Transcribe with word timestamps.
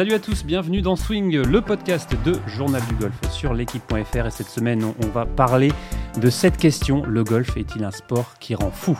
Salut 0.00 0.14
à 0.14 0.18
tous, 0.18 0.46
bienvenue 0.46 0.80
dans 0.80 0.96
Swing, 0.96 1.42
le 1.42 1.60
podcast 1.60 2.16
de 2.24 2.32
Journal 2.46 2.80
du 2.88 2.94
Golf 2.94 3.14
sur 3.30 3.52
l'équipe.fr. 3.52 4.26
Et 4.26 4.30
cette 4.30 4.48
semaine, 4.48 4.82
on 4.82 5.06
va 5.08 5.26
parler 5.26 5.72
de 6.18 6.30
cette 6.30 6.56
question 6.56 7.04
le 7.04 7.22
golf 7.22 7.54
est-il 7.58 7.84
un 7.84 7.90
sport 7.90 8.38
qui 8.40 8.54
rend 8.54 8.70
fou? 8.70 8.98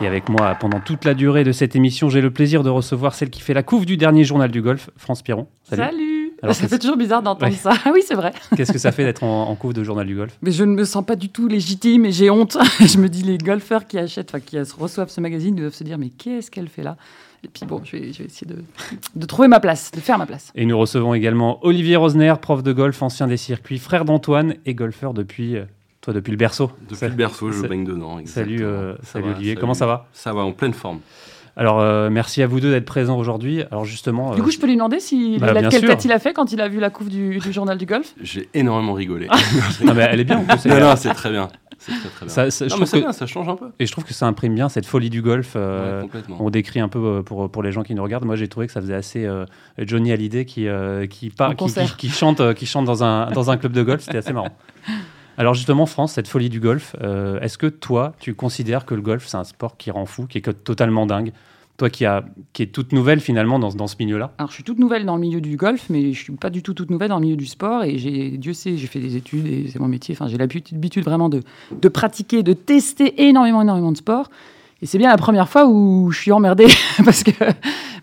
Et 0.00 0.06
avec 0.08 0.28
moi, 0.28 0.56
pendant 0.58 0.80
toute 0.80 1.04
la 1.04 1.14
durée 1.14 1.44
de 1.44 1.52
cette 1.52 1.76
émission, 1.76 2.08
j'ai 2.08 2.20
le 2.20 2.32
plaisir 2.32 2.64
de 2.64 2.70
recevoir 2.70 3.14
celle 3.14 3.30
qui 3.30 3.40
fait 3.40 3.54
la 3.54 3.62
couve 3.62 3.86
du 3.86 3.96
dernier 3.96 4.24
journal 4.24 4.50
du 4.50 4.62
golf, 4.62 4.90
France 4.96 5.22
Piron. 5.22 5.46
Salut. 5.62 6.32
ça 6.42 6.66
fait 6.66 6.80
toujours 6.80 6.96
bizarre 6.96 7.22
d'entendre 7.22 7.54
ça. 7.54 7.74
Ah 7.84 7.90
oui, 7.94 8.02
c'est 8.04 8.16
vrai. 8.16 8.32
Qu'est-ce 8.56 8.72
que 8.72 8.80
ça 8.80 8.90
fait 8.90 9.04
d'être 9.04 9.22
en, 9.22 9.54
couve 9.54 9.74
de 9.74 9.84
journal 9.84 10.08
du 10.08 10.16
golf? 10.16 10.36
Mais 10.42 10.50
je 10.50 10.64
ne 10.64 10.74
me 10.74 10.84
sens 10.84 11.06
pas 11.06 11.14
du 11.14 11.28
tout 11.28 11.46
légitime 11.46 12.04
et 12.04 12.10
j'ai 12.10 12.30
honte. 12.30 12.58
je 12.80 12.98
me 12.98 13.08
dis, 13.08 13.22
les 13.22 13.38
golfeurs 13.38 13.86
qui 13.86 13.96
achètent, 13.96 14.30
enfin 14.30 14.40
qui 14.40 14.58
reçoivent 14.58 15.08
ce 15.08 15.20
magazine 15.20 15.54
doivent 15.54 15.72
se 15.72 15.84
dire, 15.84 15.98
mais 15.98 16.08
qu'est-ce 16.08 16.50
qu'elle 16.50 16.68
fait 16.68 16.82
là? 16.82 16.96
Et 17.44 17.48
puis 17.48 17.64
bon, 17.64 17.80
je 17.84 17.96
vais, 17.96 18.08
essayer 18.08 18.46
de, 18.46 18.62
de, 19.14 19.26
trouver 19.26 19.48
ma 19.48 19.60
place, 19.60 19.90
de 19.92 20.00
faire 20.00 20.18
ma 20.18 20.26
place. 20.26 20.52
Et 20.54 20.66
nous 20.66 20.78
recevons 20.78 21.14
également 21.14 21.58
Olivier 21.64 21.96
Rosner, 21.96 22.34
prof 22.40 22.62
de 22.62 22.72
golf, 22.72 23.00
ancien 23.02 23.26
des 23.26 23.38
circuits, 23.38 23.78
frère 23.78 24.04
d'Antoine 24.04 24.56
et 24.66 24.74
golfeur 24.74 25.14
depuis 25.14 25.56
euh, 25.56 25.64
toi, 26.02 26.12
depuis 26.12 26.30
le 26.30 26.36
berceau 26.36 26.70
Depuis 26.88 27.08
le 27.08 27.14
berceau, 27.14 27.50
je 27.50 27.66
baigne 27.66 27.84
dedans. 27.84 28.18
Salut, 28.26 28.62
euh, 28.62 28.94
salut 29.02 29.30
Olivier, 29.30 29.54
comment 29.54 29.74
ça 29.74 29.86
va? 29.86 30.06
Ça 30.12 30.32
va, 30.32 30.42
en 30.42 30.52
pleine 30.52 30.74
forme. 30.74 31.00
Alors, 31.56 31.80
euh, 31.80 32.08
merci 32.10 32.42
à 32.42 32.46
vous 32.46 32.60
deux 32.60 32.70
d'être 32.70 32.86
présents 32.86 33.18
aujourd'hui. 33.18 33.62
Alors, 33.70 33.84
justement. 33.84 34.34
Du 34.34 34.42
coup, 34.42 34.50
je 34.50 34.58
peux 34.58 34.66
lui 34.66 34.76
demander 34.76 35.00
si 35.00 35.36
bah, 35.38 35.52
quelle 35.68 35.84
tête 35.84 36.04
il 36.04 36.12
a 36.12 36.18
fait 36.18 36.32
quand 36.32 36.52
il 36.52 36.60
a 36.60 36.68
vu 36.68 36.80
la 36.80 36.90
couve 36.90 37.10
du, 37.10 37.40
journal 37.52 37.76
du 37.76 37.86
golf? 37.86 38.14
J'ai 38.22 38.48
énormément 38.54 38.94
rigolé. 38.94 39.28
non, 39.84 39.94
mais 39.94 40.08
elle 40.10 40.20
est 40.20 40.24
bien. 40.24 40.38
En 40.38 40.44
plus, 40.44 40.66
non, 40.66 40.80
non, 40.80 40.94
c'est 40.96 41.12
très 41.12 41.30
bien. 41.30 41.48
C'est 41.80 41.92
très, 41.92 42.08
très 42.08 42.26
bien. 42.26 42.50
Ça, 42.50 42.66
non, 42.66 42.76
mais 42.78 43.00
bien, 43.00 43.12
ça 43.12 43.26
change 43.26 43.48
un 43.48 43.56
peu. 43.56 43.70
Et 43.80 43.86
je 43.86 43.92
trouve 43.92 44.04
que 44.04 44.14
ça 44.14 44.26
imprime 44.26 44.54
bien 44.54 44.68
cette 44.68 44.86
folie 44.86 45.10
du 45.10 45.22
golf. 45.22 45.54
Euh, 45.56 46.04
on 46.38 46.50
décrit 46.50 46.78
un 46.78 46.88
peu 46.88 47.22
pour, 47.24 47.50
pour 47.50 47.62
les 47.62 47.72
gens 47.72 47.82
qui 47.82 47.94
nous 47.94 48.02
regardent. 48.02 48.26
Moi, 48.26 48.36
j'ai 48.36 48.46
trouvé 48.46 48.68
que 48.68 48.72
ça 48.72 48.80
faisait 48.80 48.94
assez 48.94 49.28
Johnny 49.78 50.12
Hallyday 50.12 50.44
qui, 50.44 50.68
qui, 51.10 51.30
qui, 51.30 51.86
qui, 51.96 52.08
chante, 52.08 52.54
qui 52.54 52.66
chante 52.66 52.84
dans 52.84 53.02
un, 53.02 53.30
dans 53.32 53.50
un 53.50 53.56
club 53.56 53.72
de 53.72 53.82
golf. 53.82 54.02
C'était 54.02 54.18
assez 54.18 54.32
marrant. 54.32 54.54
Alors 55.40 55.54
justement, 55.54 55.86
France, 55.86 56.12
cette 56.12 56.28
folie 56.28 56.50
du 56.50 56.60
golf, 56.60 56.94
euh, 57.00 57.40
est-ce 57.40 57.56
que 57.56 57.66
toi, 57.66 58.12
tu 58.18 58.34
considères 58.34 58.84
que 58.84 58.94
le 58.94 59.00
golf, 59.00 59.26
c'est 59.26 59.38
un 59.38 59.44
sport 59.44 59.78
qui 59.78 59.90
rend 59.90 60.04
fou, 60.04 60.26
qui 60.26 60.36
est 60.36 60.64
totalement 60.64 61.06
dingue? 61.06 61.32
Toi 61.80 61.88
qui, 61.88 62.04
a, 62.04 62.24
qui 62.52 62.62
est 62.62 62.66
toute 62.66 62.92
nouvelle 62.92 63.20
finalement 63.20 63.58
dans, 63.58 63.70
dans 63.70 63.86
ce 63.86 63.96
milieu-là 63.98 64.34
Alors 64.36 64.50
je 64.50 64.54
suis 64.56 64.64
toute 64.64 64.78
nouvelle 64.78 65.06
dans 65.06 65.14
le 65.14 65.22
milieu 65.22 65.40
du 65.40 65.56
golf, 65.56 65.86
mais 65.88 66.12
je 66.12 66.24
suis 66.24 66.32
pas 66.34 66.50
du 66.50 66.62
tout 66.62 66.74
toute 66.74 66.90
nouvelle 66.90 67.08
dans 67.08 67.16
le 67.16 67.22
milieu 67.22 67.36
du 67.36 67.46
sport. 67.46 67.84
Et 67.84 67.96
Dieu 68.36 68.52
sait, 68.52 68.76
j'ai 68.76 68.86
fait 68.86 69.00
des 69.00 69.16
études 69.16 69.46
et 69.46 69.68
c'est 69.72 69.78
mon 69.78 69.88
métier. 69.88 70.14
Enfin, 70.14 70.28
j'ai 70.28 70.36
l'habitude 70.36 71.04
vraiment 71.04 71.30
de, 71.30 71.40
de 71.72 71.88
pratiquer, 71.88 72.42
de 72.42 72.52
tester 72.52 73.22
énormément, 73.26 73.62
énormément 73.62 73.92
de 73.92 73.96
sports. 73.96 74.28
Et 74.82 74.86
c'est 74.86 74.98
bien 74.98 75.08
la 75.08 75.16
première 75.16 75.48
fois 75.48 75.66
où 75.66 76.10
je 76.10 76.20
suis 76.20 76.32
emmerdée 76.32 76.68
parce 77.04 77.22
que 77.22 77.32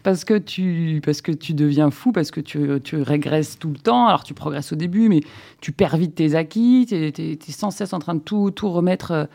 parce 0.02 0.24
que 0.24 0.40
tu, 0.40 1.00
parce 1.06 1.22
que 1.22 1.32
tu 1.32 1.54
deviens 1.54 1.92
fou, 1.92 2.12
parce 2.12 2.32
que 2.32 2.42
tu, 2.42 2.82
tu, 2.84 3.00
régresses 3.02 3.60
tout 3.60 3.70
le 3.70 3.78
temps. 3.78 4.08
Alors 4.08 4.24
tu 4.24 4.34
progresses 4.34 4.74
au 4.74 4.76
début, 4.76 5.08
mais 5.08 5.22
tu 5.62 5.72
perds 5.72 5.98
vite 5.98 6.16
tes 6.16 6.34
acquis, 6.34 6.88
tu 6.90 6.96
es, 6.96 7.38
sans 7.50 7.70
cesse 7.70 7.94
en 7.94 8.00
train 8.00 8.16
de 8.16 8.22
tout, 8.22 8.50
tout 8.50 8.72
remettre 8.72 9.12
euh, 9.12 9.26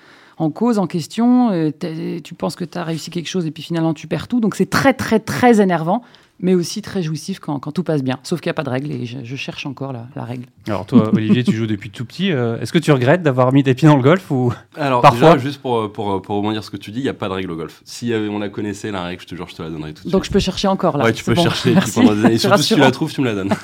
en 0.42 0.50
cause, 0.50 0.78
en 0.78 0.86
question. 0.86 1.72
Tu 2.24 2.34
penses 2.34 2.56
que 2.56 2.64
tu 2.64 2.76
as 2.76 2.84
réussi 2.84 3.10
quelque 3.10 3.28
chose 3.28 3.46
et 3.46 3.50
puis 3.50 3.62
finalement 3.62 3.94
tu 3.94 4.06
perds 4.06 4.28
tout. 4.28 4.40
Donc 4.40 4.54
c'est 4.56 4.70
très, 4.70 4.92
très, 4.92 5.20
très 5.20 5.60
énervant 5.60 6.02
mais 6.42 6.54
aussi 6.54 6.82
très 6.82 7.02
jouissif 7.02 7.38
quand, 7.38 7.58
quand 7.60 7.72
tout 7.72 7.84
passe 7.84 8.02
bien. 8.02 8.18
Sauf 8.24 8.40
qu'il 8.40 8.50
n'y 8.50 8.52
a 8.52 8.54
pas 8.54 8.64
de 8.64 8.70
règle 8.70 8.90
et 8.90 9.06
je, 9.06 9.36
cherche 9.36 9.64
encore 9.64 9.92
la, 9.92 10.06
la, 10.14 10.24
règle. 10.24 10.46
Alors 10.66 10.84
toi, 10.84 11.10
Olivier, 11.14 11.44
tu 11.44 11.52
joues 11.52 11.66
depuis 11.66 11.90
tout 11.90 12.04
petit. 12.04 12.32
Euh, 12.32 12.60
est-ce 12.60 12.72
que 12.72 12.78
tu 12.78 12.92
regrettes 12.92 13.22
d'avoir 13.22 13.52
mis 13.52 13.62
des 13.62 13.74
pieds 13.74 13.88
dans 13.88 13.96
le 13.96 14.02
golf 14.02 14.30
ou 14.30 14.52
Alors 14.76 15.00
parfois 15.02 15.34
déjà, 15.34 15.42
juste 15.42 15.62
pour, 15.62 15.90
pour, 15.92 16.20
pour 16.20 16.36
rebondir 16.36 16.64
ce 16.64 16.70
que 16.70 16.76
tu 16.76 16.90
dis, 16.90 16.98
il 16.98 17.04
n'y 17.04 17.08
a 17.08 17.14
pas 17.14 17.28
de 17.28 17.34
règle 17.34 17.50
au 17.52 17.56
golf. 17.56 17.80
Si 17.84 18.12
on 18.12 18.38
la 18.40 18.48
connaissait, 18.48 18.90
la 18.90 19.04
règle, 19.04 19.22
je 19.22 19.28
te 19.28 19.34
jure, 19.36 19.48
je 19.48 19.54
te 19.54 19.62
la 19.62 19.70
donnerais 19.70 19.90
tout 19.90 19.94
de 19.94 20.00
suite. 20.00 20.12
Donc 20.12 20.24
je 20.24 20.30
peux 20.30 20.40
chercher 20.40 20.68
encore 20.68 20.98
là. 20.98 21.04
Ouais, 21.04 21.12
tu 21.12 21.24
peux 21.24 21.34
chercher 21.34 21.74
pendant 21.94 22.14
des 22.14 22.24
années. 22.24 22.38
Surtout 22.42 22.62
si 22.62 22.74
tu 22.74 22.80
la 22.80 22.90
trouves, 22.90 23.12
tu 23.12 23.20
me 23.20 23.26
la 23.26 23.34
donnes. 23.34 23.54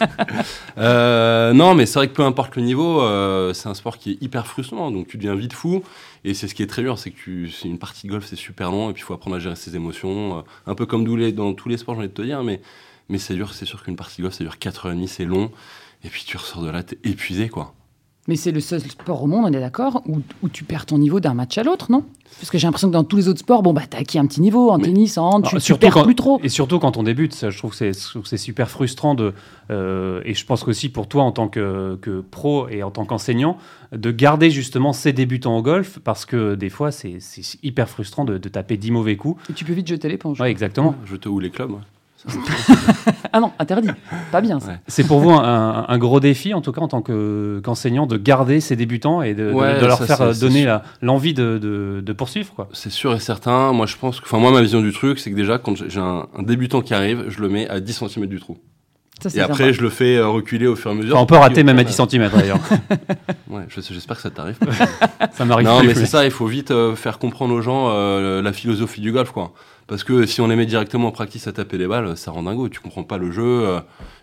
euh, 0.79 1.53
non, 1.53 1.75
mais 1.75 1.85
c'est 1.85 1.99
vrai 1.99 2.09
que 2.09 2.15
peu 2.15 2.25
importe 2.25 2.57
le 2.57 2.63
niveau, 2.63 3.03
euh, 3.03 3.53
c'est 3.53 3.69
un 3.69 3.75
sport 3.75 3.99
qui 3.99 4.13
est 4.13 4.23
hyper 4.23 4.47
frustrant. 4.47 4.91
Donc 4.91 5.09
tu 5.09 5.17
deviens 5.17 5.35
vite 5.35 5.53
fou. 5.53 5.83
Et 6.25 6.35
c'est 6.35 6.49
ce 6.49 6.55
qui 6.55 6.63
est 6.63 6.67
très 6.67 6.83
dur, 6.83 6.99
c'est 6.99 7.11
que 7.11 7.49
c'est 7.49 7.69
une 7.69 7.79
partie 7.79 8.07
de 8.07 8.13
golf, 8.13 8.27
c'est 8.27 8.37
super 8.37 8.71
long, 8.71 8.91
et 8.91 8.93
puis 8.93 9.03
il 9.03 9.05
faut 9.05 9.15
apprendre 9.15 9.37
à 9.37 9.39
gérer 9.39 9.57
ses 9.57 9.77
émotions. 9.77 10.39
Euh, 10.39 10.43
un 10.67 10.75
peu 10.75 10.85
comme 10.85 11.05
dans 11.33 11.55
tous 11.55 11.69
les 11.69 11.77
sports, 11.77 11.95
j'ai 11.95 12.01
envie 12.01 12.09
de 12.09 12.15
te 12.15 12.23
dire, 12.23 12.43
mais 12.43 12.61
mais 13.09 13.19
c'est 13.19 13.35
dur, 13.35 13.55
c'est 13.55 13.65
sûr 13.65 13.83
qu'une 13.83 13.97
partie 13.97 14.19
de 14.19 14.23
golf, 14.23 14.35
ça 14.35 14.45
dure 14.45 14.57
4h30, 14.57 15.07
c'est 15.07 15.25
long. 15.25 15.51
Et 16.05 16.09
puis 16.09 16.25
tu 16.27 16.37
ressors 16.37 16.63
de 16.63 16.71
là, 16.71 16.83
t'es 16.83 16.99
épuisé, 17.05 17.49
quoi. 17.49 17.75
Mais 18.29 18.37
c'est 18.37 18.53
le 18.53 18.61
seul 18.61 18.83
sport 18.83 19.23
au 19.23 19.27
monde, 19.27 19.47
on 19.47 19.53
est 19.57 19.61
d'accord, 19.61 20.03
où, 20.07 20.21
où, 20.43 20.51
tu 20.51 20.63
perds 20.63 20.85
ton 20.85 20.99
niveau 20.99 21.19
d'un 21.19 21.33
match 21.33 21.57
à 21.57 21.63
l'autre, 21.63 21.91
non? 21.91 22.05
Parce 22.39 22.51
que 22.51 22.59
j'ai 22.59 22.67
l'impression 22.67 22.89
que 22.89 22.93
dans 22.93 23.03
tous 23.03 23.17
les 23.17 23.27
autres 23.27 23.39
sports, 23.39 23.63
bon, 23.63 23.73
bah, 23.73 23.85
t'as 23.89 24.01
acquis 24.01 24.19
un 24.19 24.27
petit 24.27 24.43
niveau, 24.43 24.69
en 24.69 24.79
tennis, 24.79 25.17
en 25.17 25.31
hand, 25.31 25.49
tu, 25.59 25.75
perds 25.77 26.03
plus 26.03 26.15
trop. 26.15 26.39
Et 26.43 26.51
surtout 26.51 26.79
quand 26.79 26.99
on 26.99 27.03
débute, 27.03 27.33
ça, 27.33 27.49
je 27.49 27.57
trouve 27.57 27.75
que 27.75 27.93
c'est 27.95 28.37
super 28.37 28.69
frustrant 28.69 29.15
de. 29.15 29.33
Euh, 29.71 30.21
et 30.27 30.35
je 30.35 30.45
pense 30.45 30.63
qu'aussi 30.63 30.91
pour 30.91 31.09
toi, 31.09 31.23
en 31.23 31.33
tant 31.33 31.49
que, 31.49 31.99
que, 32.03 32.21
pro 32.21 32.69
et 32.69 32.83
en 32.83 32.91
tant 32.91 33.07
qu'enseignant, 33.07 33.57
de 33.93 34.11
garder 34.11 34.51
justement 34.51 34.93
ces 34.93 35.15
débutants 35.15 35.57
au 35.57 35.63
golf, 35.63 35.99
parce 36.05 36.27
que 36.27 36.55
des 36.55 36.69
fois, 36.69 36.93
c'est 36.93 37.19
hyper 37.63 37.89
frustrant 37.89 38.27
de, 38.27 38.37
de, 38.37 38.49
taper 38.51 38.77
10 38.77 38.91
mauvais 38.91 39.17
coups. 39.17 39.43
Et 39.49 39.55
tu 39.55 39.65
peux 39.65 39.73
vite 39.73 39.89
jeter 39.89 40.11
l'éponge. 40.11 40.39
Ouais, 40.39 40.51
exactement. 40.51 40.97
Je 41.07 41.17
te 41.17 41.31
ou 41.31 41.41
les 41.41 41.49
clubs. 41.49 41.79
ah 43.33 43.41
non, 43.41 43.53
interdit. 43.59 43.91
Pas 44.33 44.41
bien. 44.41 44.59
C'est 44.87 45.07
pour 45.07 45.21
vous 45.21 45.31
un, 45.31 45.99
gros 45.99 46.21
défi, 46.21 46.55
en 46.55 46.61
tout 46.61 46.73
cas 46.73 46.81
en 46.81 46.89
tant 46.89 47.03
qu'enseignant, 47.03 48.07
de 48.07 48.17
garder 48.17 48.61
ces 48.61 48.77
débutants 48.77 49.23
et 49.23 49.35
de, 49.35 49.51
leur 49.51 50.03
faire 50.03 50.35
donner 50.39 50.79
l'envie 51.03 51.35
de, 51.35 52.13
poursuivre. 52.17 52.69
C'est 52.73 52.91
sûr 52.91 53.15
et 53.15 53.21
certain. 53.21 53.73
Moi, 53.73 53.87
je 53.87 53.97
pense 53.97 54.21
que, 54.21 54.27
enfin, 54.27 54.39
moi, 54.39 54.51
ma 54.51 54.61
vision 54.61 54.81
du 54.81 54.93
truc, 54.93 55.19
c'est 55.19 55.31
que 55.31 55.37
déjà, 55.37 55.59
quand 55.59 55.77
j'ai 55.77 56.01
un, 56.01 56.27
débutant 56.41 56.81
qui 56.81 56.95
arrive, 56.95 57.25
je 57.29 57.41
le 57.41 57.49
mets 57.49 57.69
à 57.69 57.81
10 57.81 58.05
cm 58.09 58.27
du 58.27 58.41
trou. 58.41 58.59
Et 59.35 59.41
après, 59.41 59.73
je 59.73 59.83
le 59.83 59.91
fais 59.91 60.17
euh, 60.17 60.29
reculer 60.29 60.67
au 60.67 60.77
fur 60.77 60.91
et 60.91 60.95
à 60.95 60.97
mesure. 60.97 61.17
on 61.17 61.27
peut 61.27 61.37
rater 61.37 61.65
même 61.65 61.79
à 61.79 61.85
10 61.85 61.93
cm 61.93 62.31
d'ailleurs. 62.35 62.61
ouais, 63.49 63.63
j'espère 63.69 64.17
que 64.17 64.23
ça 64.23 64.31
t'arrive. 64.31 64.57
ça 65.33 65.45
m'arrive. 65.45 65.67
Non, 65.67 65.83
mais 65.83 65.95
c'est 65.95 66.07
ça, 66.07 66.25
il 66.25 66.31
faut 66.31 66.47
vite 66.47 66.71
euh, 66.71 66.95
faire 66.95 67.19
comprendre 67.19 67.55
aux 67.55 67.61
gens 67.61 67.91
euh, 67.91 68.43
la 68.43 68.53
philosophie 68.53 69.01
du 69.01 69.13
golf, 69.13 69.31
quoi. 69.31 69.53
Parce 69.89 70.05
que 70.05 70.27
si 70.27 70.43
on 70.43 70.49
les 70.49 70.55
met 70.55 70.67
directement 70.67 71.09
en 71.09 71.13
practice 71.13 71.47
à 71.47 71.53
taper 71.53 71.79
les 71.79 71.87
balles, 71.87 72.15
ça 72.15 72.31
rend 72.31 72.43
dingo, 72.43 72.69
tu 72.69 72.79
comprends 72.79 73.05
pas 73.05 73.17
le 73.17 73.33
jeu. 73.33 73.43
Euh. 73.43 73.81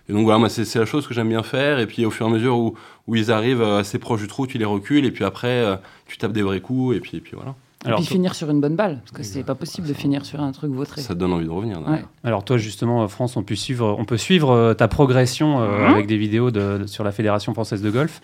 Et 0.08 0.14
donc 0.14 0.24
voilà, 0.24 0.38
moi 0.38 0.48
c'est 0.48 0.76
la 0.76 0.86
chose 0.86 1.08
que 1.08 1.16
j'aime 1.16 1.30
bien 1.30 1.42
faire. 1.42 1.80
Et 1.80 1.88
puis 1.88 2.06
au 2.06 2.12
fur 2.12 2.28
et 2.28 2.30
à 2.30 2.32
mesure 2.32 2.60
où, 2.60 2.76
où 3.08 3.16
ils 3.16 3.32
arrivent 3.32 3.64
assez 3.64 3.98
proches 3.98 4.22
du 4.22 4.28
trou, 4.28 4.46
tu 4.46 4.60
les 4.60 4.66
recules. 4.66 5.06
Et 5.06 5.12
puis 5.12 5.26
après, 5.26 5.48
euh, 5.48 5.76
tu 6.06 6.20
tapes 6.20 6.34
des 6.34 6.44
vrais 6.44 6.60
coups. 6.60 6.96
Et 6.96 7.00
puis, 7.00 7.18
et 7.18 7.20
puis 7.20 7.34
voilà. 7.36 7.56
Et 7.86 7.92
puis 7.94 8.06
finir 8.06 8.36
sur 8.36 8.50
une 8.50 8.62
bonne 8.62 8.76
balle, 8.76 9.00
parce 9.02 9.12
que 9.12 9.24
c'est 9.24 9.44
pas 9.44 9.56
possible 9.56 9.88
de 9.88 9.94
finir 9.94 10.26
sur 10.26 10.42
un 10.42 10.52
truc 10.52 10.72
vautré. 10.72 11.02
Ça 11.02 11.16
donne 11.16 11.34
envie 11.34 11.46
de 11.46 11.52
revenir. 11.52 11.80
Alors 12.24 12.44
toi 12.44 12.58
justement, 12.58 13.08
France, 13.08 13.38
on 13.38 13.44
peut 13.44 13.56
suivre, 13.56 13.96
on 14.00 14.06
peut 14.06 14.18
suivre 14.18 14.52
euh, 14.52 14.74
ta 14.74 14.88
progression 14.88 15.60
mhm. 15.60 15.94
avec 15.94 16.08
des 16.08 16.18
vidéos 16.18 16.52
de, 16.52 16.84
sur 16.88 17.04
la 17.04 17.12
Fédération 17.12 17.54
française 17.54 17.82
de 17.82 17.90
golf. 17.90 18.22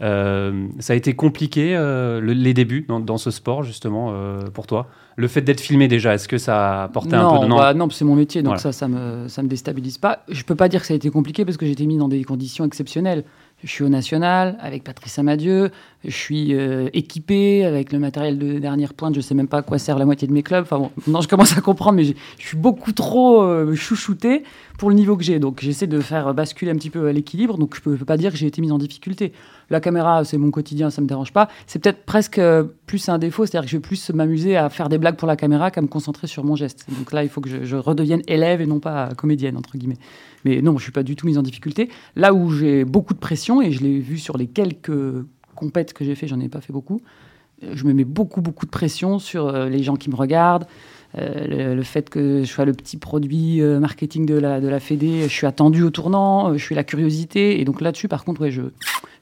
ça 0.00 0.92
a 0.92 0.96
été 0.96 1.14
compliqué 1.14 1.78
les 2.22 2.54
débuts 2.54 2.86
dans, 2.88 3.00
dans, 3.00 3.18
ce 3.18 3.30
sport 3.30 3.62
justement 3.62 4.12
pour 4.52 4.66
toi? 4.66 4.88
Le 5.16 5.28
fait 5.28 5.42
d'être 5.42 5.60
filmé 5.60 5.86
déjà, 5.86 6.14
est-ce 6.14 6.26
que 6.26 6.38
ça 6.38 6.80
a 6.80 6.84
apporté 6.84 7.14
un 7.14 7.30
peu 7.30 7.44
de 7.44 7.46
non 7.46 7.56
bah 7.56 7.72
Non, 7.72 7.88
c'est 7.90 8.04
mon 8.04 8.16
métier, 8.16 8.42
donc 8.42 8.58
ça, 8.58 8.72
ça 8.72 8.88
me, 8.88 9.28
ça 9.28 9.42
me 9.42 9.48
déstabilise 9.48 9.98
pas. 9.98 10.24
Je 10.28 10.42
peux 10.42 10.56
pas 10.56 10.68
dire 10.68 10.80
que 10.80 10.86
ça 10.86 10.94
a 10.94 10.96
été 10.96 11.10
compliqué 11.10 11.44
parce 11.44 11.56
que 11.56 11.66
j'ai 11.66 11.72
été 11.72 11.86
mis 11.86 11.96
dans 11.96 12.08
des 12.08 12.24
conditions 12.24 12.64
exceptionnelles. 12.64 13.24
Je 13.62 13.70
suis 13.70 13.84
au 13.84 13.88
national 13.88 14.58
avec 14.60 14.84
Patrice 14.84 15.18
Amadieu. 15.18 15.70
Je 16.04 16.10
suis 16.10 16.54
euh, 16.54 16.90
équipé 16.92 17.64
avec 17.64 17.92
le 17.92 17.98
matériel 17.98 18.38
de 18.38 18.58
dernière 18.58 18.92
pointe. 18.92 19.14
Je 19.14 19.22
sais 19.22 19.34
même 19.34 19.48
pas 19.48 19.58
à 19.58 19.62
quoi 19.62 19.78
sert 19.78 19.98
la 19.98 20.04
moitié 20.04 20.28
de 20.28 20.32
mes 20.32 20.42
clubs. 20.42 20.64
Enfin 20.64 20.78
bon, 20.78 20.90
non, 21.06 21.22
je 21.22 21.28
commence 21.28 21.56
à 21.56 21.62
comprendre, 21.62 21.96
mais 21.96 22.04
je 22.04 22.14
suis 22.46 22.58
beaucoup 22.58 22.92
trop 22.92 23.42
euh, 23.42 23.74
chouchouté 23.74 24.44
pour 24.78 24.90
le 24.90 24.96
niveau 24.96 25.16
que 25.16 25.24
j'ai. 25.24 25.38
Donc 25.38 25.60
j'essaie 25.62 25.86
de 25.86 26.00
faire 26.00 26.34
basculer 26.34 26.70
un 26.72 26.76
petit 26.76 26.90
peu 26.90 27.08
l'équilibre. 27.08 27.56
Donc 27.56 27.74
je 27.74 27.80
peux, 27.80 27.96
peux 27.96 28.04
pas 28.04 28.18
dire 28.18 28.32
que 28.32 28.36
j'ai 28.36 28.46
été 28.46 28.60
mis 28.60 28.70
en 28.70 28.78
difficulté. 28.78 29.32
La 29.70 29.80
caméra, 29.80 30.24
c'est 30.24 30.38
mon 30.38 30.50
quotidien, 30.50 30.90
ça 30.90 31.00
me 31.00 31.06
dérange 31.06 31.32
pas. 31.32 31.48
C'est 31.66 31.78
peut-être 31.78 32.04
presque 32.04 32.38
euh, 32.38 32.64
plus 32.86 33.08
un 33.08 33.18
défaut, 33.18 33.46
c'est-à-dire 33.46 33.66
que 33.66 33.70
je 33.70 33.76
vais 33.76 33.82
plus 33.82 34.10
m'amuser 34.10 34.56
à 34.56 34.68
faire 34.68 34.88
des 34.88 34.98
blagues 34.98 35.16
pour 35.16 35.28
la 35.28 35.36
caméra 35.36 35.70
qu'à 35.70 35.82
me 35.82 35.86
concentrer 35.86 36.26
sur 36.26 36.44
mon 36.44 36.56
geste. 36.56 36.86
Donc 36.98 37.12
là, 37.12 37.22
il 37.22 37.28
faut 37.28 37.40
que 37.40 37.64
je, 37.64 37.76
redevienne 37.76 38.22
élève 38.28 38.60
et 38.60 38.66
non 38.66 38.80
pas 38.80 39.10
comédienne 39.16 39.56
entre 39.56 39.76
guillemets. 39.76 39.98
Mais 40.44 40.62
non, 40.62 40.78
je 40.78 40.82
suis 40.82 40.92
pas 40.92 41.02
du 41.02 41.16
tout 41.16 41.26
mise 41.26 41.38
en 41.38 41.42
difficulté. 41.42 41.88
Là 42.16 42.34
où 42.34 42.50
j'ai 42.50 42.84
beaucoup 42.84 43.14
de 43.14 43.18
pression, 43.18 43.62
et 43.62 43.72
je 43.72 43.82
l'ai 43.82 43.98
vu 43.98 44.18
sur 44.18 44.36
les 44.36 44.46
quelques 44.46 44.92
compètes 45.54 45.92
que 45.92 46.04
j'ai 46.04 46.14
fait, 46.14 46.26
j'en 46.26 46.40
ai 46.40 46.48
pas 46.48 46.60
fait 46.60 46.72
beaucoup, 46.72 47.00
je 47.72 47.84
me 47.84 47.92
mets 47.92 48.04
beaucoup, 48.04 48.40
beaucoup 48.40 48.66
de 48.66 48.70
pression 48.70 49.18
sur 49.18 49.48
euh, 49.48 49.68
les 49.68 49.82
gens 49.82 49.96
qui 49.96 50.10
me 50.10 50.16
regardent, 50.16 50.66
euh, 51.18 51.74
le, 51.74 51.82
fait 51.82 52.10
que 52.10 52.42
je 52.42 52.50
sois 52.50 52.64
le 52.64 52.72
petit 52.72 52.96
produit 52.96 53.60
marketing 53.62 54.26
de 54.26 54.38
la, 54.38 54.60
de 54.60 54.68
la 54.68 54.80
Fédé, 54.80 55.22
je 55.22 55.28
suis 55.28 55.46
attendu 55.46 55.82
au 55.82 55.90
tournant, 55.90 56.52
je 56.56 56.62
suis 56.62 56.74
la 56.74 56.84
curiosité. 56.84 57.60
Et 57.60 57.64
donc 57.64 57.80
là-dessus, 57.80 58.08
par 58.08 58.24
contre, 58.24 58.40
ouais, 58.42 58.50
je, 58.50 58.62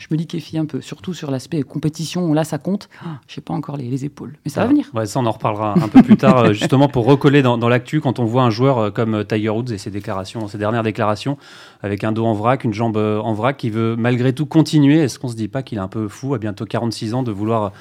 je 0.03 0.09
me 0.11 0.17
liquéfie 0.17 0.59
un 0.59 0.67
peu, 0.67 0.81
surtout 0.81 1.15
sur 1.15 1.31
l'aspect 1.31 1.63
compétition. 1.63 2.33
Là, 2.33 2.45
ça 2.45 2.59
compte. 2.59 2.89
Ah, 3.05 3.21
je 3.29 3.35
sais 3.35 3.41
pas 3.41 3.55
encore 3.55 3.77
les, 3.77 4.05
épaules, 4.05 4.37
mais 4.45 4.51
ça 4.51 4.63
va 4.63 4.67
venir. 4.67 4.87
Ouais, 4.95 5.07
ça, 5.07 5.21
on 5.21 5.27
en 5.27 5.31
reparlera 5.31 5.75
un 5.81 5.89
peu 5.89 6.03
plus 6.03 6.17
tard, 6.17 6.53
justement 6.55 6.89
pour 6.89 7.05
recoller 7.05 7.43
dans, 7.43 7.59
dans 7.59 7.69
l'actu 7.69 8.01
quand 8.01 8.19
on 8.19 8.25
voit 8.25 8.43
un 8.43 8.51
joueur 8.51 8.93
comme 8.93 9.25
Tiger 9.25 9.51
Woods 9.51 9.73
et 9.73 9.79
ses 9.79 9.91
déclarations, 9.91 10.49
ses 10.49 10.59
dernières 10.59 10.83
déclarations, 10.83 11.37
avec 11.83 12.05
un 12.05 12.11
dos 12.11 12.25
en 12.25 12.33
vrac, 12.33 12.65
une 12.65 12.73
jambe 12.73 12.97
en 12.97 13.33
vrac, 13.33 13.57
qui 13.57 13.71
veut 13.71 13.95
malgré 13.97 14.33
tout 14.33 14.47
continuer. 14.47 14.99
Est-ce 14.99 15.19
qu'on 15.19 15.29
se 15.29 15.37
dit 15.37 15.49
pas 15.49 15.63
qu'il 15.63 15.79
est 15.79 15.83
un 15.83 15.89
peu 15.89 16.09
fou 16.09 16.35
à 16.35 16.39
bientôt 16.39 16.65
46 16.65 17.15
ans 17.15 17.23
de 17.23 17.31
vouloir 17.31 17.73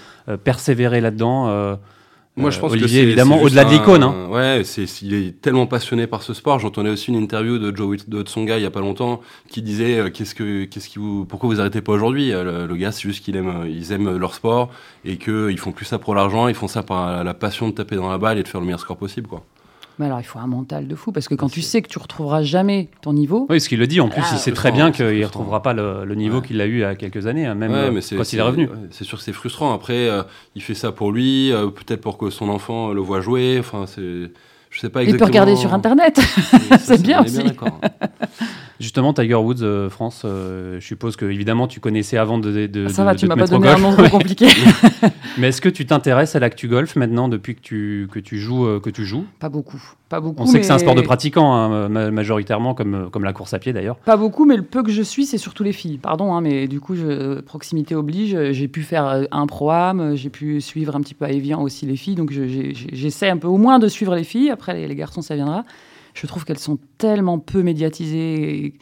persévérer 0.43 1.01
là-dedans 1.01 1.77
Moi, 2.38 2.50
je 2.50 2.60
pense 2.60 2.72
Olivier, 2.72 3.01
évidemment, 3.01 3.42
au-delà 3.42 3.66
de 3.66 3.72
l'icône. 3.72 4.04
Hein. 4.04 4.28
Ouais, 4.30 4.62
c'est, 4.63 4.86
il 5.01 5.13
est 5.13 5.42
tellement 5.42 5.68
passionné 5.68 6.07
par 6.07 6.24
ce 6.24 6.33
sport. 6.33 6.60
J'entendais 6.60 6.89
aussi 6.89 7.10
une 7.10 7.18
interview 7.18 7.57
de 7.57 7.75
Joe 7.75 8.07
de 8.07 8.22
Tsonga 8.22 8.57
il 8.57 8.63
y 8.63 8.66
a 8.66 8.72
pas 8.72 8.80
longtemps 8.80 9.22
qui 9.50 9.62
disait 9.62 10.10
qu'est-ce 10.13 10.33
que, 10.33 10.63
qu'est-ce 10.63 10.88
qui 10.88 10.98
vous, 10.98 11.25
pourquoi 11.25 11.50
vous 11.50 11.60
arrêtez 11.60 11.81
pas 11.81 11.92
aujourd'hui? 11.92 12.31
Le, 12.31 12.74
gars, 12.75 12.94
c'est 12.94 13.01
juste 13.01 13.24
qu'ils 13.24 13.36
aiment, 13.36 13.66
ils 13.68 13.92
aiment 13.92 14.18
leur 14.18 14.33
sport 14.33 14.69
et 15.04 15.18
qu'ils 15.18 15.60
font 15.60 15.74
plus 15.74 15.86
ça 15.86 16.00
pour 16.00 16.16
l'argent. 16.16 16.48
Ils 16.48 16.56
font 16.56 16.69
ça 16.69 16.83
par 16.83 17.24
la 17.24 17.33
passion 17.33 17.68
de 17.68 17.74
taper 17.74 17.98
dans 17.98 18.10
la 18.10 18.18
balle 18.18 18.38
et 18.38 18.44
de 18.44 18.48
faire 18.48 18.62
le 18.62 18.66
meilleur 18.66 18.80
score 18.80 18.98
possible, 18.98 19.28
quoi. 19.28 19.44
Mais 20.01 20.07
alors, 20.07 20.19
il 20.19 20.24
faut 20.24 20.39
un 20.39 20.48
mental 20.48 20.88
de 20.88 20.95
fou 20.95 21.12
parce 21.12 21.27
que 21.27 21.36
quand 21.36 21.48
tu 21.48 21.62
sais 21.62 21.83
que 21.83 21.88
tu 21.88 22.00
retrouveras 22.00 22.42
jamais 22.42 22.89
ton 23.03 23.13
niveau. 23.13 23.45
Oui, 23.51 23.62
ce 23.62 23.69
qu'il 23.69 23.77
le 23.77 23.86
dit. 23.86 24.01
En 24.01 24.09
plus, 24.09 24.19
il 24.19 24.33
ah, 24.33 24.38
sait 24.38 24.51
très 24.51 24.71
bien 24.71 24.92
qu'il 24.92 25.06
ne 25.06 25.24
retrouvera 25.24 25.62
pas 25.62 25.74
le, 25.74 26.15
niveau 26.15 26.42
qu'il 26.42 26.59
a 26.59 26.65
eu 26.65 26.77
il 26.77 26.80
y 26.80 26.83
a 26.83 26.95
quelques 26.95 27.27
années, 27.27 27.45
hein, 27.45 27.53
même 27.53 27.71
euh, 27.71 28.01
quand 28.18 28.33
il 28.33 28.39
est 28.39 28.42
revenu. 28.42 28.68
C'est 28.89 29.03
sûr 29.03 29.19
que 29.19 29.24
c'est 29.24 29.31
frustrant. 29.31 29.75
Après, 29.75 30.09
euh, 30.09 30.24
il 30.56 30.63
fait 30.63 30.74
ça 30.74 30.92
pour 30.92 31.12
lui, 31.12 31.51
euh, 31.51 31.68
peut-être 31.68 32.01
pour 32.01 32.18
que 32.18 32.31
son 32.31 32.50
enfant 32.50 32.94
le 32.94 33.00
voit 33.00 33.21
jouer. 33.21 33.57
Enfin, 33.59 33.86
c'est. 33.86 34.31
Je 34.71 34.79
sais 34.79 34.89
pas 34.89 35.03
exactement. 35.03 35.15
Il 35.15 35.19
peut 35.19 35.25
regarder 35.25 35.56
sur 35.56 35.73
Internet. 35.73 36.19
c'est 36.79 37.01
bien 37.01 37.23
aussi. 37.23 37.44
Justement, 38.79 39.13
Tiger 39.13 39.35
Woods, 39.35 39.62
euh, 39.62 39.89
France, 39.89 40.23
euh, 40.25 40.79
je 40.79 40.85
suppose 40.85 41.15
que 41.15 41.25
évidemment 41.25 41.68
tu 41.68 41.79
connaissais 41.79 42.18
avant 42.18 42.39
de. 42.39 42.65
de 42.65 42.85
ah, 42.88 42.89
ça 42.89 43.03
va, 43.03 43.13
tu 43.13 43.27
m'as 43.27 43.35
pas 43.35 43.45
donné 43.45 43.68
un 43.68 43.77
nom 43.77 43.95
compliqué. 44.09 44.47
Mais 45.38 45.50
est-ce 45.50 45.62
que 45.62 45.69
tu 45.69 45.85
t'intéresses 45.85 46.35
à 46.35 46.39
l'actu 46.39 46.68
golf 46.68 46.95
maintenant 46.95 47.27
depuis 47.27 47.56
que 47.56 47.62
tu, 47.62 48.07
que 48.12 48.18
tu 48.18 48.39
joues 48.39 48.65
euh, 48.65 48.79
que 48.79 48.89
tu 48.89 49.06
joues? 49.06 49.27
Pas 49.39 49.50
beaucoup, 49.50 49.81
pas 50.11 50.19
beaucoup. 50.19 50.43
On 50.43 50.45
sait 50.45 50.59
que 50.59 50.65
c'est 50.65 50.71
un 50.71 50.77
sport 50.77 50.93
de 50.93 51.01
pratiquants 51.01 51.53
hein, 51.53 51.89
majoritairement, 52.11 52.75
comme 52.75 53.09
comme 53.09 53.23
la 53.23 53.33
course 53.33 53.53
à 53.53 53.59
pied 53.59 53.73
d'ailleurs. 53.73 53.95
Pas 53.97 54.17
beaucoup, 54.17 54.45
mais 54.45 54.55
le 54.55 54.63
peu 54.63 54.83
que 54.83 54.91
je 54.91 55.01
suis, 55.01 55.25
c'est 55.25 55.39
surtout 55.39 55.63
les 55.63 55.73
filles. 55.73 55.97
Pardon, 55.97 56.33
hein, 56.33 56.41
mais 56.41 56.67
du 56.67 56.79
coup, 56.79 56.95
je, 56.95 57.41
proximité 57.41 57.95
oblige. 57.95 58.37
J'ai 58.51 58.67
pu 58.67 58.83
faire 58.83 59.25
un 59.31 59.47
pro-am, 59.47 60.15
j'ai 60.15 60.29
pu 60.29 60.61
suivre 60.61 60.95
un 60.95 61.01
petit 61.01 61.15
peu 61.15 61.25
à 61.25 61.31
Evian 61.31 61.61
aussi 61.61 61.85
les 61.85 61.95
filles, 61.95 62.15
donc 62.15 62.31
j'essaie 62.31 63.29
un 63.29 63.37
peu 63.37 63.47
au 63.47 63.57
moins 63.57 63.79
de 63.79 63.87
suivre 63.87 64.15
les 64.15 64.23
filles. 64.23 64.51
Après, 64.51 64.73
les, 64.75 64.87
les 64.87 64.95
garçons, 64.95 65.21
ça 65.21 65.35
viendra 65.35 65.63
je 66.13 66.27
trouve 66.27 66.45
qu'elles 66.45 66.59
sont 66.59 66.77
tellement 66.97 67.39
peu 67.39 67.63
médiatisées 67.63 68.73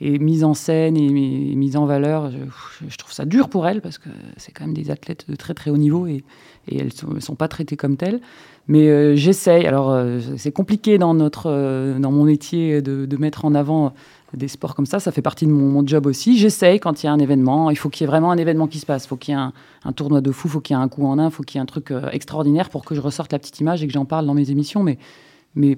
et, 0.00 0.18
mises 0.18 0.44
en 0.44 0.54
scène 0.54 0.96
et, 0.96 1.10
mises 1.10 1.76
en 1.76 1.86
valeur. 1.86 2.30
Je, 2.30 2.96
trouve 2.96 3.12
ça 3.12 3.24
dur 3.24 3.48
pour 3.48 3.66
elles 3.66 3.80
parce 3.80 3.98
que 3.98 4.08
c'est 4.36 4.52
quand 4.52 4.64
même 4.64 4.74
des 4.74 4.90
athlètes 4.90 5.28
de 5.28 5.36
très 5.36 5.54
très 5.54 5.70
haut 5.70 5.76
niveau 5.76 6.06
et, 6.06 6.24
elles 6.70 6.90
ne 7.08 7.20
sont, 7.20 7.34
pas 7.34 7.48
traitées 7.48 7.76
comme 7.76 7.96
telles. 7.96 8.20
Mais 8.68 8.88
euh, 8.88 9.16
j'essaye. 9.16 9.66
Alors, 9.66 9.90
euh, 9.90 10.20
c'est 10.36 10.52
compliqué 10.52 10.98
dans, 10.98 11.14
notre, 11.14 11.46
euh, 11.46 11.98
dans 11.98 12.12
mon 12.12 12.24
métier 12.24 12.82
de, 12.82 13.16
mettre 13.16 13.46
en 13.46 13.54
avant 13.54 13.94
des 14.34 14.46
sports 14.46 14.74
comme 14.74 14.84
ça. 14.84 15.00
Ça 15.00 15.10
fait 15.10 15.22
partie 15.22 15.46
de 15.46 15.50
mon, 15.50 15.84
job 15.86 16.06
aussi. 16.06 16.38
J'essaye 16.38 16.78
quand 16.78 17.02
il 17.02 17.06
y 17.06 17.08
a 17.08 17.12
un 17.12 17.18
événement. 17.18 17.70
Il 17.70 17.76
faut 17.76 17.88
qu'il 17.88 18.02
y 18.02 18.04
ait 18.04 18.10
vraiment 18.10 18.30
un 18.30 18.36
événement 18.36 18.66
qui 18.66 18.78
se 18.78 18.86
passe. 18.86 19.06
Il 19.06 19.08
faut 19.08 19.16
qu'il 19.16 19.34
y 19.34 19.38
ait 19.38 19.40
un, 19.40 19.92
tournoi 19.92 20.20
de 20.20 20.30
fou. 20.30 20.48
Il 20.48 20.50
faut 20.50 20.60
qu'il 20.60 20.76
y 20.76 20.78
ait 20.78 20.82
un 20.82 20.88
coup 20.88 21.06
en 21.06 21.18
un. 21.18 21.28
Il 21.28 21.30
faut 21.30 21.42
qu'il 21.42 21.56
y 21.56 21.58
ait 21.58 21.62
un 21.62 21.66
truc 21.66 21.92
extraordinaire 22.12 22.68
pour 22.68 22.84
que 22.84 22.94
je 22.94 23.00
ressorte 23.00 23.32
la 23.32 23.38
petite 23.38 23.58
image 23.58 23.82
et 23.82 23.86
que 23.86 23.92
j'en 23.92 24.04
parle 24.04 24.26
dans 24.26 24.34
mes 24.34 24.50
émissions. 24.50 24.82
Mais 24.82 24.98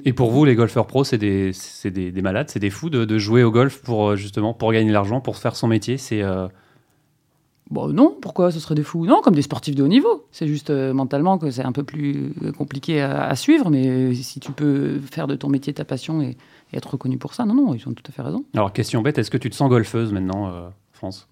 et 0.04 0.12
pour 0.12 0.32
vous, 0.32 0.44
les 0.44 0.56
golfeurs 0.56 0.86
pros, 0.86 1.04
c'est 1.04 1.16
des, 1.16 1.52
des, 1.84 2.10
des, 2.10 2.22
malades, 2.22 2.50
c'est 2.50 2.58
des 2.58 2.68
fous 2.68 2.90
de, 2.90 3.18
jouer 3.18 3.44
au 3.44 3.50
golf 3.50 3.80
pour 3.80 4.14
justement 4.16 4.52
pour 4.52 4.72
gagner 4.72 4.88
de 4.88 4.92
l'argent, 4.92 5.20
pour 5.20 5.36
faire 5.36 5.54
son 5.54 5.68
métier. 5.68 5.96
C'est 5.96 6.22
Bon, 7.70 7.86
non, 7.88 8.16
pourquoi 8.20 8.50
ce 8.50 8.58
serait 8.58 8.74
des 8.74 8.82
fous? 8.82 9.06
Non, 9.06 9.20
comme 9.22 9.34
des 9.34 9.42
sportifs 9.42 9.76
de 9.76 9.82
haut 9.84 9.88
niveau. 9.88 10.26
C'est 10.32 10.48
juste 10.48 10.70
euh, 10.70 10.92
mentalement 10.92 11.38
que 11.38 11.52
c'est 11.52 11.62
un 11.62 11.70
peu 11.70 11.84
plus 11.84 12.32
compliqué 12.58 13.00
à, 13.00 13.34
suivre, 13.36 13.70
mais 13.70 14.12
si 14.14 14.40
tu 14.40 14.50
peux 14.50 14.98
faire 14.98 15.28
de 15.28 15.36
ton 15.36 15.48
métier 15.48 15.72
ta 15.72 15.84
passion 15.84 16.20
et, 16.20 16.36
être 16.72 16.92
reconnu 16.92 17.18
pour 17.18 17.34
ça, 17.34 17.44
non, 17.44 17.54
non, 17.54 17.74
ils 17.74 17.88
ont 17.88 17.92
tout 17.92 18.04
à 18.08 18.12
fait 18.12 18.22
raison. 18.22 18.44
Alors, 18.54 18.72
question 18.72 19.02
bête, 19.02 19.18
est-ce 19.18 19.30
que 19.30 19.38
tu 19.38 19.50
te 19.50 19.56
sens 19.56 19.68
golfeuse 19.68 20.12
maintenant, 20.12 20.70
France? 20.92 21.26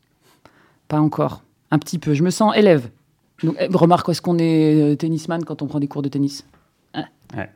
Pas 0.88 1.00
encore. 1.00 1.42
Un 1.70 1.78
petit 1.78 1.98
peu. 1.98 2.14
Je 2.14 2.24
me 2.24 2.30
sens 2.30 2.56
élève. 2.56 2.90
Donc, 3.44 3.54
eh, 3.60 3.68
remarque, 3.72 4.08
est-ce 4.08 4.20
qu'on 4.20 4.38
est 4.38 4.98
tennisman 4.98 5.44
quand 5.44 5.62
on 5.62 5.66
prend 5.66 5.78
des 5.78 5.86
cours 5.86 6.02
de 6.02 6.08
tennis? 6.08 6.44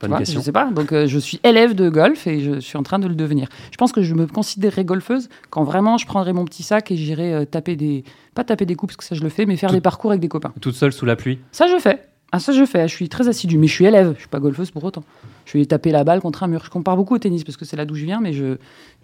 Bonne 0.00 0.18
question. 0.18 0.40
Je 0.40 0.44
sais 0.44 0.52
pas. 0.52 0.70
Donc, 0.70 0.92
euh, 0.92 1.06
je 1.06 1.18
suis 1.18 1.40
élève 1.44 1.74
de 1.74 1.88
golf 1.88 2.26
et 2.26 2.40
je 2.40 2.60
suis 2.60 2.76
en 2.76 2.82
train 2.82 2.98
de 2.98 3.08
le 3.08 3.14
devenir. 3.14 3.48
Je 3.70 3.76
pense 3.76 3.92
que 3.92 4.02
je 4.02 4.14
me 4.14 4.26
considérerais 4.26 4.84
golfeuse 4.84 5.28
quand 5.50 5.64
vraiment 5.64 5.98
je 5.98 6.06
prendrais 6.06 6.32
mon 6.32 6.44
petit 6.44 6.62
sac 6.62 6.90
et 6.90 6.96
j'irais 6.96 7.32
euh, 7.32 7.44
taper 7.44 7.76
des. 7.76 8.04
Pas 8.34 8.44
taper 8.44 8.64
des 8.64 8.74
coups 8.74 8.92
parce 8.92 8.96
que 8.96 9.04
ça 9.04 9.14
je 9.14 9.22
le 9.22 9.28
fais, 9.28 9.44
mais 9.44 9.56
faire 9.56 9.72
des 9.72 9.80
parcours 9.80 10.10
avec 10.10 10.20
des 10.20 10.28
copains. 10.28 10.52
Toute 10.60 10.74
seule 10.74 10.92
sous 10.92 11.04
la 11.04 11.16
pluie 11.16 11.38
Ça 11.52 11.66
je 11.66 11.78
fais. 11.78 12.02
Ah, 12.32 12.38
ça 12.38 12.52
je 12.52 12.64
fais. 12.64 12.88
Je 12.88 12.94
suis 12.94 13.10
très 13.10 13.28
assidue. 13.28 13.58
Mais 13.58 13.66
je 13.66 13.74
suis 13.74 13.84
élève. 13.84 14.14
Je 14.14 14.20
suis 14.20 14.28
pas 14.28 14.40
golfeuse 14.40 14.70
pour 14.70 14.84
autant. 14.84 15.04
Je 15.44 15.58
vais 15.58 15.66
taper 15.66 15.90
la 15.90 16.02
balle 16.02 16.20
contre 16.20 16.42
un 16.42 16.46
mur. 16.46 16.64
Je 16.64 16.70
compare 16.70 16.96
beaucoup 16.96 17.14
au 17.14 17.18
tennis 17.18 17.44
parce 17.44 17.58
que 17.58 17.66
c'est 17.66 17.76
là 17.76 17.84
d'où 17.84 17.94
je 17.94 18.06
viens, 18.06 18.20
mais 18.20 18.32
je, 18.32 18.44
euh, 18.44 18.56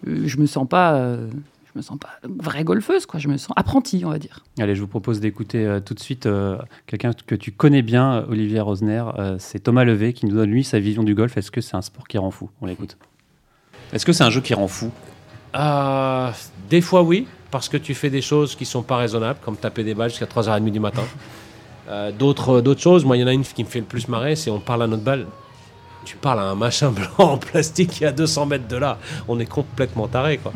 je 0.05 0.37
me 0.37 0.47
sens 0.47 0.67
pas 0.67 0.95
je 1.73 1.77
me 1.77 1.83
sens 1.83 1.99
pas 1.99 2.09
vraie 2.23 2.63
golfeuse, 2.63 3.05
quoi. 3.05 3.19
Je 3.19 3.27
me 3.27 3.37
sens 3.37 3.53
apprentie, 3.55 4.01
on 4.05 4.09
va 4.09 4.17
dire. 4.17 4.43
Allez, 4.57 4.75
je 4.75 4.81
vous 4.81 4.87
propose 4.87 5.19
d'écouter 5.19 5.65
euh, 5.65 5.79
tout 5.79 5.93
de 5.93 5.99
suite 5.99 6.25
euh, 6.25 6.57
quelqu'un 6.87 7.11
que 7.25 7.35
tu 7.35 7.51
connais 7.51 7.83
bien, 7.83 8.25
Olivier 8.27 8.59
Rosner. 8.59 9.03
Euh, 9.17 9.35
c'est 9.39 9.59
Thomas 9.59 9.83
Levé 9.83 10.13
qui 10.13 10.25
nous 10.25 10.35
donne 10.35 10.49
lui 10.49 10.63
sa 10.63 10.79
vision 10.79 11.03
du 11.03 11.13
golf. 11.13 11.37
Est-ce 11.37 11.51
que 11.51 11.61
c'est 11.61 11.75
un 11.75 11.81
sport 11.81 12.07
qui 12.07 12.17
rend 12.17 12.31
fou? 12.31 12.49
On 12.61 12.65
l'écoute. 12.65 12.97
Est-ce 13.93 14.05
que 14.05 14.13
c'est 14.13 14.23
un 14.23 14.29
jeu 14.29 14.41
qui 14.41 14.53
rend 14.53 14.67
fou? 14.67 14.91
Des 16.69 16.81
fois 16.81 17.03
oui, 17.03 17.27
parce 17.51 17.69
que 17.69 17.77
tu 17.77 17.93
fais 17.93 18.09
des 18.09 18.21
choses 18.21 18.55
qui 18.55 18.65
sont 18.65 18.83
pas 18.83 18.97
raisonnables, 18.97 19.39
comme 19.43 19.57
taper 19.57 19.83
des 19.83 19.95
balles 19.95 20.09
jusqu'à 20.09 20.27
3h30 20.27 20.71
du 20.71 20.79
matin. 20.79 21.03
d'autres, 22.17 22.61
d'autres 22.61 22.81
choses, 22.81 23.03
moi 23.03 23.17
il 23.17 23.21
y 23.21 23.23
en 23.23 23.27
a 23.27 23.33
une 23.33 23.43
qui 23.43 23.63
me 23.63 23.69
fait 23.69 23.79
le 23.79 23.85
plus 23.85 24.07
marrer, 24.07 24.35
c'est 24.35 24.51
on 24.51 24.59
parle 24.59 24.83
à 24.83 24.87
notre 24.87 25.03
balle 25.03 25.25
tu 26.05 26.15
parles 26.17 26.39
à 26.39 26.43
un 26.43 26.55
machin 26.55 26.91
blanc 27.17 27.31
en 27.33 27.37
plastique 27.37 27.91
qui 27.91 28.03
est 28.03 28.07
à 28.07 28.11
200 28.11 28.45
mètres 28.45 28.67
de 28.67 28.77
là. 28.77 28.97
On 29.27 29.39
est 29.39 29.45
complètement 29.45 30.07
taré, 30.07 30.37
quoi. 30.37 30.53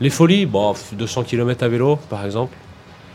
Les 0.00 0.10
folies, 0.10 0.46
bon, 0.46 0.74
200 0.92 1.24
km 1.24 1.64
à 1.64 1.68
vélo, 1.68 1.96
par 2.08 2.24
exemple. 2.24 2.56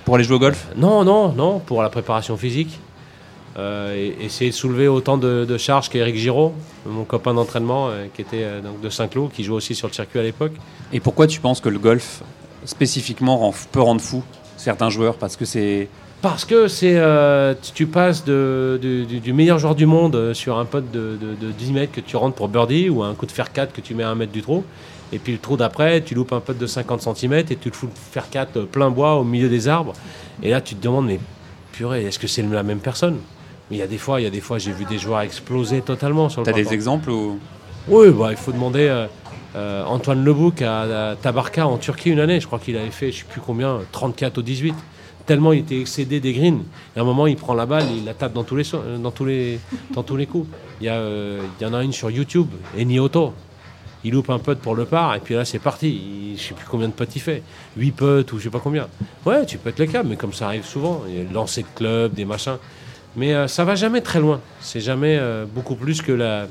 Pour 0.05 0.15
aller 0.15 0.23
jouer 0.23 0.35
au 0.35 0.39
golf? 0.39 0.67
Non, 0.75 1.03
non, 1.03 1.31
non, 1.33 1.59
pour 1.59 1.81
la 1.81 1.89
préparation 1.89 2.37
physique. 2.37 2.79
Euh, 3.57 4.13
essayer 4.19 4.51
de 4.51 4.55
soulever 4.55 4.87
autant 4.87 5.17
de, 5.17 5.57
charges 5.57 5.89
qu'Éric 5.89 6.15
Giraud, 6.15 6.53
mon 6.85 7.03
copain 7.03 7.33
d'entraînement, 7.33 7.89
euh, 7.89 8.07
qui 8.13 8.21
était 8.21 8.43
euh, 8.43 8.61
donc 8.61 8.79
de 8.79 8.89
Saint-Cloud, 8.89 9.31
qui 9.31 9.43
jouait 9.43 9.57
aussi 9.57 9.75
sur 9.75 9.87
le 9.87 9.93
circuit 9.93 10.19
à 10.19 10.23
l'époque. 10.23 10.53
Et 10.93 10.99
pourquoi 10.99 11.27
tu 11.27 11.39
penses 11.41 11.59
que 11.59 11.69
le 11.69 11.79
golf, 11.79 12.23
spécifiquement, 12.65 13.53
peut 13.71 13.81
rendre 13.81 14.01
fou 14.01 14.23
certains 14.55 14.89
joueurs? 14.89 15.15
Parce 15.15 15.35
que 15.35 15.45
c'est 15.45 15.89
parce 16.21 16.45
que 16.45 16.67
c'est, 16.67 16.97
euh, 16.97 17.55
tu 17.73 17.87
passes 17.87 18.23
de, 18.23 18.79
du 18.79 19.33
meilleur 19.33 19.57
joueur 19.57 19.73
du 19.73 19.87
monde 19.87 20.15
euh, 20.15 20.33
sur 20.33 20.59
un 20.59 20.65
pote 20.65 20.91
de, 20.91 21.17
10 21.57 21.71
mètres 21.71 21.91
que 21.91 22.01
tu 22.01 22.15
rentres 22.15 22.35
pour 22.35 22.47
birdie 22.47 22.89
ou 22.89 23.01
un 23.01 23.15
coup 23.15 23.25
de 23.25 23.31
fer 23.31 23.51
4 23.51 23.73
que 23.73 23.81
tu 23.81 23.95
mets 23.95 24.03
à 24.03 24.09
un 24.09 24.15
mètre 24.15 24.31
du 24.31 24.41
trou. 24.41 24.63
Et 25.11 25.19
puis 25.19 25.33
le 25.33 25.39
trou 25.39 25.57
d'après, 25.57 26.01
tu 26.01 26.13
loupes 26.13 26.31
un 26.31 26.39
pote 26.39 26.59
de 26.59 26.67
50 26.67 27.01
cm 27.01 27.33
et 27.33 27.43
tu 27.43 27.71
te 27.71 27.75
fous 27.75 27.89
fer 28.11 28.29
4 28.29 28.57
euh, 28.57 28.65
plein 28.65 28.91
bois 28.91 29.15
au 29.15 29.23
milieu 29.23 29.49
des 29.49 29.67
arbres. 29.67 29.93
Et 30.43 30.51
là, 30.51 30.61
tu 30.61 30.75
te 30.75 30.83
demandes, 30.83 31.07
mais 31.07 31.19
purée, 31.71 32.05
est-ce 32.05 32.19
que 32.19 32.27
c'est 32.27 32.43
la 32.43 32.63
même 32.63 32.79
personne? 32.79 33.17
Mais 33.69 33.77
il 33.77 33.79
y 33.79 33.83
a 33.83 33.87
des 33.87 33.97
fois, 33.97 34.21
il 34.21 34.23
y 34.23 34.27
a 34.27 34.31
des 34.31 34.41
fois, 34.41 34.59
j'ai 34.59 34.73
vu 34.73 34.85
des 34.85 34.99
joueurs 34.99 35.21
exploser 35.21 35.81
totalement 35.81 36.29
sur 36.29 36.41
le 36.41 36.45
T'as 36.45 36.53
des 36.53 36.71
exemples 36.71 37.09
Oui, 37.87 38.09
bah, 38.11 38.27
il 38.29 38.37
faut 38.37 38.51
demander. 38.51 39.07
Antoine 39.53 40.23
Lebouk 40.23 40.61
à, 40.61 41.15
Tabarka 41.21 41.67
en 41.67 41.77
Turquie 41.77 42.09
une 42.09 42.21
année, 42.21 42.39
je 42.39 42.47
crois 42.47 42.57
qu'il 42.57 42.77
avait 42.77 42.89
fait, 42.89 43.11
je 43.11 43.19
sais 43.19 43.25
plus 43.29 43.41
combien, 43.41 43.79
34 43.91 44.37
ou 44.37 44.41
18 44.41 44.73
tellement 45.25 45.53
il 45.53 45.59
était 45.59 45.79
excédé 45.79 46.19
des 46.19 46.33
greens. 46.33 46.63
Et 46.95 46.99
à 46.99 47.01
un 47.01 47.05
moment, 47.05 47.27
il 47.27 47.35
prend 47.35 47.53
la 47.53 47.65
balle, 47.65 47.85
il 47.95 48.05
la 48.05 48.13
tape 48.13 48.33
dans 48.33 48.43
tous 48.43 48.55
les, 48.55 48.63
dans 49.01 49.11
tous 49.11 49.25
les, 49.25 49.59
dans 49.93 50.03
tous 50.03 50.17
les 50.17 50.25
coups. 50.25 50.47
Il 50.79 50.85
y, 50.85 50.89
a, 50.89 50.95
euh, 50.95 51.41
il 51.59 51.63
y 51.63 51.69
en 51.69 51.73
a 51.73 51.83
une 51.83 51.93
sur 51.93 52.09
YouTube, 52.09 52.47
Eni 52.77 52.99
Auto. 52.99 53.33
Il 54.03 54.13
loupe 54.13 54.31
un 54.31 54.39
putt 54.39 54.57
pour 54.57 54.75
le 54.75 54.85
par, 54.85 55.13
et 55.15 55.19
puis 55.19 55.35
là, 55.35 55.45
c'est 55.45 55.59
parti. 55.59 56.35
je 56.35 56.41
sais 56.41 56.53
plus 56.55 56.65
combien 56.65 56.87
de 56.87 56.93
putts 56.93 57.15
il 57.15 57.21
fait. 57.21 57.43
8 57.77 57.91
putts 57.91 58.33
ou 58.33 58.39
je 58.39 58.45
sais 58.45 58.49
pas 58.49 58.59
combien. 58.59 58.87
Ouais, 59.25 59.45
tu 59.45 59.59
être 59.63 59.79
les 59.79 59.87
câbles, 59.87 60.09
mais 60.09 60.15
comme 60.15 60.33
ça 60.33 60.47
arrive 60.47 60.65
souvent. 60.65 61.03
Il 61.07 61.17
y 61.17 61.21
a 61.21 61.31
lancé 61.31 61.61
de 61.61 61.67
club, 61.75 62.13
des 62.13 62.25
machins. 62.25 62.57
Mais 63.15 63.33
euh, 63.33 63.47
ça 63.47 63.63
va 63.63 63.75
jamais 63.75 64.01
très 64.01 64.19
loin. 64.19 64.41
C'est 64.59 64.79
jamais 64.79 65.17
euh, 65.19 65.45
beaucoup 65.45 65.75
plus 65.75 66.01
que 66.01 66.11
la, 66.11 66.47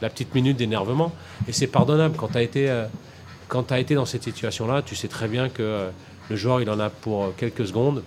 la 0.00 0.08
petite 0.08 0.34
minute 0.34 0.56
d'énervement. 0.56 1.12
Et 1.46 1.52
c'est 1.52 1.66
pardonnable. 1.66 2.16
Quand 2.16 2.28
tu 2.28 2.38
été, 2.38 2.70
as 2.70 3.78
été 3.78 3.94
dans 3.94 4.06
cette 4.06 4.22
situation-là, 4.22 4.80
tu 4.80 4.96
sais 4.96 5.08
très 5.08 5.28
bien 5.28 5.50
que 5.50 5.90
le 6.30 6.36
joueur, 6.36 6.62
il 6.62 6.70
en 6.70 6.80
a 6.80 6.88
pour 6.88 7.34
quelques 7.36 7.66
secondes. 7.66 8.02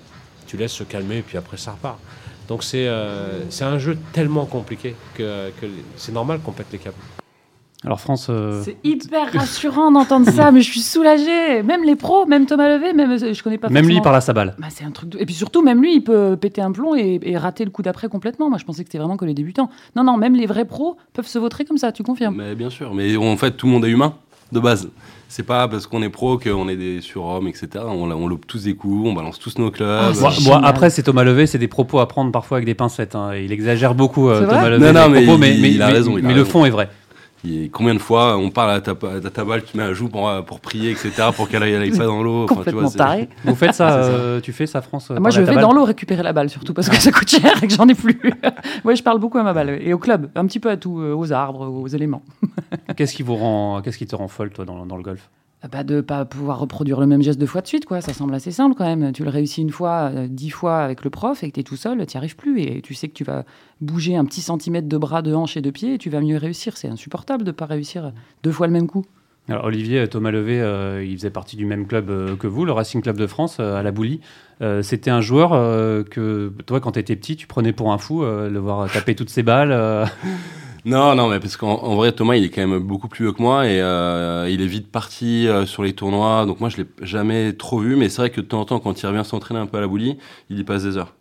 Tu 0.48 0.58
laisses 0.58 0.72
se 0.72 0.84
calmer 0.84 1.18
et 1.18 1.22
puis 1.22 1.38
après, 1.38 1.58
ça 1.58 1.72
repart. 1.72 2.00
Donc 2.48 2.64
c'est 2.64 2.88
euh, 2.88 3.42
un 3.62 3.78
jeu 3.78 3.98
tellement 4.12 4.46
compliqué 4.46 4.96
que, 5.16 5.52
c'est 5.96 6.12
normal 6.12 6.40
qu'on 6.44 6.52
pète 6.52 6.68
les 6.72 6.78
câbles. 6.78 6.96
Alors 7.86 8.00
France... 8.00 8.28
Euh, 8.30 8.62
c'est 8.64 8.78
hyper 8.86 9.34
rassurant 9.34 9.92
d'entendre 9.92 10.30
ça, 10.32 10.52
mais 10.52 10.62
je 10.62 10.72
suis 10.72 10.80
soulagé. 10.80 11.64
Même 11.64 11.84
les 11.84 11.98
pros, 11.98 12.26
même 12.26 12.46
Thomas 12.46 12.70
Levé, 12.70 12.94
même 12.94 13.18
je 13.18 13.44
connais 13.44 13.58
pas. 13.58 13.68
Même 13.68 13.86
lui 13.86 13.96
il 13.96 14.02
parle 14.02 14.16
à 14.16 14.22
sa 14.22 14.32
balle. 14.32 14.56
Bah, 14.58 14.68
c'est 14.70 14.86
un 14.86 14.92
truc. 14.92 15.16
Et 15.20 15.26
puis 15.26 15.36
surtout, 15.36 15.62
même 15.62 15.82
lui, 15.82 15.96
il 15.96 16.02
peut 16.02 16.38
péter 16.38 16.62
un 16.62 16.72
plomb 16.72 16.96
et, 16.96 17.20
rater 17.36 17.66
le 17.66 17.72
coup 17.72 17.82
d'après 17.82 18.08
complètement. 18.08 18.50
Moi, 18.50 18.58
je 18.58 18.64
pensais 18.64 18.84
que 18.84 18.88
c'était 18.88 19.00
vraiment 19.00 19.18
que 19.18 19.26
les 19.26 19.34
débutants. 19.34 19.70
Non, 19.98 20.06
non, 20.06 20.16
même 20.16 20.36
les 20.36 20.46
vrais 20.46 20.64
pros 20.64 20.96
peuvent 21.12 21.28
se 21.28 21.40
vautrer 21.40 21.66
comme 21.66 21.78
ça. 21.78 21.92
Tu 21.92 22.04
confirmes? 22.04 22.38
Mais 22.38 22.56
bien 22.56 22.70
sûr. 22.70 22.94
Mais 22.94 23.18
en 23.18 23.36
fait, 23.36 23.52
tout 23.52 23.66
le 23.66 23.74
monde 23.74 23.84
est 23.84 23.90
humain 23.90 24.16
de 24.54 24.62
base. 24.62 24.90
C'est 25.36 25.42
pas 25.42 25.68
parce 25.68 25.88
qu'on 25.88 26.04
est 26.04 26.10
pro 26.10 26.38
qu'on 26.38 26.70
est 26.70 26.76
des 26.76 27.02
surhommes, 27.02 27.48
etc. 27.48 27.68
On, 27.88 28.12
on 28.12 28.28
loupe 28.28 28.46
tous 28.46 28.66
des 28.66 28.76
coups, 28.76 29.10
on 29.10 29.14
balance 29.14 29.40
tous 29.40 29.58
nos 29.58 29.72
clubs. 29.72 30.14
Ah, 30.24 30.62
après, 30.64 30.92
c'est 30.92 31.02
Thomas 31.02 31.24
Levé, 31.24 31.48
c'est 31.48 31.58
des 31.58 31.68
propos 31.68 31.98
à 31.98 32.08
prendre 32.08 32.32
parfois 32.32 32.58
avec 32.58 32.68
des 32.68 32.76
pincettes. 32.76 33.16
Hein. 33.16 33.34
Il 33.34 33.52
exagère 33.52 33.96
beaucoup, 33.96 34.30
euh, 34.30 34.42
Thomas 34.42 34.70
Levé. 34.70 34.94
Non, 34.94 35.10
non, 35.10 35.10
mais, 35.40 35.72
il, 35.72 35.82
a 35.82 35.88
raison. 35.88 36.20
Mais, 36.22 36.36
le 36.36 36.46
fond 36.46 36.66
est 36.66 36.70
vrai. 36.70 36.88
Combien 37.72 37.94
de 37.94 38.00
fois 38.00 38.38
on 38.38 38.50
parle 38.50 38.72
à 38.72 38.82
ta, 38.82 38.96
ta, 38.96 39.44
balle, 39.44 39.64
tu 39.64 39.76
mets 39.78 39.84
un 39.84 39.94
joue 39.94 40.08
pour, 40.08 40.32
pour 40.46 40.60
prier, 40.60 40.92
etc., 40.92 41.12
pour 41.36 41.50
qu'elle 41.50 41.64
aille 41.64 41.92
pas 41.92 42.06
dans 42.06 42.24
l'eau. 42.24 42.46
Complètement 42.46 42.90
taré. 42.90 43.28
Vous 43.44 43.56
faites 43.56 43.74
ça, 43.74 43.96
euh, 43.96 44.40
tu 44.40 44.54
fais 44.54 44.66
ça, 44.66 44.82
France 44.82 45.12
Moi, 45.12 45.30
je 45.30 45.42
vais 45.42 45.56
dans 45.56 45.74
l'eau 45.74 45.84
récupérer 45.84 46.24
la 46.24 46.34
balle, 46.34 46.50
surtout 46.50 46.74
parce 46.74 46.90
que 46.90 46.96
ça 46.96 47.12
coûte 47.12 47.30
cher 47.30 47.62
et 47.62 47.68
que 47.68 47.74
j'en 47.74 47.88
ai 47.88 47.96
plus. 47.96 48.20
Moi, 48.84 48.96
je 48.96 49.04
parle 49.04 49.20
beaucoup 49.20 49.38
à 49.38 49.44
ma 49.44 49.54
balle 49.54 49.78
et 49.82 49.94
au 49.94 49.98
club, 49.98 50.30
un 50.36 50.46
petit 50.46 50.60
peu 50.60 50.70
à 50.70 50.78
tout, 50.78 51.00
euh, 51.00 51.14
aux 51.14 51.32
arbres, 51.32 51.68
aux 51.68 51.88
éléments. 51.88 52.24
qu'est-ce 52.96 53.14
qui 53.14 53.24
vous 53.24 53.36
rend, 53.36 53.82
qu'est-ce 53.82 53.98
qui 53.98 54.08
te 54.08 54.16
rend 54.16 54.28
folle, 54.28 54.52
toi, 54.52 54.66
dans, 54.66 54.86
dans 54.86 54.98
le 54.98 55.04
golf? 55.04 55.30
Bah 55.72 55.84
de 55.84 56.02
pas 56.02 56.26
pouvoir 56.26 56.60
reproduire 56.60 57.00
le 57.00 57.08
même 57.08 57.22
geste 57.22 57.40
deux 57.40 57.46
fois 57.46 57.62
de 57.62 57.68
suite, 57.68 57.86
quoi. 57.86 58.02
Ça 58.02 58.14
semble 58.14 58.34
assez 58.36 58.52
simple 58.52 58.76
quand 58.76 58.84
même. 58.84 59.14
Tu 59.14 59.24
le 59.24 59.30
réussis 59.30 59.62
une 59.62 59.70
fois, 59.70 60.12
euh, 60.14 60.28
dix 60.30 60.50
fois 60.50 60.80
avec 60.80 61.04
le 61.04 61.10
prof 61.10 61.42
et 61.42 61.50
que 61.50 61.54
tu 61.54 61.60
es 61.62 61.64
tout 61.64 61.78
seul, 61.78 62.06
tu 62.06 62.18
n'y 62.18 62.18
arrives 62.18 62.36
plus. 62.36 62.62
Et 62.62 62.82
tu 62.82 62.94
sais 62.94 63.08
que 63.08 63.14
tu 63.14 63.24
vas 63.24 63.46
bouger 63.80 64.18
un 64.18 64.26
petit 64.26 64.42
centimètre 64.42 64.90
de 64.90 64.98
bras, 64.98 65.22
de 65.22 65.34
hanche 65.34 65.56
et 65.56 65.62
de 65.62 65.70
pied 65.72 65.94
et 65.94 65.98
tu 65.98 66.10
vas 66.10 66.20
mieux 66.20 66.38
réussir. 66.38 66.76
C'est 66.76 66.90
insupportable 66.90 67.44
de 67.44 67.52
ne 67.52 67.56
pas 67.56 67.66
réussir 67.66 68.12
deux 68.44 68.52
fois 68.52 68.68
le 68.68 68.74
même 68.74 68.88
coup. 68.88 69.06
Alors 69.48 69.66
Olivier, 69.66 70.08
Thomas 70.08 70.32
Levé, 70.32 70.60
euh, 70.60 71.04
il 71.04 71.16
faisait 71.18 71.30
partie 71.30 71.56
du 71.56 71.66
même 71.66 71.88
club 71.88 72.10
euh, 72.10 72.36
que 72.36 72.48
vous, 72.48 72.66
le 72.66 72.72
Racing 72.74 73.02
Club 73.02 73.18
de 73.18 73.28
France, 73.28 73.60
à 73.60 73.84
la 73.84 73.92
Boulie. 73.92 74.20
C'était 74.82 75.12
un 75.12 75.20
joueur 75.20 75.50
que, 76.10 76.54
toi, 76.66 76.80
quand 76.80 76.94
tu 76.94 77.00
étais 77.00 77.18
petit, 77.18 77.36
tu 77.36 77.48
prenais 77.48 77.74
pour 77.74 77.92
un 77.92 77.98
fou, 77.98 78.22
le 78.24 78.60
voir 78.60 78.90
taper 78.90 79.14
toutes 79.14 79.30
ses 79.30 79.44
balles. 79.44 80.08
Non, 80.86 81.16
non, 81.16 81.30
mais 81.30 81.40
parce 81.40 81.56
qu'en 81.56 81.96
vrai, 81.96 82.12
Thomas, 82.12 82.36
il 82.36 82.44
est 82.44 82.50
quand 82.50 82.66
même 82.68 82.80
beaucoup 82.80 83.08
plus 83.08 83.24
vieux 83.26 83.32
que 83.32 83.42
moi 83.42 83.68
et 83.68 83.80
euh, 83.82 84.50
il 84.50 84.62
est 84.62 84.68
vite 84.68 84.92
parti 84.92 85.48
euh, 85.48 85.66
sur 85.66 85.82
les 85.84 85.94
tournois. 85.94 86.46
Donc 86.46 86.60
moi, 86.60 86.68
je 86.68 86.78
l'ai 86.78 86.86
jamais 87.02 87.54
trop 87.54 87.80
vu, 87.80 87.96
mais 87.96 88.10
c'est 88.10 88.22
vrai 88.22 88.30
que 88.32 88.42
de 88.42 88.46
temps 88.46 88.60
en 88.60 88.66
temps, 88.66 88.80
quand 88.82 89.02
il 89.02 89.06
revient 89.08 89.24
s'entraîner 89.24 89.62
un 89.62 89.66
peu 89.66 89.78
à 89.78 89.82
la 89.82 89.88
boulie, 89.88 90.18
il 90.50 90.60
y 90.60 90.64
passe 90.66 90.84
des 90.84 90.98
heures. 90.98 91.16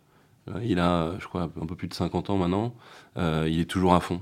Euh, 0.51 0.61
il 0.65 0.81
a, 0.81 1.13
je 1.21 1.27
crois, 1.29 1.43
un 1.43 1.67
peu 1.67 1.77
plus 1.77 1.87
de 1.87 1.95
50 1.95 2.31
ans 2.31 2.37
maintenant. 2.39 2.75
il 3.17 3.61
est 3.61 3.71
toujours 3.71 3.95
à 3.95 4.01
fond. 4.01 4.21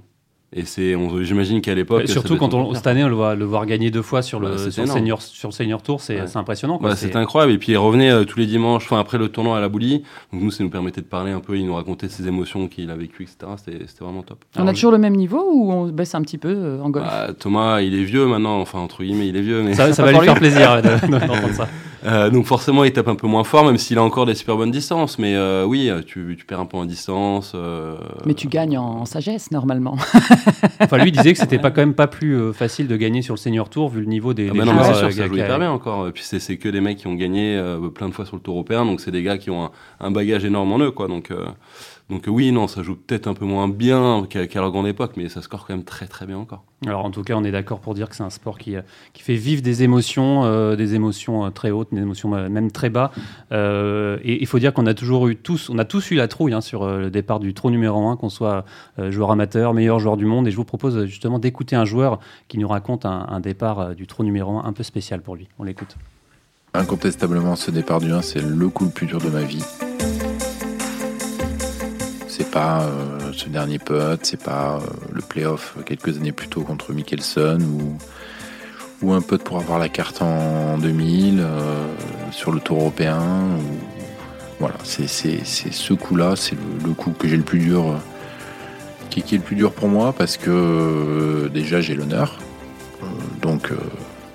Et 0.53 0.65
c'est, 0.65 0.97
j'imagine 1.23 1.61
qu'à 1.61 1.77
l'époque. 1.77 2.09
Surtout 2.09 2.37
quand 2.37 2.55
on, 2.55 2.75
cette 2.75 2.89
année, 2.89 3.05
on 3.05 3.09
le 3.09 3.15
voit 3.15 3.37
le 3.37 3.45
voir 3.45 3.67
gagner 3.67 3.93
deux 3.93 4.03
fois 4.03 4.21
sur 4.21 4.41
le, 4.41 4.51
bah, 4.51 4.71
sur, 4.71 4.89
senior, 4.89 5.23
sur 5.23 5.49
le 5.49 5.53
senior 5.53 5.81
tour, 5.81 6.01
c'est 6.01 6.19
impressionnant. 6.37 6.81
Bah, 6.83 6.97
c'est 6.97 7.15
incroyable. 7.15 7.53
Et 7.53 7.59
puis 7.59 7.73
il 7.73 7.77
revenait 7.77 8.11
euh, 8.11 8.25
tous 8.25 8.41
les 8.41 8.47
dimanches, 8.47 8.85
enfin 8.87 8.99
après 8.99 9.17
le 9.17 9.29
tournoi 9.29 9.57
à 9.57 9.61
la 9.61 9.69
boulie. 9.69 10.03
Donc 10.33 10.43
nous, 10.43 10.51
ça 10.51 10.65
nous 10.65 10.71
permettait 10.71 11.03
de 11.03 11.07
parler 11.07 11.31
un 11.31 11.39
peu. 11.39 11.57
Il 11.57 11.67
nous 11.67 11.75
racontait 11.75 12.09
ses 12.09 12.27
émotions 12.27 12.67
qu'il 12.67 12.91
a 12.91 12.97
vécues, 12.97 13.23
etc. 13.23 13.53
C'était 13.65 14.05
vraiment 14.05 14.23
top. 14.23 14.45
On 14.59 14.67
a 14.67 14.73
toujours 14.73 14.91
le 14.91 14.99
même 14.99 15.15
niveau 15.15 15.41
ou 15.53 15.73
on 15.73 15.87
baisse 15.87 16.17
un 16.17 16.23
petit 16.23 16.39
peu 16.39 16.53
euh, 16.53 16.83
en 16.83 16.91
golf? 16.91 17.07
Bah, 17.07 17.29
Thomas, 17.39 17.81
il 17.81 17.95
est 17.95 18.05
vieux 18.05 18.27
maintenant. 18.27 18.61
Enfin 18.61 18.81
entre 18.81 19.05
guillemets, 19.05 19.29
il 19.29 19.37
est 19.37 19.43
vieux, 19.43 19.63
mais 19.63 19.75
ça, 19.75 19.93
ça 19.93 20.03
va 20.05 20.11
lui 20.11 20.21
faire 20.21 20.35
plaisir 20.35 20.83
d'entendre 20.83 21.53
ça. 21.53 21.69
Euh, 22.05 22.31
donc 22.31 22.47
forcément, 22.47 22.85
il 22.85 22.93
tape 22.93 23.09
un 23.09 23.15
peu 23.15 23.27
moins 23.27 23.45
fort, 23.45 23.65
même 23.65 23.79
s'il 23.79 23.99
a 23.99 24.03
encore 24.03 24.27
des 24.27 24.35
super 24.35 24.57
bonnes 24.57 24.71
distances. 24.71 25.19
Mais 25.19 25.35
euh, 25.35 25.65
oui, 25.65 25.91
tu, 26.07 26.37
tu, 26.39 26.45
perds 26.45 26.61
un 26.61 26.67
peu 26.67 26.77
en 26.77 26.85
distance. 26.85 27.53
Euh... 27.55 27.97
Mais 28.27 28.35
tu 28.35 28.49
gagnes 28.49 28.79
en, 28.79 29.05
sagesse 29.05 29.51
normalement. 29.51 29.97
enfin, 30.81 30.99
lui 30.99 31.13
disait 31.13 31.33
que 31.33 31.39
c'était 31.39 31.59
pas 31.59 31.71
quand 31.71 31.83
même 31.83 31.95
pas 31.95 32.07
plus 32.07 32.35
euh, 32.35 32.53
facile 32.53 32.87
de 32.87 32.97
gagner 32.97 33.23
sur 33.23 33.35
le 33.35 33.39
senior 33.39 33.69
tour 33.69 33.89
vu 33.89 34.01
le 34.01 34.07
niveau 34.07 34.35
des. 34.35 34.49
Ah 34.51 34.55
bah 34.55 34.65
non, 34.65 34.75
mais 34.75 34.85
c'est 34.85 34.95
sûr, 34.95 35.13
ça 35.13 35.27
joue 35.27 35.35
hyper 35.35 35.59
bien 35.59 35.71
encore. 35.71 36.09
Et 36.09 36.13
puis 36.13 36.25
c'est 36.25 36.57
que 36.57 36.69
des 36.69 36.81
mecs 36.81 36.99
qui 36.99 37.07
ont 37.07 37.15
gagné 37.15 37.61
plein 37.95 38.09
de 38.09 38.15
fois 38.15 38.25
sur 38.25 38.37
le 38.37 38.43
tour 38.43 38.55
européen, 38.55 38.85
donc 38.85 39.01
c'est 39.01 39.11
des 39.11 39.23
gars 39.23 39.39
qui 39.39 39.51
ont 39.51 39.65
un, 39.65 39.71
un, 40.01 40.11
bagage 40.11 40.45
énorme 40.45 40.73
en 40.73 40.79
eux, 40.79 40.91
quoi. 40.91 41.09
Donc 41.09 41.31
donc 42.11 42.25
oui, 42.27 42.51
non, 42.51 42.67
ça 42.67 42.83
joue 42.83 42.97
peut-être 42.97 43.29
un 43.29 43.35
peu 43.35 43.45
moins 43.45 43.69
bien 43.69 44.27
qu'à 44.29 44.47
leur 44.61 44.73
grande 44.73 44.89
époque, 44.89 45.13
mais 45.17 45.29
ça 45.29 45.43
score 45.43 45.65
quand 45.65 45.75
même 45.75 45.85
très 45.85 46.07
très 46.07 46.27
bien 46.27 46.39
encore. 46.39 46.65
Alors 46.85 47.05
en 47.05 47.11
tout 47.11 47.23
cas, 47.23 47.35
on 47.37 47.45
est 47.45 47.53
d'accord 47.53 47.79
pour 47.79 47.95
dire 47.95 48.09
que 48.09 48.17
c'est 48.17 48.25
un 48.25 48.31
sport 48.31 48.59
qui, 48.59 48.75
euh, 48.75 48.83
qui 49.13 49.23
fait 49.23 49.37
vivre 49.37 49.63
des 49.63 49.85
émotions, 49.85 50.45
euh, 50.45 50.75
des 50.75 50.97
émotions 50.97 51.47
euh, 51.47 51.51
très 51.51 51.71
hautes, 51.71 51.89
des 51.93 52.01
émotions 52.01 52.29
même 52.29 52.73
très 52.73 52.91
bas. 52.91 53.13
et 53.53 54.39
il 54.41 54.47
faut 54.47 54.59
dire 54.59 54.75
qu'on 54.75 54.87
a 54.87 54.95
toujours 54.95 55.29
eu 55.29 55.37
tous, 55.37 55.71
on 55.71 55.79
a 55.79 55.85
tous 55.85 56.11
eu 56.11 56.17
la 56.17 56.27
trouille 56.27 56.53
hein, 56.53 56.61
sur 56.61 56.85
le 56.87 57.11
départ 57.11 57.39
du 57.39 57.55
trou 57.55 57.71
numéro 57.71 58.09
1, 58.09 58.17
qu'on 58.17 58.29
soit 58.29 58.65
joueur 58.99 59.31
amateur, 59.31 59.73
meilleur 59.73 60.01
joueur 60.01 60.17
du 60.17 60.27
monde. 60.27 60.49
Et 60.49 60.51
je 60.51 60.57
vous 60.57 60.65
propose 60.65 61.05
justement 61.05 61.39
d'écouter 61.39 61.77
un 61.77 61.85
joueur 61.85 62.19
qui 62.49 62.59
nous 62.59 62.69
raconte 62.69 63.07
un, 63.07 63.27
un 63.29 63.41
départ 63.41 63.95
du 63.95 64.07
trou 64.07 64.25
numéro 64.25 64.59
1 64.59 64.65
un 64.65 64.73
peu 64.73 64.83
spécial 64.83 65.23
pour 65.23 65.37
lui. 65.37 65.49
On 65.59 65.65
l'écoute. 65.65 65.97
Incontestablement, 66.75 67.55
ce 67.55 67.71
départ 67.71 68.01
du 68.01 68.13
1, 68.13 68.23
c'est 68.23 68.43
le 68.43 68.69
coup 68.69 68.85
le 68.85 68.91
plus 68.91 69.07
dur 69.07 69.21
de 69.21 69.29
ma 69.29 69.43
vie 69.43 69.65
c'est 72.41 72.51
pas 72.51 72.85
euh, 72.85 73.33
ce 73.35 73.51
dernier 73.51 73.79
putt, 73.79 74.19
c'est 74.23 74.43
pas 74.43 74.77
euh, 74.77 74.87
le 75.13 75.21
playoff 75.21 75.77
quelques 75.85 76.17
années 76.17 76.33
plus 76.33 76.49
tôt 76.49 76.63
contre 76.63 76.95
Mickelson 76.95 77.59
ou, 77.61 77.99
ou 79.03 79.13
un 79.13 79.21
putt 79.21 79.43
pour 79.43 79.59
avoir 79.59 79.79
la 79.79 79.91
carte 79.91 80.23
en 80.23 80.79
2000 80.79 81.39
euh, 81.39 81.85
sur 82.31 82.51
le 82.51 82.61
tour 82.61 82.79
européen. 82.79 83.21
voilà, 84.59 84.77
c'est 84.85 85.07
ce 85.07 85.93
coup-là, 85.93 86.35
c'est 86.35 86.57
le, 86.83 86.95
coup 86.95 87.11
que 87.11 87.29
j'ai 87.29 87.37
le 87.37 87.43
plus 87.43 87.59
dur, 87.59 88.01
qui, 89.11 89.21
qui, 89.21 89.35
est 89.35 89.39
le 89.39 89.45
plus 89.45 89.57
dur 89.57 89.73
pour 89.73 89.89
moi 89.89 90.15
parce 90.17 90.39
que 90.39 91.51
déjà 91.53 91.83
j'ai 91.83 91.95
l'honneur. 91.95 92.39
donc 93.43 93.71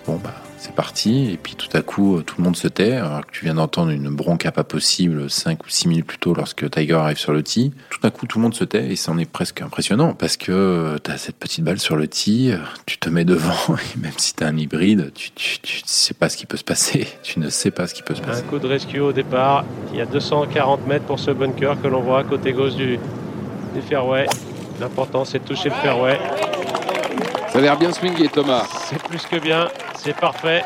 bon 0.06 0.20
bah 0.24 0.45
c'est 0.66 0.74
parti, 0.74 1.30
et 1.32 1.38
puis 1.38 1.54
tout 1.54 1.70
à 1.78 1.84
coup, 1.84 2.22
tout 2.26 2.36
le 2.40 2.44
monde 2.44 2.56
se 2.56 2.68
tait, 2.68 2.94
alors 2.94 3.26
que 3.26 3.32
tu 3.32 3.46
viens 3.46 3.54
d'entendre 3.54 3.92
une 3.92 4.10
bronca 4.10 4.52
pas 4.52 4.64
possible 4.64 5.30
5 5.30 5.64
ou 5.64 5.70
6 5.70 5.88
minutes 5.88 6.08
plus 6.08 6.18
tôt 6.18 6.34
lorsque 6.34 6.68
Tiger 6.72 6.96
arrive 6.96 7.20
sur 7.20 7.34
le 7.34 7.44
tee. 7.44 7.72
Tout 7.92 8.00
à 8.02 8.10
coup, 8.10 8.26
tout 8.26 8.40
le 8.40 8.44
monde 8.44 8.56
se 8.56 8.64
tait, 8.64 8.88
et 8.88 8.96
c'en 8.96 9.20
est 9.20 9.30
presque 9.30 9.62
impressionnant, 9.62 10.16
parce 10.16 10.38
que 10.38 10.98
tu 11.04 11.12
as 11.12 11.18
cette 11.18 11.36
petite 11.36 11.64
balle 11.64 11.80
sur 11.80 11.96
le 11.96 12.08
tee, 12.08 12.52
tu 12.88 12.98
te 12.98 13.10
mets 13.10 13.26
devant, 13.26 13.54
et 13.96 14.00
même 14.00 14.18
si 14.18 14.34
tu 14.34 14.44
as 14.44 14.48
un 14.48 14.58
hybride, 14.58 15.12
tu, 15.36 15.60
ne 15.62 15.68
sais 15.86 16.16
pas 16.16 16.30
ce 16.30 16.38
qui 16.38 16.48
peut 16.48 16.58
se 16.58 16.64
passer. 16.64 17.08
Tu 17.22 17.40
ne 17.40 17.50
sais 17.50 17.70
pas 17.70 17.86
ce 17.86 17.94
qui 17.94 18.02
peut 18.02 18.16
se 18.16 18.22
passer. 18.22 18.42
Un 18.42 18.50
coup 18.50 18.58
de 18.58 18.68
rescue 18.68 19.00
au 19.00 19.12
départ, 19.12 19.66
il 19.94 20.00
y 20.00 20.02
a 20.02 20.06
240 20.08 20.88
mètres 20.88 21.06
pour 21.06 21.20
ce 21.20 21.30
bunker 21.30 21.80
que 21.80 21.88
l'on 21.88 22.02
voit 22.02 22.20
à 22.20 22.24
côté 22.24 22.54
gauche 22.54 22.74
du, 22.74 22.98
du 23.76 23.82
fairway. 23.88 24.26
L'important, 24.80 25.26
c'est 25.26 25.40
de 25.40 25.46
toucher 25.46 25.70
le 25.70 25.76
fairway. 25.76 26.18
Ça 27.56 27.60
a 27.60 27.62
l'air 27.62 27.80
bien 27.80 27.94
swingé, 27.94 28.28
Thomas. 28.28 28.66
C'est 28.68 29.02
plus 29.02 29.26
que 29.26 29.40
bien. 29.40 29.70
C'est 29.96 30.14
parfait. 30.14 30.62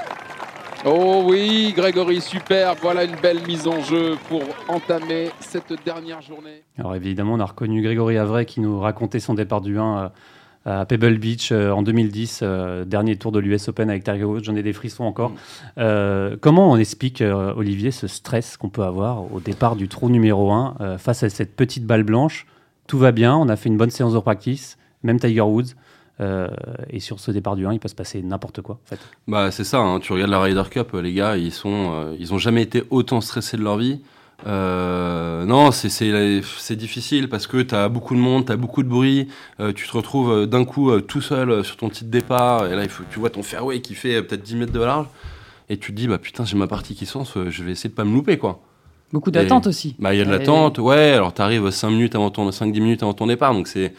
Oh 0.83 1.21
oui, 1.23 1.71
Grégory, 1.77 2.19
super. 2.19 2.73
Voilà 2.81 3.03
une 3.03 3.15
belle 3.15 3.45
mise 3.45 3.67
en 3.67 3.79
jeu 3.83 4.17
pour 4.27 4.41
entamer 4.67 5.29
cette 5.39 5.71
dernière 5.85 6.23
journée. 6.23 6.63
Alors 6.79 6.95
évidemment, 6.95 7.35
on 7.35 7.39
a 7.39 7.45
reconnu 7.45 7.83
Grégory 7.83 8.17
Avray 8.17 8.47
qui 8.47 8.59
nous 8.59 8.79
racontait 8.79 9.19
son 9.19 9.35
départ 9.35 9.61
du 9.61 9.77
1 9.77 9.97
euh, 9.97 10.09
à 10.65 10.85
Pebble 10.87 11.19
Beach 11.19 11.51
euh, 11.51 11.69
en 11.69 11.83
2010, 11.83 12.39
euh, 12.41 12.85
dernier 12.85 13.17
tour 13.17 13.31
de 13.31 13.37
l'US 13.37 13.67
Open 13.67 13.87
avec 13.87 14.03
Tiger 14.03 14.23
Woods. 14.23 14.45
J'en 14.45 14.55
ai 14.55 14.63
des 14.63 14.73
frissons 14.73 15.03
encore. 15.03 15.33
Mm. 15.77 16.37
comment 16.41 16.71
on 16.71 16.77
explique, 16.77 17.21
Olivier, 17.21 17.91
ce 17.91 18.07
stress 18.07 18.57
qu'on 18.57 18.69
peut 18.69 18.81
avoir 18.81 19.31
au 19.31 19.39
départ 19.39 19.75
du 19.75 19.89
trou 19.89 20.09
numéro 20.09 20.51
1 20.51 20.97
face 20.97 21.21
à 21.21 21.29
cette 21.29 21.55
petite 21.55 21.85
balle 21.85 22.01
blanche? 22.01 22.47
Tout 22.87 22.97
va 22.97 23.11
bien, 23.11 23.37
on 23.37 23.47
a 23.47 23.57
fait 23.57 23.69
une 23.69 23.77
bonne 23.77 23.91
séance 23.91 24.15
de 24.15 24.19
practice, 24.19 24.79
même 25.03 25.19
Tiger 25.19 25.41
Woods. 25.41 25.75
Euh, 26.21 26.47
et 26.89 26.99
sur 26.99 27.19
ce 27.19 27.31
départ 27.31 27.55
du 27.55 27.65
1, 27.65 27.73
il 27.73 27.79
peut 27.79 27.87
se 27.87 27.95
passer 27.95 28.21
n'importe 28.21 28.61
quoi. 28.61 28.75
En 28.75 28.87
fait. 28.87 28.99
Bah, 29.27 29.51
c'est 29.51 29.63
ça, 29.63 29.79
hein. 29.79 29.99
tu 29.99 30.11
regardes 30.11 30.31
la 30.31 30.41
Ryder 30.41 30.63
Cup, 30.69 30.93
les 30.93 31.13
gars, 31.13 31.37
ils 31.37 31.53
sont, 31.53 31.91
euh, 31.93 32.15
ils 32.19 32.33
ont 32.33 32.37
jamais 32.37 32.61
été 32.61 32.83
autant 32.89 33.21
stressés 33.21 33.57
de 33.57 33.63
leur 33.63 33.77
vie. 33.77 34.01
Euh, 34.47 35.45
non, 35.45 35.71
c'est 35.71 36.75
difficile 36.75 37.27
parce 37.27 37.45
que 37.45 37.61
tu 37.61 37.75
as 37.75 37.89
beaucoup 37.89 38.15
de 38.15 38.19
monde, 38.19 38.45
tu 38.45 38.51
as 38.51 38.57
beaucoup 38.57 38.83
de 38.83 38.87
bruit, 38.87 39.27
tu 39.75 39.87
te 39.87 39.91
retrouves 39.91 40.45
d'un 40.47 40.63
coup 40.63 40.97
tout 41.01 41.21
seul 41.21 41.63
sur 41.65 41.75
ton 41.75 41.89
petit 41.89 42.05
départ, 42.05 42.67
et 42.67 42.75
là 42.75 42.83
il 42.83 42.89
faut, 42.89 43.03
tu 43.11 43.19
vois 43.19 43.29
ton 43.29 43.43
fairway 43.43 43.81
qui 43.81 43.95
fait 43.95 44.21
peut-être 44.23 44.43
10 44.43 44.55
mètres 44.55 44.71
de 44.71 44.79
large, 44.79 45.07
et 45.67 45.75
tu 45.75 45.91
te 45.91 45.97
dis, 45.97 46.07
bah 46.07 46.19
putain, 46.19 46.45
j'ai 46.45 46.55
ma 46.55 46.67
partie 46.67 46.95
qui 46.95 47.05
sens, 47.05 47.33
je 47.49 47.63
vais 47.63 47.73
essayer 47.73 47.89
de 47.89 47.95
pas 47.95 48.05
me 48.05 48.13
louper 48.13 48.37
quoi. 48.37 48.61
Beaucoup 49.11 49.31
d'attente 49.31 49.67
aussi. 49.67 49.95
Bah, 49.99 50.13
il 50.13 50.19
y 50.19 50.21
a 50.21 50.25
de 50.25 50.31
l'attente, 50.31 50.77
ouais, 50.77 51.11
alors 51.11 51.33
tu 51.33 51.41
arrives 51.41 51.69
5 51.69 51.89
minutes 51.89 52.15
avant 52.15 52.29
ton, 52.29 52.49
5-10 52.49 52.71
minutes 52.79 53.03
avant 53.03 53.13
ton 53.13 53.27
départ, 53.27 53.53
donc 53.53 53.67
c'est 53.67 53.93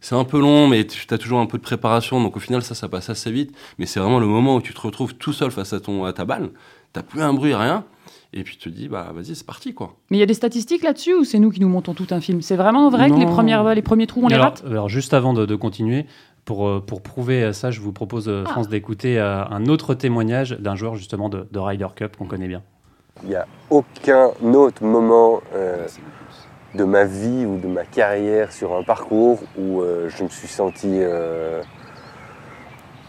c'est 0.00 0.14
un 0.14 0.24
peu 0.24 0.40
long, 0.40 0.68
mais 0.68 0.86
tu 0.86 1.12
as 1.12 1.18
toujours 1.18 1.40
un 1.40 1.46
peu 1.46 1.58
de 1.58 1.62
préparation, 1.62 2.20
donc 2.22 2.36
au 2.36 2.40
final, 2.40 2.62
ça, 2.62 2.74
ça 2.74 2.88
passe 2.88 3.10
assez 3.10 3.30
vite. 3.30 3.56
Mais 3.78 3.86
c'est 3.86 4.00
vraiment 4.00 4.20
le 4.20 4.26
moment 4.26 4.56
où 4.56 4.60
tu 4.60 4.74
te 4.74 4.80
retrouves 4.80 5.14
tout 5.14 5.32
seul 5.32 5.50
face 5.50 5.72
à, 5.72 5.80
ton, 5.80 6.04
à 6.04 6.12
ta 6.12 6.24
balle. 6.24 6.50
T'as 6.92 7.02
plus 7.02 7.22
un 7.22 7.32
bruit, 7.32 7.54
rien. 7.54 7.84
Et 8.32 8.42
puis 8.42 8.56
tu 8.56 8.70
te 8.70 8.74
dis, 8.74 8.88
bah 8.88 9.12
vas-y, 9.14 9.34
c'est 9.34 9.46
parti 9.46 9.72
quoi. 9.72 9.94
Mais 10.10 10.18
il 10.18 10.20
y 10.20 10.22
a 10.22 10.26
des 10.26 10.34
statistiques 10.34 10.82
là-dessus 10.82 11.14
ou 11.14 11.24
c'est 11.24 11.38
nous 11.38 11.50
qui 11.50 11.60
nous 11.60 11.68
montons 11.68 11.94
tout 11.94 12.08
un 12.10 12.20
film? 12.20 12.42
C'est 12.42 12.56
vraiment 12.56 12.90
vrai 12.90 13.08
que 13.08 13.14
les, 13.14 13.24
premières, 13.24 13.74
les 13.74 13.82
premiers 13.82 14.06
trous, 14.06 14.22
on 14.24 14.28
les 14.28 14.36
rate? 14.36 14.62
Alors 14.66 14.88
juste 14.88 15.14
avant 15.14 15.32
de, 15.32 15.56
continuer, 15.56 16.06
pour, 16.44 16.68
euh, 16.68 16.80
pour 16.84 17.02
prouver 17.02 17.52
ça, 17.52 17.70
je 17.70 17.80
vous 17.80 17.92
propose, 17.92 18.28
euh, 18.28 18.44
ah. 18.46 18.50
France, 18.50 18.68
d'écouter 18.68 19.18
euh, 19.18 19.44
un 19.44 19.66
autre 19.66 19.94
témoignage 19.94 20.50
d'un 20.58 20.74
joueur 20.76 20.96
justement 20.96 21.28
de, 21.28 21.46
de 21.50 21.58
Ryder 21.58 21.88
Cup 21.94 22.16
qu'on 22.16 22.26
connaît 22.26 22.48
bien. 22.48 22.62
Il 23.22 23.30
n'y 23.30 23.36
a 23.36 23.46
aucun 23.70 24.30
autre 24.42 24.84
moment 24.84 25.40
de 26.76 26.84
ma 26.84 27.04
vie 27.04 27.46
ou 27.46 27.58
de 27.58 27.66
ma 27.66 27.84
carrière 27.84 28.52
sur 28.52 28.76
un 28.76 28.82
parcours 28.82 29.40
où 29.58 29.80
euh, 29.80 30.08
je 30.08 30.22
me 30.22 30.28
suis 30.28 30.48
senti 30.48 30.90
euh, 30.92 31.62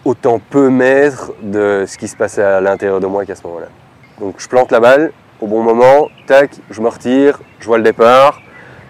autant 0.06 0.40
peu 0.40 0.70
maître 0.70 1.34
de 1.42 1.86
ce 1.88 1.98
qui 1.98 2.08
se 2.08 2.16
passait 2.16 2.42
à 2.42 2.62
l'intérieur 2.62 3.00
de 3.00 3.08
moi 3.08 3.26
qu'à 3.26 3.36
ce 3.36 3.46
moment-là. 3.46 3.68
Donc 4.20 4.36
je 4.40 4.48
plante 4.48 4.72
la 4.72 4.80
balle 4.80 5.12
au 5.40 5.46
bon 5.46 5.62
moment, 5.62 6.10
tac, 6.26 6.50
je 6.72 6.82
me 6.82 6.88
retire, 6.88 7.40
je 7.60 7.66
vois 7.68 7.78
le 7.78 7.84
départ. 7.84 8.42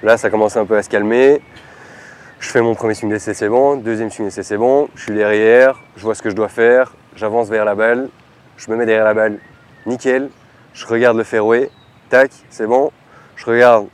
Là, 0.01 0.17
ça 0.17 0.29
commence 0.29 0.55
un 0.55 0.65
peu 0.65 0.77
à 0.77 0.84
se 0.84 0.89
calmer. 0.89 1.41
Je 2.39 2.50
fais 2.50 2.62
mon 2.62 2.75
premier 2.75 2.93
swing 2.93 3.10
d'essai, 3.10 3.34
c'est 3.34 3.50
bon. 3.50 3.75
Deuxième 3.75 4.10
swing 4.12 4.27
d'essai, 4.27 4.43
c'est 4.43 4.57
bon. 4.57 4.88
Je 4.96 5.03
suis 5.03 5.13
derrière, 5.13 5.81
je 5.98 6.03
vois 6.03 6.15
ce 6.15 6.22
que 6.22 6.29
je 6.29 6.36
dois 6.36 6.48
faire. 6.48 6.93
J'avance 7.15 7.50
vers 7.50 7.65
la 7.65 7.75
balle. 7.75 8.10
Je 8.55 8.72
me 8.72 8.77
mets 8.77 8.86
derrière 8.86 9.05
la 9.05 9.13
balle. 9.13 9.39
Nickel. 9.86 10.29
Je 10.74 10.86
regarde 10.86 11.17
le 11.17 11.24
fairway. 11.24 11.69
Tac, 12.10 12.31
c'est 12.50 12.67
bon. 12.67 12.91
Je 13.36 13.46
regarde 13.46 13.88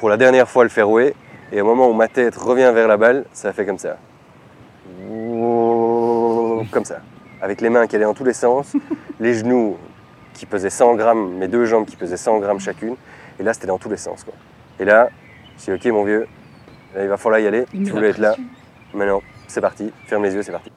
pour 0.00 0.08
la 0.08 0.16
dernière 0.16 0.48
fois 0.48 0.64
le 0.64 0.70
fairway. 0.70 1.14
Et 1.52 1.60
au 1.60 1.66
moment 1.66 1.88
où 1.88 1.92
ma 1.92 2.08
tête 2.08 2.34
revient 2.34 2.72
vers 2.74 2.88
la 2.88 2.96
balle, 2.96 3.26
ça 3.32 3.52
fait 3.52 3.66
comme 3.66 3.78
ça. 3.78 3.98
comme 6.70 6.84
ça, 6.84 7.00
avec 7.42 7.60
les 7.60 7.68
mains 7.68 7.86
qui 7.86 7.96
allaient 7.96 8.06
dans 8.06 8.14
tous 8.14 8.24
les 8.24 8.32
sens, 8.32 8.74
les 9.20 9.34
genoux 9.34 9.76
qui 10.32 10.46
pesaient 10.46 10.70
100 10.70 10.94
grammes, 10.94 11.34
mes 11.34 11.48
deux 11.48 11.66
jambes 11.66 11.84
qui 11.84 11.96
pesaient 11.96 12.16
100 12.16 12.38
grammes 12.38 12.60
chacune. 12.60 12.96
Et 13.38 13.42
là, 13.42 13.52
c'était 13.52 13.66
dans 13.66 13.78
tous 13.78 13.90
les 13.90 13.96
sens. 13.96 14.24
Quoi. 14.24 14.34
Et 14.78 14.84
là, 14.84 15.10
je 15.58 15.62
suis 15.62 15.72
ok, 15.72 15.84
mon 15.86 16.04
vieux, 16.04 16.26
il 16.98 17.06
va 17.06 17.16
falloir 17.16 17.40
y 17.40 17.46
aller. 17.46 17.66
Tu 17.70 17.90
voulais 17.90 18.10
être 18.10 18.18
là. 18.18 18.34
Maintenant, 18.94 19.22
c'est 19.48 19.60
parti. 19.60 19.92
Ferme 20.06 20.24
les 20.24 20.34
yeux, 20.34 20.42
c'est 20.42 20.52
parti. 20.52 20.70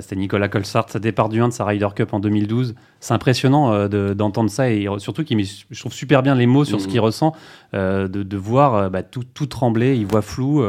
C'était 0.00 0.16
Nicolas 0.16 0.48
Colsart, 0.48 0.86
départ 1.00 1.28
du 1.28 1.40
1 1.40 1.48
de 1.48 1.52
sa 1.52 1.64
Ryder 1.64 1.88
Cup 1.94 2.12
en 2.12 2.20
2012. 2.20 2.74
C'est 3.00 3.14
impressionnant 3.14 3.72
euh, 3.72 4.14
d'entendre 4.14 4.48
ça 4.48 4.70
et 4.70 4.86
surtout 4.98 5.24
qu'il 5.24 5.36
met, 5.36 5.44
je 5.44 5.80
trouve 5.80 5.92
super 5.92 6.22
bien 6.22 6.34
les 6.34 6.46
mots 6.46 6.64
sur 6.64 6.80
ce 6.80 6.86
qu'il 6.86 7.00
mmh. 7.00 7.04
ressent, 7.04 7.32
euh, 7.74 8.06
de, 8.06 8.22
de, 8.22 8.36
voir 8.36 8.74
euh, 8.74 8.88
bah, 8.88 9.02
tout, 9.02 9.24
tout, 9.34 9.46
trembler, 9.46 9.96
il 9.96 10.06
voit 10.06 10.22
flou 10.22 10.64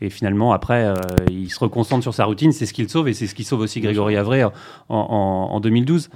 et 0.00 0.10
finalement 0.10 0.52
après 0.52 0.92
il 1.30 1.48
se 1.48 1.58
reconcentre 1.58 2.02
sur 2.02 2.12
sa 2.12 2.24
routine, 2.24 2.52
c'est 2.52 2.66
ce 2.66 2.74
qui 2.74 2.82
le 2.82 2.88
sauve 2.88 3.08
et 3.08 3.14
c'est 3.14 3.26
ce 3.26 3.34
qui 3.34 3.44
sauve 3.44 3.60
aussi 3.60 3.80
Grégory 3.80 4.16
Avray 4.16 4.42
en, 4.44 4.52
en, 4.88 5.60
2012. 5.60 6.10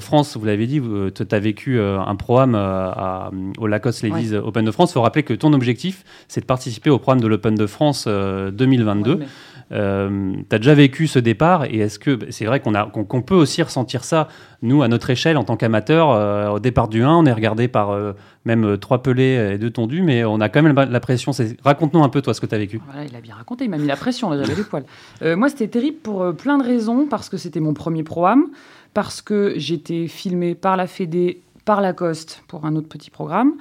France, 0.00 0.36
vous 0.36 0.44
l'avez 0.44 0.66
dit, 0.66 0.80
tu 1.14 1.34
as 1.34 1.38
vécu 1.38 1.80
un 1.80 2.14
programme 2.16 2.54
à, 2.54 3.30
au 3.58 3.66
Lacoste 3.66 4.02
Ladies 4.02 4.34
Open 4.34 4.64
de 4.64 4.70
France. 4.70 4.90
Il 4.90 4.94
faut 4.94 5.02
rappeler 5.02 5.22
que 5.22 5.34
ton 5.34 5.52
objectif, 5.52 6.04
c'est 6.28 6.40
de 6.40 6.46
participer 6.46 6.90
au 6.90 6.98
programme 6.98 7.20
de 7.20 7.26
l'Open 7.26 7.54
de 7.54 7.66
France 7.66 8.06
2022. 8.06 9.20
Euh, 9.72 10.34
tu 10.48 10.54
as 10.54 10.58
déjà 10.58 10.74
vécu 10.74 11.06
ce 11.06 11.18
départ 11.18 11.64
et 11.64 11.78
est-ce 11.78 11.98
que 11.98 12.18
c'est 12.30 12.44
vrai 12.44 12.60
qu'on 12.60 13.22
peut 13.22 13.34
aussi 13.34 13.62
ressentir 13.62 14.04
ça, 14.04 14.28
nous, 14.60 14.82
à 14.82 14.88
notre 14.88 15.10
échelle, 15.10 15.36
en 15.36 15.44
tant 15.44 15.56
qu'amateurs 15.56 16.10
euh, 16.10 16.48
Au 16.50 16.58
départ 16.58 16.88
du 16.88 17.02
1, 17.02 17.10
on 17.10 17.26
est 17.26 17.32
regardé 17.32 17.68
par 17.68 17.90
euh, 17.90 18.12
même 18.44 18.76
trois 18.78 19.02
pelés 19.02 19.52
et 19.54 19.58
deux 19.58 19.70
tondus, 19.70 20.02
mais 20.02 20.24
on 20.24 20.40
a 20.40 20.48
quand 20.48 20.62
même 20.62 20.74
la 20.74 21.00
pression. 21.00 21.32
Raconte-nous 21.64 22.02
un 22.02 22.08
peu, 22.08 22.22
toi, 22.22 22.34
ce 22.34 22.40
que 22.40 22.46
tu 22.46 22.54
as 22.54 22.58
vécu. 22.58 22.80
Voilà, 22.86 23.04
il 23.04 23.16
a 23.16 23.20
bien 23.20 23.34
raconté, 23.34 23.64
il 23.64 23.70
m'a 23.70 23.78
mis 23.78 23.86
la 23.86 23.96
pression, 23.96 24.30
j'avais 24.32 24.54
les 24.54 24.64
poils. 24.64 24.84
moi, 25.36 25.48
c'était 25.48 25.68
terrible 25.68 25.98
pour 25.98 26.34
plein 26.34 26.58
de 26.58 26.64
raisons, 26.64 27.06
parce 27.08 27.28
que 27.28 27.36
c'était 27.36 27.60
mon 27.60 27.74
premier 27.74 28.02
programme, 28.02 28.46
parce 28.94 29.22
que 29.22 29.54
j'étais 29.56 30.06
filmé 30.08 30.54
par 30.54 30.76
la 30.76 30.86
Fédé, 30.86 31.40
par 31.64 31.80
Lacoste, 31.80 32.42
pour 32.48 32.66
un 32.66 32.76
autre 32.76 32.88
petit 32.88 33.10
programme. 33.10 33.54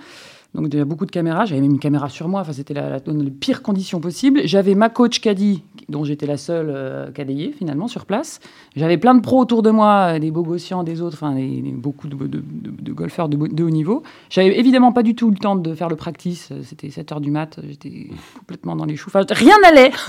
Donc 0.53 0.67
il 0.70 0.77
y 0.77 0.81
a 0.81 0.86
beaucoup 0.86 1.05
de 1.05 1.12
caméras, 1.12 1.46
j'avais 1.46 1.62
même 1.62 1.72
une 1.72 1.79
caméra 1.79 2.10
sur 2.10 2.27
moi, 2.27 2.41
enfin, 2.41 2.51
c'était 2.51 2.74
la, 2.74 2.98
les 2.98 3.31
pires 3.31 3.62
conditions 3.62 4.01
possibles. 4.01 4.41
J'avais 4.43 4.75
ma 4.75 4.89
coach 4.89 5.22
caddie, 5.22 5.63
dont 5.88 6.03
j'étais 6.03 6.25
la 6.25 6.36
seule 6.36 6.70
euh, 6.70 7.10
finalement 7.58 7.88
sur 7.88 8.05
place. 8.05 8.41
J'avais 8.75 8.98
plein 8.98 9.15
de 9.15 9.22
pros 9.22 9.39
autour 9.39 9.63
de 9.63 9.70
moi, 9.70 10.15
euh, 10.15 10.20
des 10.20 10.29
Bogossians, 10.29 10.84
des 10.84 11.01
autres, 11.01 11.17
enfin 11.22 11.38
beaucoup 11.75 12.10
de, 12.10 12.15
de, 12.27 12.91
golfeurs 12.91 13.29
de, 13.29 13.63
haut 13.63 13.70
niveau. 13.70 14.03
J'avais 14.29 14.60
évidemment 14.60 14.91
pas 14.91 15.03
du 15.03 15.15
tout 15.15 15.29
le 15.29 15.38
temps 15.38 15.55
de 15.55 15.74
faire 15.74 15.88
le 15.88 15.96
practice, 15.96 16.50
c'était 16.63 16.89
7 16.89 17.13
heures 17.13 17.22
du 17.22 17.31
mat, 17.31 17.60
j'étais 17.65 18.10
complètement 18.39 18.75
dans 18.75 18.86
les 18.86 18.98
choux, 18.98 19.10
enfin, 19.10 19.25
rien 19.29 19.55
n'allait. 19.62 19.91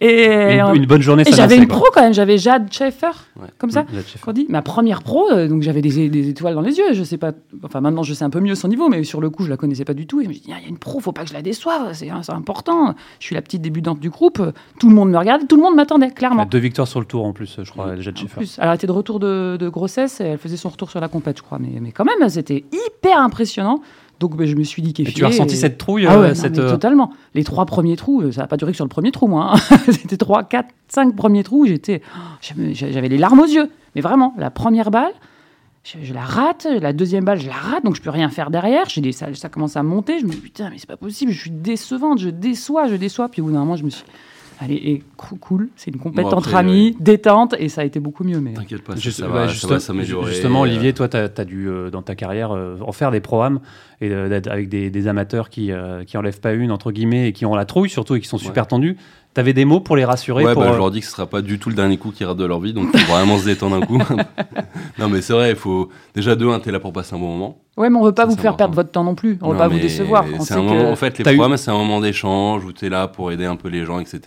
Et, 0.00 0.58
une, 0.58 0.86
bonne 0.86 1.00
journée, 1.00 1.22
J'avais 1.24 1.56
une 1.56 1.68
pro 1.68 1.84
quand 1.94 2.02
même, 2.02 2.14
j'avais 2.14 2.36
Jade 2.36 2.72
Schaeffer, 2.72 3.12
comme 3.58 3.70
ça, 3.70 3.86
qu'on 4.20 4.32
dit, 4.32 4.46
ma 4.48 4.60
première 4.60 5.02
pro, 5.02 5.30
euh, 5.30 5.48
donc 5.48 5.62
j'avais 5.62 5.80
des, 5.80 6.08
des, 6.08 6.28
étoiles 6.28 6.54
dans 6.54 6.60
les 6.60 6.76
yeux, 6.76 6.92
je 6.92 7.04
sais 7.04 7.18
pas, 7.18 7.32
enfin 7.62 7.80
maintenant 7.80 8.02
je 8.02 8.12
sais 8.12 8.24
un 8.24 8.30
peu 8.30 8.40
mieux 8.40 8.54
son 8.54 8.68
niveau, 8.68 8.88
mais 8.88 9.04
sur 9.04 9.21
le 9.22 9.30
coup, 9.30 9.44
je 9.44 9.50
la 9.50 9.56
connaissais 9.56 9.84
pas 9.84 9.94
du 9.94 10.06
tout. 10.06 10.20
Et 10.20 10.24
je 10.24 10.28
me 10.28 10.34
dis, 10.34 10.42
il 10.44 10.50
y 10.50 10.52
a 10.52 10.60
une 10.68 10.78
pro, 10.78 11.00
faut 11.00 11.12
pas 11.12 11.22
que 11.22 11.28
je 11.28 11.34
la 11.34 11.42
déçoive, 11.42 11.92
c'est 11.94 12.10
important. 12.10 12.94
Je 13.18 13.26
suis 13.26 13.34
la 13.34 13.42
petite 13.42 13.62
débutante 13.62 14.00
du 14.00 14.10
groupe, 14.10 14.42
tout 14.78 14.88
le 14.88 14.94
monde 14.94 15.10
me 15.10 15.18
regarde, 15.18 15.48
tout 15.48 15.56
le 15.56 15.62
monde 15.62 15.74
m'attendait, 15.74 16.10
clairement. 16.10 16.44
deux 16.44 16.58
victoires 16.58 16.88
sur 16.88 17.00
le 17.00 17.06
tour 17.06 17.24
en 17.24 17.32
plus, 17.32 17.58
je 17.62 17.70
crois, 17.70 17.96
Jade 17.96 18.16
Schaeffer. 18.16 18.36
Plus. 18.36 18.58
Elle 18.60 18.74
était 18.74 18.86
de 18.86 18.92
retour 18.92 19.18
de, 19.20 19.68
grossesse 19.72 20.20
et 20.20 20.24
elle 20.24 20.38
faisait 20.38 20.56
son 20.56 20.68
retour 20.68 20.90
sur 20.90 21.00
la 21.00 21.08
compète, 21.08 21.38
je 21.38 21.42
crois. 21.42 21.58
Mais, 21.58 21.80
mais 21.80 21.92
quand 21.92 22.04
même, 22.04 22.28
c'était 22.28 22.64
hyper 22.72 23.18
impressionnant. 23.18 23.80
Donc 24.22 24.36
ben, 24.36 24.46
je 24.46 24.54
me 24.54 24.62
suis 24.62 24.82
dit 24.82 24.92
qu'effectivement. 24.92 25.30
tu 25.30 25.34
as 25.34 25.36
ressenti 25.36 25.56
cette 25.56 25.78
trouille 25.78 26.06
ah 26.06 26.16
euh, 26.16 26.34
cette... 26.34 26.56
Euh, 26.56 26.70
totalement. 26.70 27.12
Les 27.34 27.42
trois 27.42 27.66
premiers 27.66 27.96
trous, 27.96 28.30
ça 28.30 28.42
n'a 28.42 28.46
pas 28.46 28.56
duré 28.56 28.70
que 28.70 28.76
sur 28.76 28.84
le 28.84 28.88
premier 28.88 29.10
trou, 29.10 29.26
moi. 29.26 29.54
Hein. 29.54 29.76
C'était 29.90 30.16
trois, 30.16 30.44
quatre, 30.44 30.68
cinq 30.86 31.16
premiers 31.16 31.42
trous. 31.42 31.66
J'étais, 31.66 32.02
j'avais 32.40 33.08
les 33.08 33.18
larmes 33.18 33.40
aux 33.40 33.46
yeux. 33.46 33.68
Mais 33.96 34.00
vraiment, 34.00 34.32
la 34.38 34.50
première 34.50 34.92
balle, 34.92 35.12
je, 35.84 36.14
la 36.14 36.22
rate, 36.22 36.66
la 36.80 36.92
deuxième 36.92 37.24
balle, 37.24 37.40
je 37.40 37.48
la 37.48 37.54
rate, 37.54 37.84
donc 37.84 37.96
je 37.96 38.02
peux 38.02 38.10
rien 38.10 38.28
faire 38.28 38.50
derrière. 38.50 38.88
J'ai 38.88 39.00
des, 39.00 39.12
ça, 39.12 39.32
ça 39.34 39.48
commence 39.48 39.76
à 39.76 39.82
monter. 39.82 40.20
Je 40.20 40.26
me 40.26 40.30
dis, 40.30 40.36
putain, 40.38 40.70
mais 40.70 40.78
c'est 40.78 40.88
pas 40.88 40.96
possible, 40.96 41.32
je 41.32 41.40
suis 41.40 41.50
décevante, 41.50 42.18
je 42.18 42.30
déçois, 42.30 42.88
je 42.88 42.94
déçois. 42.94 43.28
Puis 43.28 43.42
au 43.42 43.46
bout 43.46 43.52
d'un 43.52 43.60
moment, 43.60 43.76
je 43.76 43.84
me 43.84 43.90
suis 43.90 44.04
allez, 44.62 44.74
et 44.74 45.02
cool, 45.16 45.68
c'est 45.76 45.90
une 45.90 46.00
compétence 46.00 46.32
entre 46.32 46.54
amis, 46.54 46.96
détente, 47.00 47.54
et 47.58 47.68
ça 47.68 47.80
a 47.80 47.84
été 47.84 48.00
beaucoup 48.00 48.24
mieux. 48.24 48.40
Mais... 48.40 48.54
T'inquiète 48.54 48.82
pas, 48.82 48.96
ça, 48.96 49.26
va, 49.26 49.48
s'améliorer. 49.80 50.30
Justement, 50.30 50.60
Olivier, 50.62 50.92
toi, 50.92 51.08
tu 51.08 51.16
as, 51.16 51.44
dû, 51.44 51.68
euh, 51.68 51.90
dans 51.90 52.02
ta 52.02 52.14
carrière, 52.14 52.52
euh, 52.52 52.76
en 52.80 52.92
faire 52.92 53.10
des 53.10 53.20
programmes 53.20 53.60
et, 54.00 54.12
avec 54.12 54.68
des, 54.68 55.08
amateurs 55.08 55.48
qui, 55.48 55.72
euh, 55.72 56.04
qui 56.04 56.16
enlèvent 56.16 56.40
pas 56.40 56.52
une, 56.52 56.70
entre 56.70 56.92
guillemets, 56.92 57.28
et 57.28 57.32
qui 57.32 57.46
ont 57.46 57.54
la 57.54 57.64
trouille 57.64 57.90
surtout, 57.90 58.14
et 58.14 58.20
qui 58.20 58.28
sont 58.28 58.38
super 58.38 58.66
tendus. 58.66 58.96
T'avais 59.34 59.54
des 59.54 59.64
mots 59.64 59.80
pour 59.80 59.96
les 59.96 60.04
rassurer 60.04 60.44
Ouais, 60.44 60.52
pour, 60.52 60.62
bah, 60.62 60.72
je 60.72 60.78
leur 60.78 60.90
dis 60.90 61.00
que 61.00 61.06
ce 61.06 61.12
sera 61.12 61.26
pas 61.26 61.40
du 61.40 61.58
tout 61.58 61.70
le 61.70 61.74
dernier 61.74 61.96
coup 61.96 62.10
qui 62.10 62.24
rate 62.24 62.36
de 62.36 62.44
leur 62.44 62.60
vie, 62.60 62.74
donc 62.74 62.88
il 62.92 63.00
faut 63.00 63.12
vraiment 63.12 63.38
se 63.38 63.46
détendre 63.46 63.76
un 63.76 63.80
coup. 63.80 63.98
non, 64.98 65.08
mais 65.08 65.22
c'est 65.22 65.32
vrai, 65.32 65.50
il 65.50 65.56
faut. 65.56 65.88
Déjà, 66.14 66.36
deux, 66.36 66.50
un, 66.50 66.60
t'es 66.60 66.70
là 66.70 66.80
pour 66.80 66.92
passer 66.92 67.14
un 67.14 67.18
bon 67.18 67.32
moment. 67.32 67.58
Ouais, 67.78 67.88
mais 67.88 67.96
on 67.96 68.04
veut 68.04 68.12
pas 68.12 68.26
vous 68.26 68.36
faire 68.36 68.54
perdre 68.54 68.74
votre 68.74 68.90
temps 68.90 69.02
non 69.02 69.14
plus. 69.14 69.38
On 69.40 69.52
veut 69.52 69.56
pas 69.56 69.68
vous 69.68 69.78
décevoir. 69.78 70.26
Un 70.26 70.56
moment, 70.56 70.90
En 70.90 70.96
fait, 70.96 71.16
les 71.16 71.24
programmes, 71.24 71.56
c'est 71.56 71.70
un 71.70 71.78
moment 71.78 72.00
d'échange 72.00 72.66
où 72.66 72.72
tu 72.72 72.84
es 72.84 72.90
là 72.90 73.08
pour 73.08 73.32
aider 73.32 73.46
un 73.46 73.56
peu 73.56 73.68
les 73.68 73.86
gens, 73.86 73.98
etc. 73.98 74.20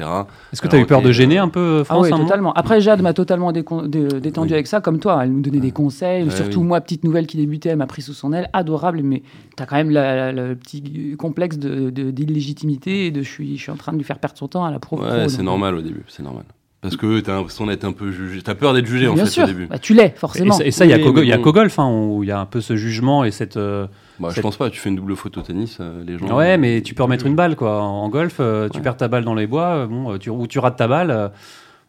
Est-ce 0.52 0.64
que 0.64 0.68
tu 0.68 0.76
as 0.76 0.80
eu 0.80 0.88
peur 0.88 1.04
de 1.04 1.12
gêner 1.12 1.38
un 1.38 1.50
peu 1.50 1.60
euh, 1.60 1.82
ah 1.82 1.86
France 1.86 2.08
Ah 2.10 2.16
oui, 2.16 2.22
totalement. 2.24 2.54
Après, 2.54 2.82
Jade 2.82 3.04
m'a 3.04 3.14
totalement 3.14 3.52
détendu 3.52 4.54
avec 4.54 4.66
ça, 4.66 4.82
comme 4.82 4.98
toi. 4.98 5.20
Elle 5.22 5.32
nous 5.32 5.42
donnait 5.42 5.60
des 5.60 5.72
conseils. 5.72 6.32
surtout 6.32 6.64
moi, 6.64 6.82
petite 6.82 7.04
nouvelle 7.04 7.28
qui 7.28 7.38
débutait, 7.38 7.70
elle 7.70 7.78
m'a 7.78 7.86
pris 7.86 8.02
sous 8.02 8.14
son 8.14 8.34
aile. 8.34 8.50
Adorable, 8.54 9.02
mais 9.04 9.22
tu 9.56 9.62
as 9.62 9.68
quand 9.68 9.76
même 9.76 9.92
le 9.92 10.56
petit 10.56 11.16
complexe 11.20 11.60
d'illégitimité 11.60 12.92
de, 12.92 13.06
et 13.06 13.12
de 13.12 13.22
je 13.22 13.30
suis, 13.30 13.58
je 13.58 13.62
suis 13.62 13.72
en 13.72 13.78
train 13.78 13.92
de 13.92 13.98
lui 13.98 14.04
faire 14.04 14.18
perdre 14.18 14.38
son 14.38 14.48
temps 14.48 14.66
à 14.66 14.72
la 14.72 14.80
pro. 14.80 14.95
Ouais, 15.00 15.30
c'est 15.30 15.44
normal 15.44 15.76
au 15.76 15.82
début, 15.82 16.04
c'est 16.08 16.24
normal. 16.24 16.46
Parce 16.86 16.98
que 16.98 17.20
tu 17.20 17.32
as 17.32 17.34
l'impression 17.34 17.66
d'être 17.66 17.84
un 17.84 17.94
peu 17.94 18.12
jugé. 18.12 18.44
Tu 18.44 18.50
as 18.50 18.54
peur 18.54 18.72
d'être 18.76 18.86
jugé, 18.86 19.08
en 19.08 19.16
fait, 19.16 19.42
au 19.42 19.46
début. 19.48 19.66
Bah, 19.66 19.80
tu 19.80 19.96
l'es, 19.96 20.14
forcément. 20.16 20.60
Et, 20.60 20.70
ça, 20.70 20.86
il 20.86 20.92
y 20.92 21.34
a, 21.34 21.38
Kogolf, 21.40 21.80
hein, 21.80 21.90
où 21.90 22.24
il 22.24 22.28
y 22.28 22.32
a 22.32 22.40
un 22.40 22.46
peu 22.46 22.62
ce 22.62 22.76
jugement 22.76 23.24
et 23.24 23.32
cette. 23.32 23.58
Euh, 23.58 23.88
bah, 24.20 24.30
Je 24.32 24.40
pense 24.40 24.56
pas, 24.56 24.70
tu 24.70 24.80
fais 24.80 24.90
une 24.90 24.96
double 24.96 25.16
photo 25.16 25.42
tennis, 25.42 25.78
euh, 25.80 26.04
les 26.06 26.20
gens. 26.20 26.38
Ouais, 26.38 26.60
mais 26.60 26.84
tu 26.84 26.94
peux 26.94 27.02
remettre 27.02 27.26
une 27.26 27.36
balle, 27.36 27.56
quoi. 27.56 27.82
En, 27.82 28.08
golf, 28.10 28.36
euh, 28.40 28.70
tu 28.70 28.82
perds 28.82 28.98
ta 28.98 29.08
balle 29.08 29.26
dans 29.26 29.34
les 29.34 29.48
bois, 29.48 29.88
bon, 29.88 30.16
tu, 30.20 30.30
ou 30.30 30.46
tu 30.46 30.60
rates 30.60 30.78
ta 30.78 30.88
balle. 30.88 31.32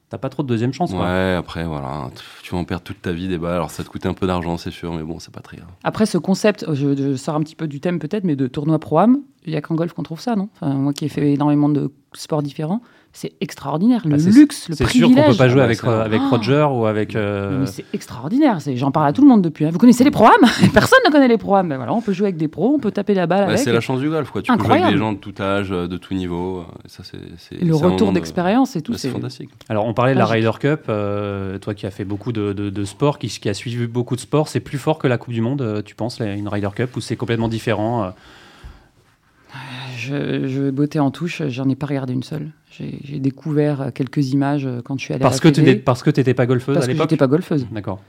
T'as 0.09 0.19
pas 0.19 0.29
trop 0.29 0.45
de 0.45 0.49
deuxième 0.49 0.73
chance. 0.73 0.93
Quoi. 0.93 1.03
Ouais, 1.03 1.35
après, 1.37 1.65
voilà, 1.65 2.11
tu 2.43 2.53
vas 2.53 2.59
en 2.59 2.65
perdre 2.65 2.85
toute 2.85 3.03
ta 3.03 3.11
vie 3.11 3.27
des 3.27 3.39
balles. 3.39 3.57
Alors, 3.57 3.71
ça 3.71 3.83
te 3.83 3.89
coûte 3.89 4.07
un 4.07 4.15
peu 4.15 4.29
d'argent, 4.29 4.57
c'est 4.57 4.71
sûr, 4.71 4.95
mais 4.95 5.03
bon, 5.03 5.19
c'est 5.19 5.35
pas 5.35 5.41
très 5.41 5.57
grave. 5.57 5.69
Après, 5.83 6.07
ce 6.07 6.17
concept, 6.17 6.65
je, 6.73 7.17
sors 7.17 7.35
un 7.35 7.41
petit 7.41 7.57
peu 7.57 7.67
du 7.67 7.81
thème 7.81 7.99
peut-être, 7.99 8.23
mais 8.23 8.37
de 8.37 8.47
tournoi 8.47 8.79
pro-am, 8.79 9.19
il 9.45 9.53
y 9.53 9.57
a 9.57 9.61
qu'en 9.61 9.75
golf 9.75 9.93
qu'on 9.95 10.05
trouve 10.05 10.21
ça, 10.21 10.37
non? 10.37 10.49
Enfin, 10.55 10.75
Moi 10.75 10.93
qui 10.93 11.07
ai 11.07 11.09
fait 11.09 11.33
énormément 11.33 11.69
de 11.69 11.91
sports 12.17 12.43
différents, 12.43 12.81
c'est 13.17 13.33
extraordinaire. 13.41 14.03
Le 14.05 14.17
ah, 14.17 14.31
luxe, 14.31 14.69
le 14.69 14.75
privilège. 14.75 14.93
C'est 14.93 14.99
sûr 14.99 15.09
qu'on 15.09 15.31
peut 15.31 15.39
pas 15.39 15.49
jouer 15.49 15.63
avec, 15.63 15.83
euh, 15.85 16.05
avec 16.05 16.21
Roger 16.21 16.67
ou 16.71 16.85
avec. 16.85 17.17
Euh, 17.17 17.65
c'est 17.65 17.87
extraordinaire. 17.95 18.59
J'en 18.75 18.91
parle 18.91 19.09
à 19.09 19.13
tout 19.15 19.23
le 19.23 19.29
monde 19.29 19.41
depuis. 19.41 19.65
Hein. 19.65 19.71
Vous 19.73 19.79
connaissez 19.79 20.05
les 20.05 20.11
programmes? 20.11 20.45
Personne 20.75 20.99
ne 21.07 21.11
connaît 21.11 21.27
les 21.27 21.39
programmes. 21.39 21.71
Ben 21.71 21.77
voilà, 21.77 21.95
on 21.95 22.03
peut 22.03 22.13
jouer 22.13 22.27
avec 22.27 22.37
des 22.37 22.49
pros, 22.49 22.75
on 22.75 22.79
peut 22.79 22.91
taper 22.91 23.15
la 23.15 23.27
balle 23.27 23.45
avec. 23.45 23.59
C'est 23.59 23.73
la 23.73 23.81
chance 23.81 24.01
du 24.01 24.11
golf. 24.11 24.31
Quoi. 24.31 24.43
Tu 24.43 24.53
peux 24.55 24.63
jouer 24.63 24.83
avec 24.83 24.93
des 24.93 24.99
gens 24.99 25.15
de 25.15 25.19
tout 25.19 25.33
âge, 25.41 25.73
euh, 25.73 25.89
de 25.89 25.97
tout 25.97 26.13
niveau. 26.13 26.67
Ça, 26.85 27.05
c'est, 27.05 27.59
le 27.59 27.75
retour 27.75 28.13
d'expérience 28.13 28.77
et 28.77 28.83
tout. 28.83 28.93
C'est 28.95 29.09
fantastique. 29.09 29.49
Alors, 29.71 29.87
on 29.87 29.95
parlait 29.95 30.13
de 30.13 30.19
la 30.19 30.27
Ryder 30.27 30.53
Cup. 30.61 30.83
toi 30.87 31.75
qui 31.75 31.87
as 31.87 31.91
fait 31.91 32.05
beaucoup 32.05 32.33
de, 32.33 32.53
de, 32.53 32.85
sport, 32.85 33.19
qui, 33.19 33.29
qui 33.29 33.49
a 33.49 33.55
suivi 33.55 33.87
beaucoup 33.87 34.17
de 34.17 34.21
sport, 34.21 34.49
c'est 34.49 34.61
plus 34.61 34.79
fort 34.79 34.99
que 34.99 35.09
la 35.09 35.17
Coupe 35.17 35.33
du 35.33 35.41
Monde, 35.41 35.83
tu 35.87 35.95
penses, 35.95 36.21
une 36.21 36.49
Ryder 36.49 36.69
Cup, 36.75 36.97
ou 36.97 37.01
c'est 37.01 37.17
complètement 37.17 37.49
différent 37.49 38.13
je, 40.07 40.63
vais 40.63 40.73
botter 40.73 41.01
en 41.01 41.11
touche, 41.11 41.43
j'en 41.49 41.69
ai 41.69 41.75
pas 41.75 41.87
regardé 41.87 42.13
une 42.13 42.23
seule. 42.23 42.49
J'ai 42.71 43.19
découvert 43.19 43.91
quelques 43.95 44.33
images 44.33 44.69
quand 44.85 44.99
je 44.99 45.05
suis 45.05 45.15
allée 45.15 45.23
parce 45.23 45.41
à 45.41 45.45
la 45.45 45.51
que 45.53 45.73
Parce 45.83 46.03
que 46.03 46.11
tu 46.11 46.21
n'étais 46.21 46.35
pas 46.35 46.47
golfeuse 46.47 46.75
parce 46.75 46.87
à 46.87 46.89
l'époque 46.89 47.09
Parce 47.09 47.15
que 47.15 47.19
pas 47.19 47.27
golfeuse. 47.27 47.67
D'accord. 47.73 48.01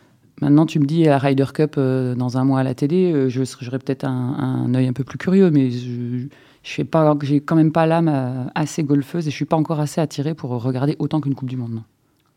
Maintenant, 0.41 0.67
tu 0.67 0.79
me 0.79 0.85
dis 0.85 1.07
à 1.07 1.17
Ryder 1.17 1.45
Cup 1.53 1.75
euh, 1.77 2.13
dans 2.13 2.37
un 2.37 2.43
mois 2.43 2.59
à 2.59 2.63
la 2.63 2.75
télé, 2.75 3.11
euh, 3.11 3.29
j'aurais 3.29 3.79
peut-être 3.79 4.03
un, 4.03 4.65
un, 4.67 4.75
œil 4.75 4.87
un 4.87 4.93
peu 4.93 5.03
plus 5.03 5.17
curieux, 5.17 5.49
mais 5.49 5.71
je 5.71 6.27
j'ai 6.63 7.39
quand 7.39 7.55
même 7.55 7.71
pas 7.71 7.85
l'âme 7.85 8.09
euh, 8.09 8.43
assez 8.53 8.83
golfeuse 8.83 9.27
et 9.27 9.31
je 9.31 9.35
suis 9.35 9.45
pas 9.45 9.55
encore 9.55 9.79
assez 9.79 10.01
attiré 10.01 10.33
pour 10.33 10.51
regarder 10.61 10.95
autant 10.99 11.21
qu'une 11.21 11.33
Coupe 11.33 11.49
du 11.49 11.57
Monde. 11.57 11.81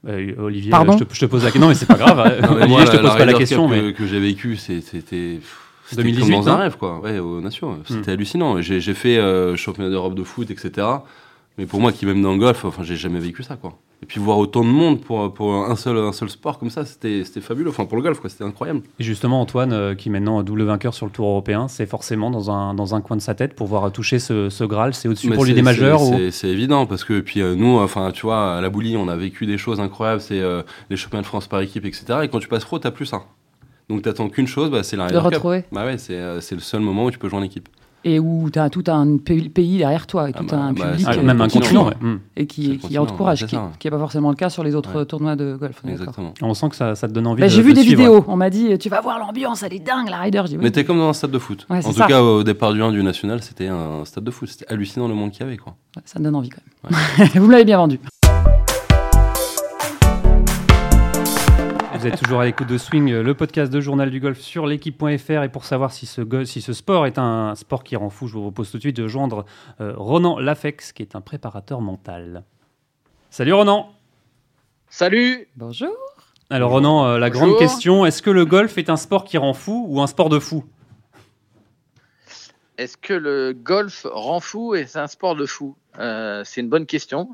Olivier, 0.06 0.72
je 0.72 1.04
te, 1.04 1.14
je 1.14 1.20
te, 1.20 1.26
pose 1.26 1.44
la 1.44 1.50
question, 1.50 1.68
mais 1.68 1.74
c'est 1.74 1.84
pas 1.84 1.98
grave. 1.98 2.20
Hein. 2.20 2.66
moi, 2.68 2.86
je 2.86 2.92
te 2.92 2.96
pose 2.96 3.16
pas 3.16 3.26
la 3.26 3.34
question. 3.34 3.68
Que, 3.68 3.74
mais... 3.74 3.92
que 3.92 4.06
j'ai 4.06 4.20
vécu, 4.20 4.56
c'était 4.56 5.40
2018 5.96 6.22
comme 6.22 6.44
dans 6.44 6.48
un 6.48 6.56
rêve, 6.56 6.76
quoi. 6.76 7.00
Ouais, 7.00 7.18
aux 7.18 7.40
Nations. 7.40 7.78
C'était 7.86 8.10
hmm. 8.10 8.14
hallucinant. 8.14 8.60
J'ai 8.60 8.94
fait 8.94 9.18
euh, 9.18 9.56
championnat 9.56 9.90
d'Europe 9.90 10.14
de 10.14 10.24
foot, 10.24 10.50
etc. 10.50 10.86
Mais 11.58 11.66
pour 11.66 11.80
moi, 11.80 11.92
qui 11.92 12.06
même 12.06 12.22
dans 12.22 12.32
le 12.32 12.38
golf, 12.38 12.64
enfin, 12.64 12.82
j'ai 12.82 12.96
jamais 12.96 13.20
vécu 13.20 13.42
ça, 13.42 13.56
quoi. 13.56 13.78
Et 14.02 14.06
puis 14.06 14.18
voir 14.18 14.38
autant 14.38 14.62
de 14.62 14.70
monde 14.70 15.02
pour, 15.02 15.34
pour 15.34 15.52
un, 15.52 15.76
seul, 15.76 15.98
un 15.98 16.12
seul 16.12 16.30
sport 16.30 16.58
comme 16.58 16.70
ça, 16.70 16.86
c'était 16.86 17.22
fabuleux. 17.42 17.68
Enfin, 17.68 17.84
pour 17.84 17.98
le 17.98 18.02
golf, 18.02 18.18
quoi, 18.18 18.30
c'était 18.30 18.44
incroyable. 18.44 18.80
Et 18.98 19.04
justement, 19.04 19.42
Antoine, 19.42 19.74
euh, 19.74 19.94
qui 19.94 20.08
est 20.08 20.12
maintenant 20.12 20.42
double 20.42 20.62
vainqueur 20.62 20.94
sur 20.94 21.04
le 21.04 21.12
Tour 21.12 21.26
européen, 21.26 21.68
c'est 21.68 21.84
forcément 21.84 22.30
dans 22.30 22.50
un, 22.50 22.72
dans 22.72 22.94
un 22.94 23.02
coin 23.02 23.16
de 23.18 23.20
sa 23.20 23.34
tête 23.34 23.54
pour 23.54 23.66
voir 23.66 23.92
toucher 23.92 24.18
ce, 24.18 24.48
ce 24.48 24.64
Graal. 24.64 24.94
C'est 24.94 25.08
au-dessus 25.08 25.28
pour 25.28 25.44
lui 25.44 25.52
des 25.52 25.60
majeurs 25.60 26.00
C'est 26.30 26.48
évident, 26.48 26.86
parce 26.86 27.04
que 27.04 27.20
puis 27.20 27.42
euh, 27.42 27.54
nous, 27.54 27.78
enfin, 27.78 28.10
tu 28.12 28.22
vois, 28.22 28.56
à 28.56 28.60
la 28.62 28.70
Boulie, 28.70 28.96
on 28.96 29.08
a 29.08 29.16
vécu 29.16 29.44
des 29.44 29.58
choses 29.58 29.80
incroyables. 29.80 30.22
C'est 30.22 30.40
les 30.88 30.96
championnats 30.96 31.22
de 31.22 31.26
France 31.26 31.46
par 31.46 31.60
équipe, 31.60 31.84
etc. 31.84 32.20
Et 32.22 32.28
quand 32.28 32.38
tu 32.38 32.48
passes 32.48 32.64
pro, 32.64 32.78
t'as 32.78 32.90
plus 32.90 33.06
ça. 33.06 33.24
Donc 33.90 34.02
t'attends 34.02 34.28
qu'une 34.28 34.46
chose, 34.46 34.70
bah, 34.70 34.84
c'est 34.84 34.96
la 34.96 35.06
Ryder 35.06 35.18
retrouver. 35.18 35.64
Bah 35.72 35.84
ouais, 35.84 35.96
euh, 36.10 36.40
c'est, 36.40 36.54
le 36.54 36.60
seul 36.60 36.80
moment 36.80 37.06
où 37.06 37.10
tu 37.10 37.18
peux 37.18 37.28
jouer 37.28 37.40
en 37.40 37.42
équipe. 37.42 37.68
et 38.04 38.20
où 38.20 38.48
tu 38.48 38.58
as 38.60 38.70
tout 38.70 38.84
un 38.86 39.16
pays 39.16 39.78
derrière 39.78 40.06
toi 40.06 40.30
et 40.30 40.32
tout 40.32 40.46
ah 40.48 40.52
bah, 40.52 40.56
un 40.58 40.72
bah, 40.72 40.90
public 40.92 41.08
euh, 41.08 41.22
même 41.22 41.40
un 41.40 41.48
continent 41.48 41.90
et 42.36 42.46
qui, 42.46 42.78
qui 42.78 42.96
encourage, 42.98 43.46
qui 43.46 43.56
n'est 43.56 43.90
pas 43.90 43.98
forcément 43.98 44.30
le 44.30 44.36
cas 44.36 44.48
sur 44.48 44.62
les 44.62 44.76
autres 44.76 45.02
tournois 45.02 45.34
de 45.34 45.56
golf. 45.56 45.82
On 46.40 46.54
sent 46.54 46.68
que 46.68 46.76
ça, 46.76 46.94
ça 46.94 47.08
te 47.08 47.12
donne 47.12 47.26
envie. 47.26 47.40
Bah, 47.40 47.48
j'ai 47.48 47.62
vu 47.62 47.74
des 47.74 47.82
vidéos, 47.82 48.24
on 48.28 48.36
m'a 48.36 48.48
dit 48.48 48.78
tu 48.78 48.88
vas 48.88 49.00
voir 49.00 49.18
l'ambiance, 49.18 49.64
elle 49.64 49.74
est 49.74 49.84
dingue 49.84 50.08
la 50.08 50.20
Ryder. 50.20 50.44
Mais 50.60 50.70
t'es 50.70 50.84
comme 50.84 50.98
dans 50.98 51.08
un 51.08 51.12
stade 51.12 51.32
de 51.32 51.38
foot. 51.40 51.66
en 51.68 51.80
tout 51.80 52.06
cas 52.06 52.22
au 52.22 52.44
départ 52.44 52.72
du 52.72 52.80
1 52.80 52.92
du 52.92 53.02
national, 53.02 53.42
c'était 53.42 53.66
un 53.66 54.04
stade 54.04 54.22
de 54.22 54.30
foot, 54.30 54.48
c'était 54.48 54.72
hallucinant 54.72 55.08
le 55.08 55.14
monde 55.14 55.32
qu'il 55.32 55.40
y 55.40 55.46
avait 55.48 55.56
quoi. 55.56 55.74
Ça 56.04 56.20
me 56.20 56.24
donne 56.24 56.36
envie 56.36 56.50
quand 56.50 56.62
même. 56.88 57.28
Vous 57.34 57.46
me 57.48 57.52
l'avez 57.52 57.64
bien 57.64 57.78
vendu. 57.78 57.98
Vous 62.00 62.06
êtes 62.06 62.16
toujours 62.18 62.40
à 62.40 62.46
l'écoute 62.46 62.66
de 62.66 62.78
Swing, 62.78 63.12
le 63.12 63.34
podcast 63.34 63.70
de 63.70 63.78
Journal 63.78 64.10
du 64.10 64.20
Golf 64.20 64.40
sur 64.40 64.66
l'équipe.fr. 64.66 65.42
Et 65.42 65.50
pour 65.50 65.66
savoir 65.66 65.92
si 65.92 66.06
ce, 66.06 66.22
si 66.46 66.62
ce 66.62 66.72
sport 66.72 67.06
est 67.06 67.18
un 67.18 67.54
sport 67.54 67.84
qui 67.84 67.94
rend 67.94 68.08
fou, 68.08 68.26
je 68.26 68.32
vous 68.32 68.40
propose 68.40 68.70
tout 68.70 68.78
de 68.78 68.82
suite 68.82 68.96
de 68.96 69.06
joindre 69.06 69.44
euh, 69.82 69.92
Ronan 69.94 70.38
Lafex, 70.38 70.92
qui 70.92 71.02
est 71.02 71.14
un 71.14 71.20
préparateur 71.20 71.82
mental. 71.82 72.44
Salut 73.28 73.52
Ronan 73.52 73.90
Salut 74.88 75.46
Bonjour 75.56 75.94
Alors 76.48 76.70
Ronan, 76.70 77.04
euh, 77.04 77.18
la 77.18 77.28
grande 77.28 77.58
question, 77.58 78.06
est-ce 78.06 78.22
que 78.22 78.30
le 78.30 78.46
golf 78.46 78.78
est 78.78 78.88
un 78.88 78.96
sport 78.96 79.24
qui 79.24 79.36
rend 79.36 79.52
fou 79.52 79.84
ou 79.90 80.00
un 80.00 80.06
sport 80.06 80.30
de 80.30 80.38
fou? 80.38 80.64
Est-ce 82.78 82.96
que 82.96 83.12
le 83.12 83.52
golf 83.52 84.06
rend 84.10 84.40
fou 84.40 84.74
et 84.74 84.86
c'est 84.86 85.00
un 85.00 85.06
sport 85.06 85.36
de 85.36 85.44
fou? 85.44 85.76
Euh, 85.98 86.44
C'est 86.46 86.62
une 86.62 86.70
bonne 86.70 86.86
question. 86.86 87.28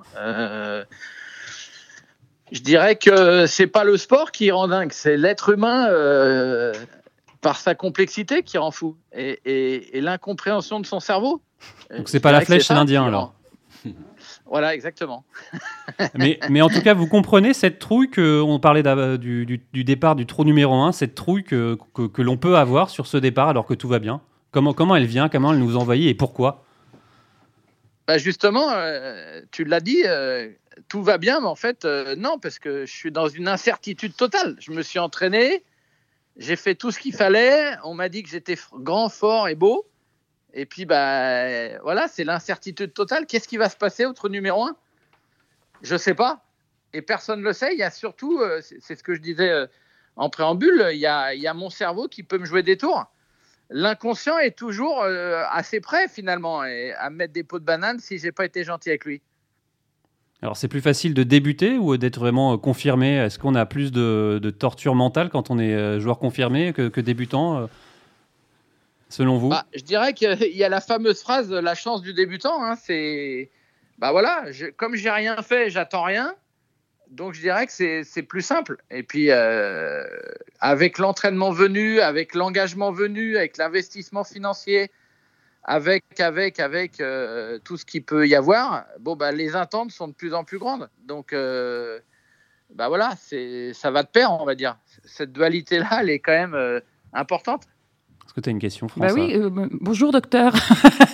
Je 2.52 2.60
dirais 2.60 2.96
que 2.96 3.46
c'est 3.46 3.66
pas 3.66 3.84
le 3.84 3.96
sport 3.96 4.30
qui 4.30 4.50
rend 4.50 4.68
dingue, 4.68 4.92
c'est 4.92 5.16
l'être 5.16 5.50
humain 5.50 5.88
euh, 5.88 6.72
par 7.40 7.56
sa 7.56 7.74
complexité 7.74 8.42
qui 8.42 8.56
rend 8.58 8.70
fou 8.70 8.96
et, 9.12 10.00
l'incompréhension 10.00 10.78
de 10.80 10.86
son 10.86 11.00
cerveau. 11.00 11.42
Donc 11.96 12.08
c'est 12.08 12.20
pas 12.20 12.32
la 12.32 12.40
flèche, 12.40 12.66
c'est 12.66 12.74
l'Indien 12.74 13.06
alors. 13.06 13.34
Voilà, 14.48 14.74
exactement. 14.74 15.24
mais, 16.14 16.38
mais, 16.48 16.62
en 16.62 16.68
tout 16.68 16.80
cas, 16.80 16.94
vous 16.94 17.08
comprenez 17.08 17.52
cette 17.52 17.80
trouille 17.80 18.10
que 18.10 18.40
on 18.40 18.60
parlait 18.60 18.84
du, 19.18 19.44
du, 19.44 19.84
départ 19.84 20.14
du 20.14 20.24
trou 20.24 20.44
numéro 20.44 20.74
1, 20.74 20.92
cette 20.92 21.16
trouille 21.16 21.42
que, 21.42 21.76
que, 21.94 22.22
l'on 22.22 22.36
peut 22.36 22.56
avoir 22.56 22.88
sur 22.88 23.08
ce 23.08 23.16
départ 23.16 23.48
alors 23.48 23.66
que 23.66 23.74
tout 23.74 23.88
va 23.88 23.98
bien. 23.98 24.20
Comment, 24.52 24.72
comment 24.72 24.94
elle 24.94 25.06
vient, 25.06 25.28
comment 25.28 25.52
elle 25.52 25.58
nous 25.58 25.76
envahit 25.76 26.08
et 26.08 26.14
pourquoi? 26.14 26.64
Bah 28.06 28.18
Justement, 28.18 28.70
euh, 28.70 29.40
tu 29.50 29.64
l'as 29.64 29.80
dit, 29.80 30.02
euh, 30.06 30.48
tout 30.88 31.02
va 31.02 31.18
bien, 31.18 31.40
mais 31.40 31.46
en 31.46 31.54
fait, 31.54 31.84
euh, 31.84 32.16
non, 32.16 32.38
parce 32.38 32.58
que 32.58 32.86
je 32.86 32.92
suis 32.92 33.12
dans 33.12 33.28
une 33.28 33.48
incertitude 33.48 34.14
totale. 34.14 34.56
Je 34.58 34.72
me 34.72 34.82
suis 34.82 34.98
entraîné, 34.98 35.64
j'ai 36.36 36.56
fait 36.56 36.74
tout 36.74 36.90
ce 36.90 36.98
qu'il 36.98 37.14
fallait. 37.14 37.76
On 37.84 37.94
m'a 37.94 38.08
dit 38.08 38.22
que 38.22 38.28
j'étais 38.28 38.56
grand, 38.74 39.08
fort 39.08 39.48
et 39.48 39.54
beau. 39.54 39.86
Et 40.52 40.66
puis, 40.66 40.86
bah, 40.86 41.78
voilà, 41.80 42.08
c'est 42.08 42.24
l'incertitude 42.24 42.92
totale. 42.92 43.26
Qu'est-ce 43.26 43.48
qui 43.48 43.56
va 43.56 43.68
se 43.68 43.76
passer 43.76 44.06
au 44.06 44.28
numéro 44.28 44.64
1 44.64 44.76
Je 45.82 45.94
ne 45.94 45.98
sais 45.98 46.14
pas. 46.14 46.44
Et 46.92 47.02
personne 47.02 47.40
ne 47.40 47.44
le 47.44 47.52
sait. 47.52 47.72
Il 47.72 47.78
y 47.78 47.82
a 47.82 47.90
surtout, 47.90 48.40
euh, 48.40 48.60
c'est 48.62 48.94
ce 48.94 49.02
que 49.02 49.14
je 49.14 49.20
disais 49.20 49.50
euh, 49.50 49.66
en 50.16 50.30
préambule, 50.30 50.88
il 50.92 50.98
y, 50.98 51.06
a, 51.06 51.54
mon 51.54 51.68
cerveau 51.68 52.08
qui 52.08 52.22
peut 52.22 52.38
me 52.38 52.46
jouer 52.46 52.62
des 52.62 52.78
tours. 52.78 53.04
L'inconscient 53.68 54.38
est 54.38 54.56
toujours 54.56 55.02
assez 55.02 55.80
prêt, 55.80 56.08
finalement, 56.08 56.60
à 56.60 57.10
mettre 57.10 57.34
des 57.34 57.42
pots 57.42 57.58
de 57.58 57.64
banane 57.64 57.98
si 57.98 58.16
j'ai 58.16 58.30
pas 58.30 58.44
été 58.44 58.62
gentil 58.62 58.90
avec 58.90 59.04
lui. 59.04 59.20
Alors 60.42 60.56
c'est 60.56 60.68
plus 60.68 60.80
facile 60.80 61.14
de 61.14 61.22
débuter 61.22 61.78
ou 61.78 61.96
d'être 61.96 62.18
vraiment 62.18 62.54
euh, 62.54 62.56
confirmé? 62.56 63.16
Est-ce 63.16 63.38
qu'on 63.38 63.54
a 63.54 63.64
plus 63.64 63.90
de, 63.90 64.54
torture 64.58 64.94
mentale 64.94 65.30
quand 65.30 65.50
on 65.50 65.58
est 65.58 65.74
euh, 65.74 65.98
joueur 65.98 66.18
confirmé 66.18 66.72
que, 66.72 67.00
débutant 67.00 67.58
euh, 67.58 67.66
Selon 69.08 69.38
vous? 69.38 69.48
Bah, 69.48 69.66
Je 69.74 69.82
dirais 69.82 70.12
qu'il 70.12 70.36
y 70.56 70.64
a 70.64 70.68
la 70.68 70.80
fameuse 70.80 71.22
phrase 71.22 71.50
la 71.50 71.74
chance 71.74 72.02
du 72.02 72.12
débutant. 72.12 72.62
Hein, 72.62 72.76
c'est 72.76 73.50
bah 73.98 74.12
voilà, 74.12 74.44
je, 74.50 74.66
comme 74.66 74.94
j'ai 74.94 75.10
rien 75.10 75.36
fait, 75.40 75.70
j'attends 75.70 76.02
rien. 76.02 76.34
Donc 77.10 77.32
je 77.32 77.40
dirais 77.40 77.66
que 77.66 77.72
c'est 77.72 78.22
plus 78.22 78.42
simple. 78.42 78.76
Et 78.90 79.04
puis 79.04 79.30
avec 80.60 80.98
l'entraînement 80.98 81.50
venu, 81.50 82.00
avec 82.00 82.34
l'engagement 82.34 82.92
venu, 82.92 83.38
avec 83.38 83.56
l'investissement 83.56 84.24
financier, 84.24 84.90
avec, 85.66 86.20
avec, 86.20 86.60
avec 86.60 87.00
euh, 87.00 87.58
tout 87.64 87.76
ce 87.76 87.84
qu'il 87.84 88.04
peut 88.04 88.26
y 88.26 88.36
avoir, 88.36 88.84
bon, 89.00 89.16
bah, 89.16 89.32
les 89.32 89.56
attentes 89.56 89.90
sont 89.90 90.08
de 90.08 90.12
plus 90.12 90.32
en 90.32 90.44
plus 90.44 90.58
grandes. 90.58 90.88
Donc, 91.06 91.32
euh, 91.32 91.98
bah 92.74 92.88
voilà, 92.88 93.14
ça 93.72 93.90
va 93.90 94.04
de 94.04 94.08
pair, 94.08 94.32
on 94.32 94.44
va 94.44 94.54
dire. 94.54 94.78
Cette 95.04 95.32
dualité-là, 95.32 95.98
elle 96.00 96.10
est 96.10 96.20
quand 96.20 96.32
même 96.32 96.54
euh, 96.54 96.80
importante. 97.12 97.64
Est-ce 98.24 98.34
que 98.34 98.40
tu 98.40 98.48
as 98.48 98.52
une 98.52 98.60
question, 98.60 98.86
François 98.86 99.08
bah 99.08 99.14
oui, 99.14 99.36
bonjour 99.80 100.12
docteur. 100.12 100.52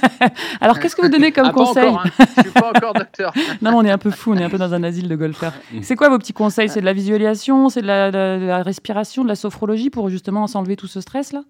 Alors 0.60 0.80
qu'est-ce 0.80 0.96
que 0.96 1.02
vous 1.02 1.08
donnez 1.08 1.30
comme 1.30 1.46
ah, 1.46 1.52
conseil? 1.52 1.88
hein. 1.88 2.02
Je 2.18 2.22
ne 2.22 2.42
suis 2.44 2.52
pas 2.52 2.72
encore 2.74 2.94
docteur. 2.94 3.32
non, 3.62 3.76
on 3.76 3.84
est 3.84 3.90
un 3.90 3.98
peu 3.98 4.10
fou, 4.10 4.32
on 4.32 4.36
est 4.36 4.44
un 4.44 4.50
peu 4.50 4.58
dans 4.58 4.72
un 4.74 4.82
asile 4.82 5.08
de 5.08 5.16
golfeurs. 5.16 5.52
C'est 5.82 5.94
quoi 5.94 6.08
vos 6.08 6.18
petits 6.18 6.32
conseils? 6.32 6.68
C'est 6.68 6.80
de 6.80 6.86
la 6.86 6.94
visualisation, 6.94 7.68
c'est 7.68 7.82
de, 7.82 7.86
de 7.86 8.46
la, 8.46 8.62
respiration, 8.62 9.24
de 9.24 9.28
la 9.28 9.34
sophrologie 9.34 9.90
pour 9.90 10.08
justement 10.08 10.46
s'enlever 10.46 10.76
tout 10.76 10.86
ce 10.86 11.00
stress 11.00 11.32
là 11.32 11.42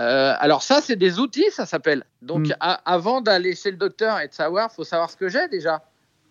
euh, 0.00 0.34
alors 0.38 0.62
ça, 0.62 0.80
c'est 0.80 0.96
des 0.96 1.18
outils, 1.18 1.50
ça 1.50 1.66
s'appelle. 1.66 2.04
Donc 2.22 2.48
hmm. 2.48 2.54
avant 2.84 3.20
d'aller 3.20 3.54
chez 3.54 3.70
le 3.70 3.76
docteur 3.76 4.18
et 4.20 4.28
de 4.28 4.32
savoir, 4.32 4.72
faut 4.72 4.84
savoir 4.84 5.10
ce 5.10 5.16
que 5.16 5.28
j'ai 5.28 5.48
déjà. 5.48 5.82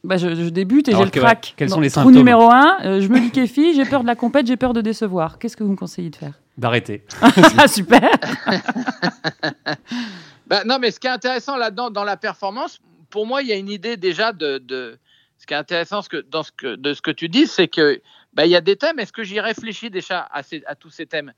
Bah, 0.03 0.17
je, 0.17 0.49
débute 0.49 0.89
et 0.89 0.91
j'ai 0.91 1.03
le 1.03 1.09
crack. 1.09 1.53
quels 1.55 1.69
sont 1.69 1.79
les 1.79 1.87
symptômes 1.87 2.13
numéro 2.13 2.51
1, 2.51 2.79
euh, 2.83 2.99
je 2.99 3.07
me 3.07 3.19
liquéfie, 3.19 3.73
j'ai 3.73 3.85
peur 3.85 4.01
de 4.01 4.07
la 4.07 4.15
compète, 4.15 4.47
j'ai 4.47 4.57
peur 4.57 4.73
de 4.73 4.81
décevoir. 4.81 5.39
Qu'est-ce 5.39 5.55
que 5.55 5.63
vous 5.63 5.71
me 5.71 5.77
conseillez 5.77 6.09
de 6.09 6.17
faire? 6.17 6.33
D'arrêter. 6.57 7.05
Ah, 7.57 7.67
super 7.69 8.01
bah, 10.47 10.63
Non, 10.65 10.77
mais 10.77 10.91
ce 10.91 10.99
qui 10.99 11.07
est 11.07 11.11
intéressant 11.11 11.55
là-dedans, 11.55 11.89
dans 11.89 12.03
la 12.03 12.17
performance, 12.17 12.81
pour 13.09 13.25
moi, 13.25 13.43
il 13.43 13.47
y 13.47 13.53
a 13.53 13.55
une 13.55 13.69
idée 13.69 13.95
déjà 13.95 14.33
de... 14.33 14.57
de... 14.57 14.99
Ce 15.37 15.45
qui 15.45 15.53
est 15.53 15.57
intéressant 15.57 16.01
ce 16.01 16.09
que, 16.09 16.17
dans 16.17 16.43
ce 16.43 16.51
que, 16.51 16.75
de 16.75 16.93
ce 16.93 17.01
que 17.01 17.11
tu 17.11 17.29
dis, 17.29 17.47
c'est 17.47 17.67
que 17.69 18.01
bah, 18.33 18.45
il 18.45 18.51
y 18.51 18.55
a 18.55 18.61
des 18.61 18.75
thèmes. 18.75 18.99
Est-ce 18.99 19.13
que 19.13 19.23
j'y 19.23 19.39
réfléchis 19.39 19.89
déjà 19.89 20.19
à, 20.19 20.41
à 20.67 20.75
tous 20.75 20.89
ces 20.89 21.05
thèmes? 21.05 21.33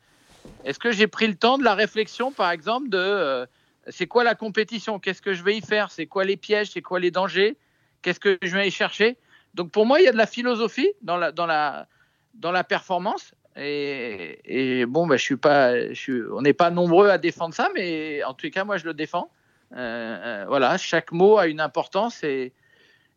Est-ce 0.66 0.80
que 0.80 0.92
j'ai 0.92 1.08
pris 1.08 1.28
le 1.28 1.36
temps 1.36 1.58
de 1.58 1.64
la 1.64 1.76
réflexion, 1.76 2.32
par 2.32 2.52
exemple, 2.52 2.90
de 2.90 2.98
euh, 2.98 3.46
c'est 3.88 4.08
quoi 4.08 4.24
la 4.24 4.36
compétition? 4.36 5.00
Qu'est-ce 5.00 5.22
que 5.22 5.34
je 5.34 5.44
vais 5.44 5.56
y 5.56 5.62
faire? 5.62 5.92
C'est 5.92 6.08
quoi 6.08 6.26
les 6.26 6.38
pièges? 6.38 6.72
C'est 6.72 6.82
quoi 6.82 7.00
les 7.00 7.12
dangers? 7.12 7.56
Qu'est-ce 8.02 8.20
que 8.20 8.38
je 8.42 8.54
vais 8.58 8.68
y 8.68 8.72
chercher? 8.72 9.18
Donc 9.54 9.72
pour 9.72 9.86
moi, 9.86 10.02
il 10.02 10.06
y 10.06 10.08
a 10.08 10.12
de 10.12 10.18
la 10.18 10.26
philosophie 10.26 10.92
dans 11.02 11.18
la, 11.18 11.32
dans 11.32 11.46
la, 11.46 11.88
dans 12.34 12.52
la 12.52 12.64
performance. 12.64 13.34
Et, 13.58 14.86
bon, 14.86 15.08
bah, 15.08 15.16
je 15.16 15.24
suis 15.24 15.38
pas, 15.38 15.88
je 15.90 15.94
suis, 15.94 16.22
on 16.34 16.42
n'est 16.42 16.54
pas 16.54 16.72
nombreux 16.72 17.10
à 17.10 17.18
défendre 17.18 17.54
ça, 17.54 17.70
mais 17.74 18.22
en 18.24 18.34
tout 18.34 18.50
cas, 18.50 18.66
moi, 18.66 18.76
je 18.78 18.86
le 18.86 18.94
défends. 18.94 19.32
Euh, 19.72 19.78
euh, 19.78 20.46
voilà, 20.48 20.78
chaque 20.78 21.12
mot 21.12 21.38
a 21.38 21.48
une 21.48 21.62
importance 21.62 22.24
et, 22.24 22.54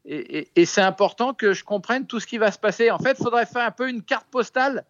et, 0.04 0.48
et 0.54 0.64
c'est 0.64 0.80
important 0.80 1.34
que 1.34 1.52
je 1.54 1.64
comprenne 1.64 2.06
tout 2.06 2.20
ce 2.20 2.26
qui 2.26 2.38
va 2.38 2.52
se 2.52 2.58
passer. 2.58 2.90
En 2.90 2.98
fait, 2.98 3.16
il 3.18 3.22
faudrait 3.24 3.46
faire 3.46 3.66
un 3.66 3.72
peu 3.72 3.88
une 3.88 4.02
carte 4.02 4.28
postale 4.30 4.84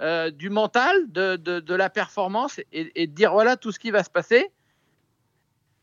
euh, 0.00 0.30
du 0.30 0.48
mental, 0.48 1.10
de, 1.10 1.34
de, 1.34 1.74
la 1.74 1.90
performance 1.90 2.60
et, 2.72 3.06
de 3.08 3.12
dire 3.12 3.32
voilà 3.32 3.56
tout 3.56 3.72
ce 3.72 3.80
qui 3.80 3.90
va 3.90 4.04
se 4.04 4.10
passer 4.10 4.46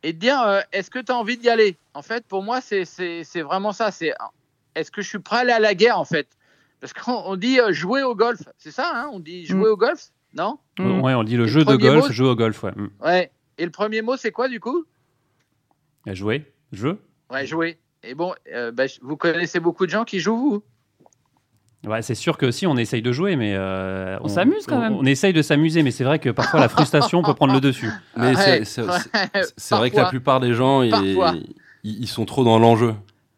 et 0.03 0.13
de 0.13 0.19
dire 0.19 0.41
euh, 0.41 0.61
est-ce 0.71 0.89
que 0.89 0.99
tu 0.99 1.11
as 1.11 1.17
envie 1.17 1.37
d'y 1.37 1.49
aller? 1.49 1.75
En 1.93 2.01
fait, 2.01 2.25
pour 2.25 2.41
moi, 2.41 2.61
c'est 2.61 3.41
vraiment 3.41 3.73
ça. 3.73 3.91
C'est 3.91 4.13
est-ce 4.75 4.89
que 4.89 5.01
je 5.01 5.09
suis 5.09 5.19
prêt 5.19 5.37
à 5.37 5.39
aller 5.39 5.51
à 5.51 5.59
la 5.59 5.75
guerre 5.75 5.99
en 5.99 6.05
fait? 6.05 6.29
Parce 6.79 6.93
qu'on 6.93 7.35
dit 7.35 7.59
euh, 7.59 7.73
jouer 7.73 8.03
au 8.03 8.15
golf, 8.15 8.41
c'est 8.57 8.71
ça 8.71 8.89
hein? 8.93 9.09
On 9.11 9.19
dit 9.19 9.45
jouer 9.45 9.69
mm. 9.69 9.73
au 9.73 9.77
golf, 9.77 10.07
non? 10.33 10.59
Mm. 10.79 11.01
Ouais, 11.01 11.13
on 11.13 11.23
dit 11.23 11.35
le 11.35 11.47
jeu 11.47 11.65
de 11.65 11.75
golf, 11.75 12.09
jouer 12.11 12.29
au 12.29 12.35
golf, 12.35 12.63
ouais. 12.63 12.71
Mm. 12.73 12.89
Ouais. 13.01 13.31
Et 13.57 13.65
le 13.65 13.71
premier 13.71 14.01
mot, 14.01 14.15
c'est 14.15 14.31
quoi 14.31 14.47
du 14.47 14.61
coup? 14.61 14.85
Jouer, 16.07 16.53
jeu? 16.71 17.01
Ouais, 17.29 17.45
jouer. 17.45 17.79
Et 18.01 18.15
bon, 18.15 18.33
bah, 18.73 18.85
vous 19.01 19.17
connaissez 19.17 19.59
beaucoup 19.59 19.85
de 19.85 19.91
gens 19.91 20.05
qui 20.05 20.21
jouent 20.21 20.37
vous? 20.37 20.63
Ouais, 21.85 22.01
c'est 22.01 22.15
sûr 22.15 22.37
que 22.37 22.51
si 22.51 22.65
on 22.65 22.77
essaye 22.77 23.01
de 23.01 23.11
jouer, 23.11 23.35
mais 23.35 23.53
euh, 23.55 24.17
on, 24.21 24.27
s'amuse 24.27 24.65
quand 24.65 24.79
même. 24.79 24.95
On, 24.95 25.05
essaye 25.05 25.33
de 25.33 25.41
s'amuser, 25.41 25.83
mais 25.83 25.91
c'est 25.91 26.03
vrai 26.03 26.19
que 26.19 26.29
parfois 26.29 26.59
la 26.59 26.69
frustration 26.69 27.21
peut 27.21 27.33
prendre 27.33 27.53
le 27.53 27.61
dessus. 27.61 27.89
Mais 28.17 28.33
c'est 28.65 28.81
vrai 29.75 29.91
que 29.91 29.97
la 29.97 30.05
plupart 30.05 30.39
des 30.39 30.53
gens, 30.53 30.81
ils, 30.81 32.07
sont 32.07 32.25
trop 32.25 32.43
dans 32.43 32.57
l'enjeu 32.57 32.95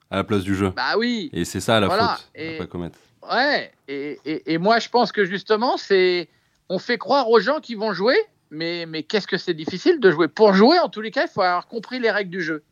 à 0.09 0.17
la 0.17 0.23
place 0.23 0.43
du 0.43 0.55
jeu. 0.55 0.71
Bah 0.75 0.97
oui. 0.97 1.29
Et 1.33 1.43
c'est 1.43 1.59
ça 1.59 1.79
la 1.79 1.89
faute 1.89 2.29
et, 2.35 2.57
pas 2.57 2.67
commettre. 2.67 2.97
Ouais. 3.29 3.71
Et, 3.89 4.19
et, 4.25 4.57
moi, 4.57 4.79
je 4.79 4.87
pense 4.87 5.11
que 5.11 5.25
justement, 5.25 5.75
c'est 5.75 6.29
on 6.69 6.79
fait 6.79 6.97
croire 6.97 7.29
aux 7.29 7.39
gens 7.39 7.59
qui 7.59 7.75
vont 7.75 7.91
jouer, 7.93 8.15
mais, 8.51 8.85
mais 8.85 9.03
qu'est-ce 9.03 9.27
que 9.27 9.37
c'est 9.37 9.53
difficile 9.53 9.99
de 9.99 10.11
jouer? 10.11 10.27
Pour 10.27 10.53
jouer, 10.53 10.79
en 10.79 10.89
tous 10.89 11.01
les 11.01 11.11
cas, 11.11 11.23
il 11.23 11.29
faut 11.29 11.41
avoir 11.41 11.67
compris 11.67 11.99
les 11.99 12.11
règles 12.11 12.31
du 12.31 12.41
jeu. 12.41 12.63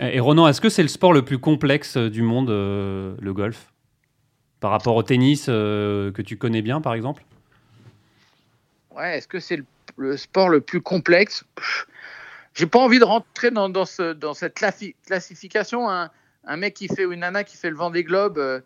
Et 0.00 0.20
Ronan, 0.20 0.46
est-ce 0.46 0.60
que 0.60 0.68
c'est 0.68 0.82
le 0.82 0.88
sport 0.88 1.12
le 1.12 1.22
plus 1.22 1.38
complexe 1.38 1.96
du 1.96 2.22
monde, 2.22 2.50
euh, 2.50 3.14
le 3.20 3.32
golf? 3.32 3.72
Par 4.60 4.70
rapport 4.70 4.96
au 4.96 5.02
tennis 5.02 5.46
euh, 5.48 6.10
que 6.12 6.22
tu 6.22 6.36
connais 6.36 6.62
bien, 6.62 6.80
par 6.80 6.94
exemple 6.94 7.24
Ouais, 8.94 9.18
est-ce 9.18 9.28
que 9.28 9.38
c'est 9.38 9.60
le, 9.96 10.16
sport 10.16 10.48
le 10.48 10.60
plus 10.60 10.80
complexe 10.80 11.44
J'ai 12.54 12.66
pas 12.66 12.80
envie 12.80 12.98
de 12.98 13.04
rentrer 13.04 13.50
dans, 13.50 13.68
dans, 13.68 13.84
ce, 13.84 14.12
dans 14.12 14.34
cette 14.34 14.54
classification. 14.54 15.88
Un, 15.88 16.10
mec 16.56 16.74
qui 16.74 16.88
fait 16.88 17.04
ou 17.04 17.12
une 17.12 17.20
nana 17.20 17.44
qui 17.44 17.56
fait 17.56 17.70
le 17.70 17.76
vent 17.76 17.90
des 17.90 18.02
globes, 18.02 18.38
euh, 18.38 18.60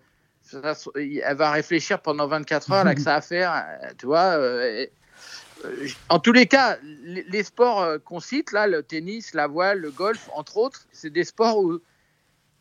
elle 0.54 1.36
va 1.36 1.50
réfléchir 1.50 2.00
pendant 2.00 2.26
24 2.26 2.72
heures 2.72 2.84
là 2.84 2.94
que 2.94 3.00
ça 3.00 3.16
à 3.16 3.20
faire, 3.20 3.52
euh, 3.52 3.88
tu 3.98 4.06
vois. 4.06 4.38
en 6.08 6.18
tous 6.18 6.32
les 6.32 6.46
cas, 6.46 6.78
les, 6.82 7.42
sports 7.42 7.98
qu'on 8.04 8.20
cite, 8.20 8.52
là, 8.52 8.66
le 8.66 8.82
tennis, 8.82 9.34
la 9.34 9.46
voile, 9.48 9.80
le 9.80 9.90
golf, 9.90 10.30
entre 10.34 10.56
autres, 10.56 10.86
c'est 10.92 11.10
des 11.10 11.24
sports 11.24 11.58
où, 11.58 11.80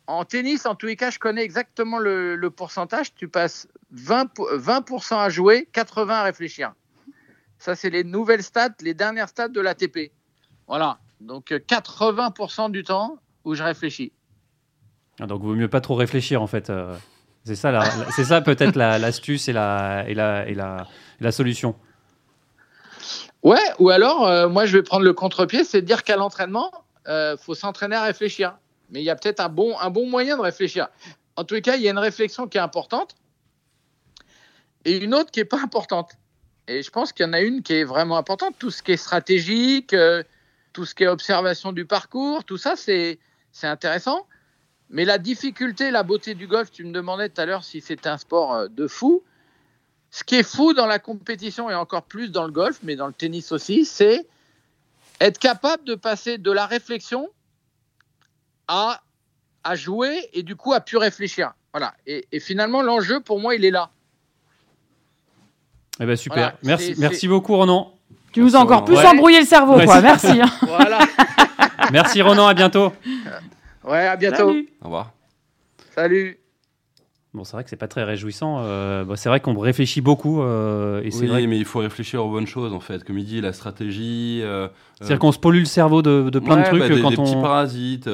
en 0.06 0.24
tennis, 0.24 0.66
en 0.66 0.74
tous 0.74 0.86
les 0.86 0.96
cas, 0.96 1.10
je 1.10 1.18
connais 1.18 1.42
exactement 1.42 1.98
le, 1.98 2.36
le 2.36 2.50
pourcentage. 2.50 3.14
Tu 3.14 3.28
passes 3.28 3.68
20%, 3.94 4.56
20 4.56 5.12
à 5.12 5.28
jouer, 5.28 5.68
80% 5.72 6.08
à 6.10 6.22
réfléchir. 6.22 6.72
Ça, 7.58 7.76
c'est 7.76 7.90
les 7.90 8.04
nouvelles 8.04 8.42
stats, 8.42 8.74
les 8.80 8.94
dernières 8.94 9.28
stats 9.28 9.48
de 9.48 9.60
l'ATP. 9.60 10.12
Voilà. 10.66 10.98
Donc 11.20 11.50
80% 11.50 12.70
du 12.70 12.82
temps 12.82 13.18
où 13.44 13.54
je 13.54 13.62
réfléchis. 13.62 14.12
Ah, 15.20 15.26
donc, 15.26 15.42
vaut 15.42 15.54
mieux 15.54 15.68
pas 15.68 15.80
trop 15.80 15.94
réfléchir, 15.94 16.42
en 16.42 16.46
fait. 16.46 16.70
Euh, 16.70 16.96
c'est 17.44 17.54
ça, 17.54 17.82
c'est 18.14 18.24
ça 18.24 18.40
peut-être 18.40 18.76
l'astuce 18.76 19.48
et, 19.48 19.52
la, 19.52 20.04
et, 20.08 20.14
la, 20.14 20.48
et, 20.48 20.54
la, 20.54 20.86
la 21.20 21.32
solution. 21.32 21.74
Ouais, 23.42 23.58
ou 23.78 23.90
alors, 23.90 24.26
euh, 24.26 24.48
moi, 24.48 24.66
je 24.66 24.76
vais 24.76 24.82
prendre 24.82 25.04
le 25.04 25.12
contre-pied, 25.12 25.64
c'est 25.64 25.82
de 25.82 25.86
dire 25.86 26.04
qu'à 26.04 26.16
l'entraînement, 26.16 26.70
il 27.06 27.10
euh, 27.10 27.36
faut 27.36 27.54
s'entraîner 27.54 27.96
à 27.96 28.04
réfléchir. 28.04 28.56
Mais 28.92 29.00
il 29.00 29.04
y 29.04 29.10
a 29.10 29.16
peut-être 29.16 29.40
un 29.40 29.48
bon, 29.48 29.76
un 29.80 29.90
bon 29.90 30.08
moyen 30.08 30.36
de 30.36 30.42
réfléchir. 30.42 30.88
En 31.36 31.44
tous 31.44 31.54
les 31.54 31.62
cas, 31.62 31.76
il 31.76 31.82
y 31.82 31.88
a 31.88 31.90
une 31.90 31.98
réflexion 31.98 32.46
qui 32.46 32.58
est 32.58 32.60
importante 32.60 33.16
et 34.84 34.98
une 34.98 35.14
autre 35.14 35.30
qui 35.30 35.40
n'est 35.40 35.46
pas 35.46 35.60
importante. 35.60 36.12
Et 36.68 36.82
je 36.82 36.90
pense 36.90 37.12
qu'il 37.12 37.24
y 37.26 37.28
en 37.28 37.32
a 37.32 37.40
une 37.40 37.62
qui 37.62 37.72
est 37.72 37.84
vraiment 37.84 38.18
importante. 38.18 38.54
Tout 38.58 38.70
ce 38.70 38.82
qui 38.82 38.92
est 38.92 38.96
stratégique, 38.96 39.94
euh, 39.94 40.22
tout 40.74 40.84
ce 40.84 40.94
qui 40.94 41.04
est 41.04 41.08
observation 41.08 41.72
du 41.72 41.86
parcours, 41.86 42.44
tout 42.44 42.58
ça, 42.58 42.76
c'est 42.76 43.18
intéressant. 43.62 44.26
Mais 44.90 45.06
la 45.06 45.16
difficulté, 45.16 45.90
la 45.90 46.02
beauté 46.02 46.34
du 46.34 46.46
golf, 46.46 46.70
tu 46.70 46.84
me 46.84 46.92
demandais 46.92 47.30
tout 47.30 47.40
à 47.40 47.46
l'heure 47.46 47.64
si 47.64 47.80
c'était 47.80 48.10
un 48.10 48.18
sport 48.18 48.54
euh, 48.54 48.68
de 48.68 48.86
fou. 48.86 49.22
Ce 50.10 50.22
qui 50.22 50.34
est 50.34 50.42
fou 50.42 50.74
dans 50.74 50.86
la 50.86 50.98
compétition 50.98 51.70
et 51.70 51.74
encore 51.74 52.02
plus 52.02 52.30
dans 52.30 52.44
le 52.44 52.52
golf, 52.52 52.78
mais 52.82 52.96
dans 52.96 53.06
le 53.06 53.14
tennis 53.14 53.52
aussi, 53.52 53.86
c'est 53.86 54.26
être 55.18 55.38
capable 55.38 55.84
de 55.84 55.94
passer 55.94 56.36
de 56.36 56.50
la 56.50 56.66
réflexion 56.66 57.30
à, 58.72 59.00
à 59.64 59.74
jouer 59.74 60.28
et 60.32 60.42
du 60.42 60.56
coup 60.56 60.72
à 60.72 60.80
pu 60.80 60.96
réfléchir. 60.96 61.52
Voilà. 61.72 61.94
Et, 62.06 62.40
finalement, 62.40 62.82
l'enjeu 62.82 63.20
pour 63.20 63.38
moi, 63.38 63.54
il 63.54 63.64
est 63.64 63.70
là. 63.70 63.90
Eh 66.00 66.06
ben 66.06 66.16
super. 66.16 66.54
merci, 66.62 66.94
merci 66.98 67.28
beaucoup, 67.28 67.54
Ronan. 67.56 67.94
Tu 68.32 68.40
nous 68.40 68.56
as 68.56 68.58
encore 68.58 68.84
plus 68.84 68.96
embrouillé 68.96 69.40
le 69.40 69.46
cerveau, 69.46 69.78
quoi. 69.80 70.00
Merci. 70.00 70.40
Hein. 70.40 70.50
Voilà. 70.62 71.00
merci, 71.92 72.22
Ronan. 72.22 72.46
À 72.46 72.54
bientôt. 72.54 72.92
Ouais, 73.84 74.06
à 74.06 74.16
bientôt. 74.16 74.50
Au 74.80 74.84
revoir. 74.84 75.12
Salut. 75.94 76.41
Bon, 77.34 77.44
c'est 77.44 77.52
vrai 77.52 77.64
que 77.64 77.70
c'est 77.70 77.76
pas 77.76 77.88
très 77.88 78.04
réjouissant. 78.04 78.58
Euh, 78.60 79.06
c'est 79.16 79.30
vrai 79.30 79.40
qu'on 79.40 79.58
réfléchit 79.58 80.02
beaucoup. 80.02 80.42
Euh, 80.42 81.00
et 81.02 81.08
oui, 81.14 81.26
vrai 81.26 81.46
mais 81.46 81.56
il 81.56 81.64
faut 81.64 81.78
réfléchir 81.78 82.22
aux 82.22 82.30
bonnes 82.30 82.46
choses 82.46 82.74
en 82.74 82.80
fait. 82.80 83.04
Comme 83.04 83.18
il 83.18 83.24
dit, 83.24 83.40
la 83.40 83.54
stratégie. 83.54 84.40
Euh, 84.42 84.68
C'est-à-dire 84.98 85.18
qu'on 85.18 85.32
se 85.32 85.38
pollue 85.38 85.60
le 85.60 85.64
cerveau 85.64 86.02
de, 86.02 86.28
de 86.28 86.38
plein 86.38 86.58
de 86.58 86.64
trucs 86.64 86.80
bah, 86.80 86.88
des, 86.90 87.00
quand 87.00 87.08
des 87.08 87.18
on. 87.18 87.24
petits 87.24 87.40
parasites, 87.40 88.10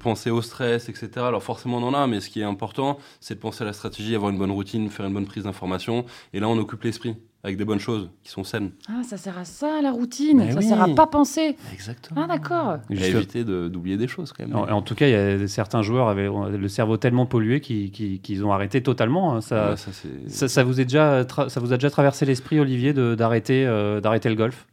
penser 0.00 0.30
au 0.30 0.42
stress, 0.42 0.88
etc. 0.88 1.10
Alors 1.18 1.44
forcément 1.44 1.78
on 1.78 1.84
en 1.84 1.94
a, 1.94 2.08
mais 2.08 2.18
ce 2.18 2.28
qui 2.28 2.40
est 2.40 2.44
important, 2.44 2.98
c'est 3.20 3.36
de 3.36 3.40
penser 3.40 3.62
à 3.62 3.66
la 3.66 3.72
stratégie, 3.72 4.16
avoir 4.16 4.32
une 4.32 4.38
bonne 4.38 4.50
routine, 4.50 4.90
faire 4.90 5.06
une 5.06 5.14
bonne 5.14 5.26
prise 5.26 5.44
d'information. 5.44 6.04
Et 6.34 6.40
là, 6.40 6.48
on 6.48 6.58
occupe 6.58 6.82
l'esprit 6.82 7.14
avec 7.46 7.56
des 7.56 7.64
bonnes 7.64 7.78
choses 7.78 8.10
qui 8.24 8.30
sont 8.32 8.42
saines. 8.42 8.72
Ah, 8.88 9.04
ça 9.04 9.16
sert 9.16 9.38
à 9.38 9.44
ça, 9.44 9.80
la 9.80 9.92
routine. 9.92 10.52
ça 10.52 10.60
sert 10.60 10.82
à 10.82 10.88
pas 10.88 11.06
penser. 11.06 11.56
Exactement. 11.72 12.22
Ah, 12.24 12.26
d'accord. 12.26 12.68
À 12.70 12.80
éviter 12.90 13.44
d'oublier 13.44 13.96
des 13.96 14.08
choses, 14.08 14.32
quand 14.32 14.44
même. 14.44 14.56
En, 14.56 14.82
tout 14.82 14.96
cas, 14.96 15.06
il 15.06 15.12
y 15.12 15.14
a 15.14 15.46
certains 15.46 15.82
joueurs 15.82 16.08
avaient 16.08 16.28
le 16.28 16.68
cerveau 16.68 16.96
tellement 16.96 17.24
pollué 17.24 17.60
qu'ils 17.60 18.44
ont 18.44 18.52
arrêté 18.52 18.82
totalement. 18.82 19.36
Hein. 19.36 19.40
Ça, 19.42 19.76
ça, 19.76 20.48
ça, 20.48 20.64
vous 20.64 20.80
est 20.80 20.84
déjà 20.84 21.24
ça 21.28 21.60
vous 21.60 21.72
a 21.72 21.76
déjà 21.76 21.90
traversé 21.90 22.26
l'esprit, 22.26 22.58
Olivier, 22.58 22.92
d'arrêter 22.92 23.64
euh, 23.64 24.00
d'arrêter 24.00 24.28
le 24.28 24.34
golf? 24.34 24.66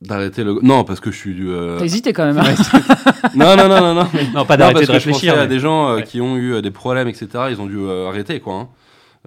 D'arrêter 0.00 0.44
le 0.44 0.58
non 0.62 0.84
parce 0.84 1.00
que 1.00 1.10
je 1.10 1.16
suis 1.16 1.36
euh... 1.40 1.78
t'as 1.78 1.84
hésité 1.84 2.12
quand 2.12 2.24
même 2.24 2.38
hein. 2.38 2.54
non 3.36 3.56
non 3.56 3.68
non 3.68 3.80
non 3.80 3.94
non 3.94 4.08
non 4.34 4.44
pas 4.44 4.56
d'arrêter 4.56 4.84
de 4.84 4.90
réfléchir 4.90 5.34
il 5.34 5.38
y 5.38 5.40
a 5.40 5.46
des 5.46 5.60
gens 5.60 5.90
euh, 5.90 6.00
qui 6.00 6.20
ont 6.20 6.36
eu 6.36 6.54
euh, 6.54 6.60
des 6.60 6.72
problèmes 6.72 7.06
etc 7.06 7.44
ils 7.50 7.60
ont 7.60 7.66
dû 7.66 7.78
arrêter 8.08 8.40
quoi 8.40 8.54
hein. 8.54 8.68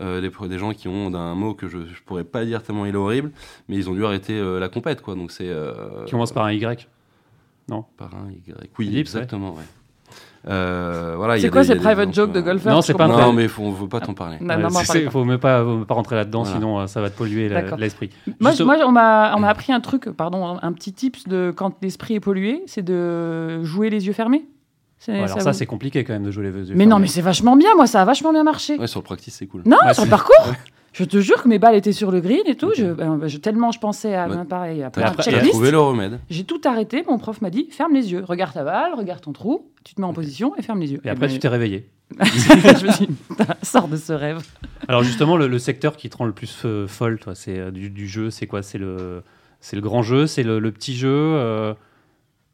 Euh, 0.02 0.20
des, 0.20 0.58
gens 0.58 0.74
qui 0.74 0.90
ont 0.90 1.14
un 1.16 1.36
mot 1.36 1.54
que 1.54 1.70
je, 1.70 1.78
je 1.86 2.04
pourrais 2.06 2.26
pas 2.26 2.44
dire 2.44 2.62
tellement 2.62 2.86
il 2.86 2.94
est 2.94 2.98
horrible, 2.98 3.32
mais 3.70 3.78
ils 3.78 3.90
ont 3.90 3.94
dû 3.94 4.06
arrêter 4.06 4.34
euh, 4.34 4.60
la 4.60 4.68
compète, 4.68 5.02
quoi. 5.02 5.16
Donc 5.16 5.32
c'est. 5.32 5.48
Euh, 5.48 6.04
qui 6.06 6.12
commence 6.12 6.34
par 6.34 6.46
un 6.46 6.52
Y. 6.52 6.90
Non. 7.70 7.86
Par 7.98 8.10
un 8.14 8.30
Y. 8.30 8.54
Oui, 8.78 8.98
exactement. 9.00 9.56
Ouais. 9.56 11.40
c'est 11.40 11.50
quoi 11.50 11.64
ces 11.64 11.76
private 11.76 12.14
jokes 12.14 12.34
de 12.34 12.42
golfeurs 12.42 12.74
Non, 12.74 12.82
c'est 12.82 12.94
pas. 12.94 13.08
Non, 13.08 13.32
mais 13.32 13.48
faut, 13.48 13.64
on 13.64 13.72
veut 13.72 13.88
pas 13.88 14.02
t'en 14.02 14.14
parler. 14.14 14.38
Non, 14.42 14.58
non, 14.58 14.70
il 14.96 15.10
faut 15.10 15.24
même 15.24 15.40
pas, 15.40 15.64
pas 15.88 15.94
rentrer 15.94 16.18
là-dedans, 16.18 16.44
sinon 16.44 16.88
ça 16.88 17.00
va 17.00 17.10
te 17.10 17.18
polluer 17.18 17.50
l'esprit. 17.78 18.10
Moi, 18.42 18.52
moi, 18.66 18.78
on 18.86 18.92
m'a, 18.92 19.34
on 19.36 19.40
m'a 19.40 19.50
appris 19.50 19.72
un 19.72 19.80
truc, 19.80 20.10
pardon, 20.10 20.60
un 20.62 20.74
petit 20.74 20.92
tips 20.92 21.26
de 21.28 21.54
quand 21.56 21.82
l'esprit 21.82 22.16
est 22.16 22.20
pollué, 22.20 22.64
c'est 22.68 22.84
de 22.84 23.64
jouer 23.64 23.90
les 23.90 24.08
yeux 24.08 24.14
fermés 24.14 24.46
alors 25.08 25.42
ça, 25.42 25.54
c'est 25.54 25.66
compliqué 25.66 26.04
quand 26.04 26.14
même 26.14 26.24
de 26.24 26.32
jouer 26.32 26.52
les 26.52 26.70
yeux. 26.70 26.76
Mais 26.76 26.86
non, 26.86 27.00
mais 27.00 27.08
c'est 27.08 27.22
vachement 27.22 27.56
bien, 27.56 27.76
moi, 27.76 27.88
ça 27.88 28.02
a 28.02 28.06
vachement 28.06 28.32
bien 28.32 28.44
marché. 28.44 28.78
Ouais, 28.78 28.88
sur 28.88 29.00
le 29.00 29.06
practice, 29.06 29.36
c'est 29.36 29.48
cool. 29.48 29.62
Non, 29.66 29.78
sur 29.94 30.04
le 30.04 30.10
parcours 30.10 30.54
Je 30.94 31.04
te 31.04 31.20
jure 31.20 31.44
que 31.44 31.50
mes 31.50 31.60
balles 31.60 31.76
étaient 31.76 31.92
sur 31.92 32.10
le 32.10 32.22
green 32.22 32.44
et 32.46 32.56
tout. 32.56 32.72
Ben, 32.78 33.28
je, 33.28 33.38
tellement 33.38 33.72
je 33.74 33.80
pensais 33.80 34.16
à 34.16 34.28
bah, 34.28 34.46
pareil. 34.48 34.82
À 34.82 34.90
trouvé 34.90 35.72
le 35.72 35.80
remède. 35.80 36.20
J'ai 36.30 36.46
tout 36.46 36.62
arrêté. 36.64 37.04
Mon 37.08 37.18
prof 37.18 37.42
m'a 37.42 37.50
dit 37.50 37.68
ferme 37.70 37.94
les 37.94 38.14
yeux, 38.14 38.24
regarde 38.26 38.54
ta 38.54 38.64
balle, 38.64 38.94
regarde 38.94 39.22
ton 39.22 39.34
trou, 39.34 39.70
tu 39.84 39.94
te 39.94 40.00
mets 40.00 40.08
en 40.08 40.14
position 40.14 40.56
et 40.58 40.62
ferme 40.62 40.80
les 40.80 40.94
yeux. 40.94 41.02
Et, 41.04 41.10
après, 41.10 41.28
ben, 41.28 41.34
tu 41.34 41.40
t'es 41.40 41.50
réveillé. 41.50 41.90
je 42.20 42.86
me 42.86 42.92
suis 42.92 43.08
dit, 43.08 43.16
sors 43.64 43.90
de 43.90 43.98
ce 43.98 44.14
rêve. 44.14 44.42
Alors 44.88 45.04
justement, 45.04 45.36
le, 45.36 45.60
secteur 45.60 45.98
qui 45.98 46.10
te 46.10 46.16
rend 46.16 46.26
le 46.26 46.32
plus 46.32 46.66
folle, 46.88 47.20
toi, 47.20 47.36
c'est 47.36 47.60
euh, 47.60 47.72
du, 47.72 48.08
jeu, 48.08 48.30
c'est 48.30 48.48
quoi? 48.48 48.62
C'est 48.62 48.78
le, 48.78 49.24
c'est 49.60 49.76
le 49.76 49.82
grand 49.82 50.02
jeu, 50.02 50.28
c'est 50.28 50.44
le, 50.44 50.72
petit 50.72 50.96
jeu. 50.96 51.10
Euh, 51.10 51.74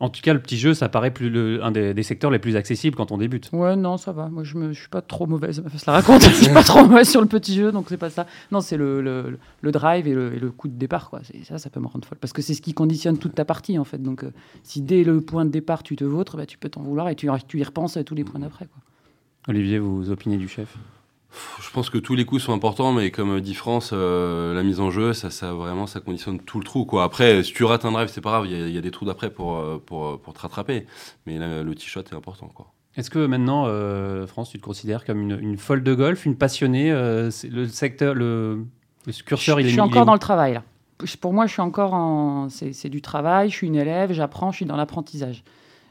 en 0.02 0.10
tout 0.10 0.22
cas, 0.22 0.34
le 0.34 0.42
petit 0.42 0.58
jeu, 0.58 0.74
ça 0.74 0.90
paraît 0.90 1.12
plus 1.12 1.30
le, 1.30 1.64
un 1.64 1.70
des, 1.70 2.02
secteurs 2.02 2.32
les 2.32 2.40
plus 2.40 2.56
accessibles 2.56 2.96
quand 2.96 3.12
on 3.12 3.20
débute. 3.20 3.52
Ouais, 3.54 3.76
non, 3.76 3.98
ça 3.98 4.12
va. 4.12 4.30
Moi, 4.30 4.44
je 4.44 4.58
ne 4.58 4.74
suis 4.74 4.90
pas 4.90 5.04
trop 5.04 5.28
mauvaise. 5.28 5.64
Je 5.72 5.84
la 5.86 5.94
raconte. 5.94 6.24
je 6.24 6.44
suis 6.44 6.52
pas 6.52 6.64
trop 6.64 6.84
mauvaise 6.84 7.08
sur 7.12 7.22
le 7.22 7.28
petit 7.28 7.54
jeu, 7.54 7.72
donc 7.72 7.86
c'est 7.88 7.98
pas 7.98 8.10
ça. 8.10 8.26
Non, 8.52 8.62
c'est 8.62 8.78
le, 8.78 9.00
le, 9.02 9.72
drive 9.72 10.08
et, 10.08 10.14
le, 10.14 10.50
coup 10.50 10.68
de 10.68 10.74
départ. 10.74 11.12
Quoi. 11.12 11.22
Ça, 11.44 11.60
ça 11.60 11.70
peut 11.70 11.80
me 11.80 11.86
rendre 11.86 12.08
folle. 12.08 12.18
Parce 12.20 12.34
que 12.34 12.42
c'est 12.42 12.56
ce 12.56 12.64
qui 12.64 12.74
conditionne 12.74 13.20
toute 13.20 13.36
ta 13.36 13.46
partie, 13.46 13.78
en 13.78 13.84
fait. 13.84 14.02
Donc, 14.02 14.24
euh, 14.24 14.32
si 14.64 14.82
dès 14.82 15.04
le 15.04 15.22
point 15.22 15.46
de 15.46 15.52
départ, 15.52 15.84
tu 15.84 15.96
te 15.96 16.04
vautres, 16.04 16.36
bah, 16.36 16.48
tu 16.48 16.58
peux 16.58 16.70
t'en 16.70 16.82
vouloir 16.82 17.08
et 17.10 17.16
tu, 17.16 17.30
tu 17.48 17.60
y 17.60 17.64
repenses 17.64 17.96
à 17.96 18.04
tous 18.04 18.16
les 18.16 18.24
points 18.24 18.40
d'après. 18.40 18.68
Olivier, 19.48 19.78
vous 19.78 20.10
opinez 20.10 20.38
du 20.38 20.48
chef? 20.48 20.78
Je 21.62 21.70
pense 21.72 21.89
que 21.89 21.98
tous 21.98 22.15
les 22.15 22.26
coups 22.26 22.44
sont 22.44 22.54
importants, 22.54 22.91
mais 22.91 23.12
comme 23.12 23.39
dit 23.39 23.54
France, 23.54 23.91
euh, 23.94 24.54
la 24.54 24.63
mise 24.63 24.80
en 24.80 24.91
jeu, 24.91 25.13
ça, 25.13 25.30
ça, 25.30 25.54
vraiment, 25.54 25.88
ça 25.88 26.00
conditionne 26.00 26.39
tout 26.39 26.60
le 26.60 26.65
trou. 26.65 26.86
Quoi. 26.86 27.04
Après, 27.04 27.44
si 27.44 27.54
tu 27.54 27.63
rates 27.63 27.86
un 27.86 27.91
drive, 27.91 28.10
c'est 28.10 28.22
pas 28.22 28.32
grave, 28.32 28.48
il 28.48 28.70
y, 28.70 28.78
a 28.78 28.82
des 28.82 28.91
trous 28.91 29.06
d'après 29.06 29.30
pour, 29.30 29.58
euh, 29.58 29.82
pour, 29.84 30.20
pour, 30.20 30.34
te 30.34 30.39
rattraper. 30.41 30.86
Mais 31.26 31.38
le 31.39 31.74
t-shot 31.74 32.02
est 32.02 32.13
important. 32.13 32.48
Quoi. 32.48 32.67
Est-ce 32.98 33.10
que 33.10 33.26
maintenant, 33.26 33.65
euh, 33.67 34.28
France, 34.28 34.50
tu 34.50 34.60
te 34.60 34.63
considères 34.63 35.06
comme 35.06 35.22
une, 35.22 35.39
une, 35.39 35.58
folle 35.58 35.84
de 35.84 35.94
golf, 35.94 36.26
une 36.26 36.36
passionnée 36.36 36.91
Le 36.91 37.67
secteur, 37.67 38.13
le, 38.13 38.65
curseur, 39.26 39.60
il 39.60 39.65
est 39.65 39.70
Je 39.70 39.74
suis 39.74 39.82
encore 39.82 40.06
dans 40.06 40.13
le 40.13 40.20
travail, 40.20 40.54
là. 40.54 40.63
Pour 41.20 41.34
moi, 41.34 41.48
je 41.48 41.54
suis 41.54 41.62
encore 41.62 41.96
en. 41.96 42.50
C'est 42.50 42.89
du 42.89 43.02
travail, 43.02 43.50
je 43.50 43.56
suis 43.56 43.67
une 43.67 43.76
élève, 43.76 44.12
j'apprends, 44.12 44.52
je 44.52 44.58
suis 44.58 44.65
dans 44.65 44.76
l'apprentissage. 44.76 45.44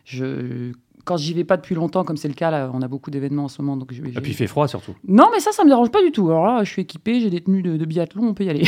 Je 0.05 0.73
quand 1.05 1.17
j'y 1.17 1.35
vais 1.35 1.45
pas 1.45 1.57
depuis 1.57 1.75
longtemps, 1.75 2.05
comme 2.05 2.17
c'est 2.17 2.29
le 2.29 2.35
cas, 2.35 2.51
là, 2.51 2.71
on 2.73 2.83
a 2.83 2.89
beaucoup 2.89 3.11
d'événements 3.11 3.45
en 3.45 3.49
ce 3.49 3.63
moment. 3.63 3.77
Donc 3.77 3.93
Et 3.93 4.21
puis 4.21 4.33
il 4.33 4.35
fait 4.35 4.47
froid 4.47 4.69
surtout. 4.69 4.95
Non, 5.07 5.29
mais 5.33 5.41
ça, 5.41 5.53
ça 5.53 5.65
me 5.65 5.69
dérange 5.69 5.91
pas 5.91 6.03
du 6.03 6.13
tout. 6.13 6.31
Alors 6.31 6.47
là, 6.47 6.65
je 6.65 6.71
suis 6.71 6.83
équipé, 6.83 7.21
j'ai 7.21 7.31
des 7.31 7.41
tenues 7.41 7.63
de, 7.63 7.85
biathlon, 7.85 8.29
on 8.29 8.35
peut 8.35 8.45
y 8.45 8.51
aller. 8.51 8.67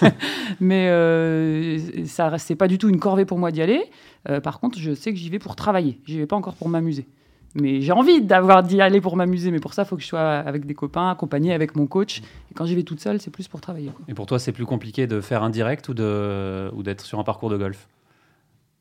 mais 0.60 0.88
euh, 0.88 1.78
ça, 2.06 2.36
c'est 2.38 2.54
pas 2.54 2.68
du 2.68 2.78
tout 2.78 2.88
une 2.88 2.98
corvée 2.98 3.24
pour 3.24 3.38
moi 3.38 3.50
d'y 3.50 3.62
aller. 3.62 3.82
Euh, 4.28 4.40
par 4.40 4.60
contre, 4.60 4.78
je 4.78 4.94
sais 4.94 5.12
que 5.12 5.18
j'y 5.18 5.30
vais 5.30 5.38
pour 5.38 5.56
travailler. 5.56 6.00
J'y 6.06 6.18
vais 6.18 6.26
pas 6.26 6.36
encore 6.36 6.54
pour 6.54 6.68
m'amuser. 6.68 7.06
Mais 7.54 7.80
j'ai 7.80 7.92
envie 7.92 8.20
d'avoir 8.20 8.62
d'y 8.62 8.80
aller 8.80 9.00
pour 9.00 9.16
m'amuser. 9.16 9.50
Mais 9.50 9.60
pour 9.60 9.74
ça, 9.74 9.82
il 9.82 9.86
faut 9.86 9.96
que 9.96 10.02
je 10.02 10.08
sois 10.08 10.20
avec 10.20 10.66
des 10.66 10.74
copains, 10.74 11.10
accompagné 11.10 11.52
avec 11.52 11.76
mon 11.76 11.86
coach. 11.86 12.20
Et 12.50 12.54
quand 12.54 12.66
j'y 12.66 12.74
vais 12.74 12.82
toute 12.82 13.00
seule, 13.00 13.20
c'est 13.20 13.30
plus 13.30 13.48
pour 13.48 13.60
travailler. 13.60 13.90
Et 14.08 14.14
pour 14.14 14.26
toi, 14.26 14.38
c'est 14.38 14.52
plus 14.52 14.66
compliqué 14.66 15.06
de 15.06 15.20
faire 15.20 15.42
un 15.42 15.50
direct 15.50 15.88
ou 15.88 15.94
d'être 15.94 17.02
ou 17.02 17.06
sur 17.06 17.18
un 17.18 17.24
parcours 17.24 17.50
de 17.50 17.56
golf? 17.56 17.88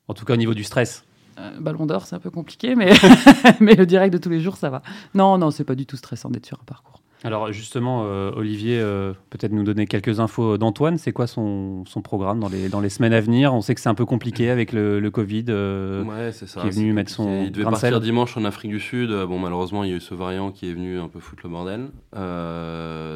En 0.08 0.14
tout 0.14 0.26
cas, 0.26 0.34
au 0.34 0.38
niveau 0.38 0.54
du 0.54 0.64
stress 0.64 1.06
euh, 1.40 1.60
ballon 1.60 1.86
d'or, 1.86 2.06
c'est 2.06 2.16
un 2.16 2.20
peu 2.20 2.32
compliqué, 2.32 2.76
mais, 2.76 2.92
mais 3.60 3.76
le 3.76 3.86
direct 3.86 4.14
de 4.14 4.18
tous 4.18 4.30
les 4.30 4.40
jours, 4.40 4.58
ça 4.58 4.70
va. 4.70 4.82
Non, 5.14 5.38
non, 5.38 5.52
c'est 5.52 5.64
pas 5.64 5.76
du 5.76 5.86
tout 5.86 5.98
stressant 5.98 6.30
d'être 6.30 6.46
sur 6.46 6.60
un 6.60 6.66
parcours. 6.66 7.02
Alors 7.26 7.54
justement, 7.54 8.04
euh, 8.04 8.32
Olivier, 8.36 8.78
euh, 8.82 9.14
peut-être 9.30 9.54
nous 9.54 9.64
donner 9.64 9.88
quelques 9.88 10.20
infos 10.20 10.58
d'Antoine. 10.58 10.98
C'est 10.98 11.14
quoi 11.14 11.26
son, 11.26 11.86
son, 11.86 12.02
programme 12.02 12.42
dans 12.42 12.50
les, 12.50 12.68
dans 12.68 12.82
les 12.82 12.90
semaines 12.90 13.14
à 13.14 13.22
venir? 13.22 13.54
On 13.54 13.62
sait 13.62 13.76
que 13.76 13.80
c'est 13.80 13.88
un 13.88 13.96
peu 13.96 14.06
compliqué 14.06 14.50
avec 14.50 14.74
le, 14.74 15.00
le 15.00 15.10
Covid. 15.10 15.46
ouais, 15.46 16.34
c'est 16.34 16.50
ça. 16.50 16.60
Qui 16.60 16.68
est 16.68 16.72
venu 16.72 16.92
mettre 16.92 17.12
son. 17.12 17.44
Il 17.46 17.52
devait 17.54 17.64
partir 17.64 18.02
dimanche 18.02 18.36
en 18.36 18.44
Afrique 18.44 18.72
du 18.72 18.82
Sud. 18.82 19.10
Bon, 19.10 19.40
malheureusement, 19.40 19.86
il 19.86 19.92
y 19.92 19.94
a 19.94 19.96
eu 19.96 20.02
ce 20.02 20.14
variant 20.14 20.52
qui 20.52 20.70
est 20.70 20.74
venu 20.74 21.00
un 21.00 21.08
peu 21.08 21.22
foutre 21.22 21.44
le 21.46 21.50
bordel. 21.50 21.92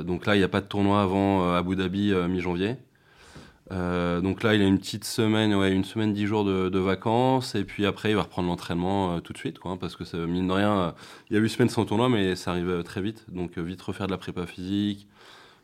donc 0.06 0.26
là, 0.26 0.36
il 0.36 0.40
n'y 0.40 0.46
a 0.46 0.50
pas 0.50 0.62
de 0.62 0.68
tournoi 0.68 1.02
avant 1.02 1.54
Abu 1.54 1.76
Dhabi 1.76 2.14
mi-janvier. 2.30 2.78
Euh, 3.72 4.22
donc 4.22 4.44
là, 4.44 4.56
il 4.56 4.62
a 4.62 4.66
une 4.66 4.80
petite 4.80 5.04
semaine, 5.04 5.54
ouais, 5.54 5.72
une 5.72 5.84
semaine, 5.84 6.14
dix 6.14 6.26
jours 6.26 6.46
de, 6.46 6.80
vacances, 6.80 7.56
et 7.56 7.64
puis 7.64 7.86
après, 7.86 8.12
il 8.12 8.16
va 8.16 8.24
reprendre 8.24 8.48
l'entraînement 8.48 9.16
euh, 9.16 9.20
tout 9.20 9.34
de 9.34 9.38
suite, 9.38 9.60
quoi, 9.60 9.72
hein, 9.72 9.78
parce 9.78 9.96
que 9.96 10.06
ça, 10.06 10.18
mine 10.18 10.48
de 10.48 10.54
rien, 10.54 10.78
euh, 10.78 10.92
il 11.30 11.34
y 11.34 11.38
a 11.38 11.40
eu 11.40 11.44
une 11.44 11.50
semaine 11.50 11.70
sans 11.70 11.86
tournoi, 11.86 12.08
mais 12.08 12.36
ça 12.36 12.52
arrive 12.52 12.84
très 12.84 13.02
vite, 13.02 13.26
donc 13.30 13.58
vite 13.58 13.82
refaire 13.82 14.08
de 14.08 14.12
la 14.12 14.18
prépa 14.18 14.46
physique, 14.46 15.08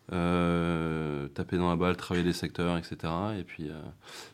taper 0.10 1.58
dans 1.58 1.70
la 1.70 1.76
balle, 1.78 1.96
travailler 1.96 2.26
les 2.26 2.34
secteurs, 2.34 2.78
etc. 2.78 3.14
Et 3.40 3.44
puis, 3.44 3.70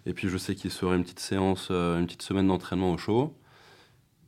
et 0.06 0.14
puis 0.14 0.30
je 0.30 0.38
sais 0.38 0.56
qu'il 0.56 0.72
serait 0.72 0.96
une 0.96 1.04
petite 1.04 1.20
séance, 1.20 1.70
une 1.70 2.06
petite 2.06 2.24
semaine 2.24 2.48
d'entraînement 2.48 2.92
au 2.92 2.98
chaud. 2.98 3.36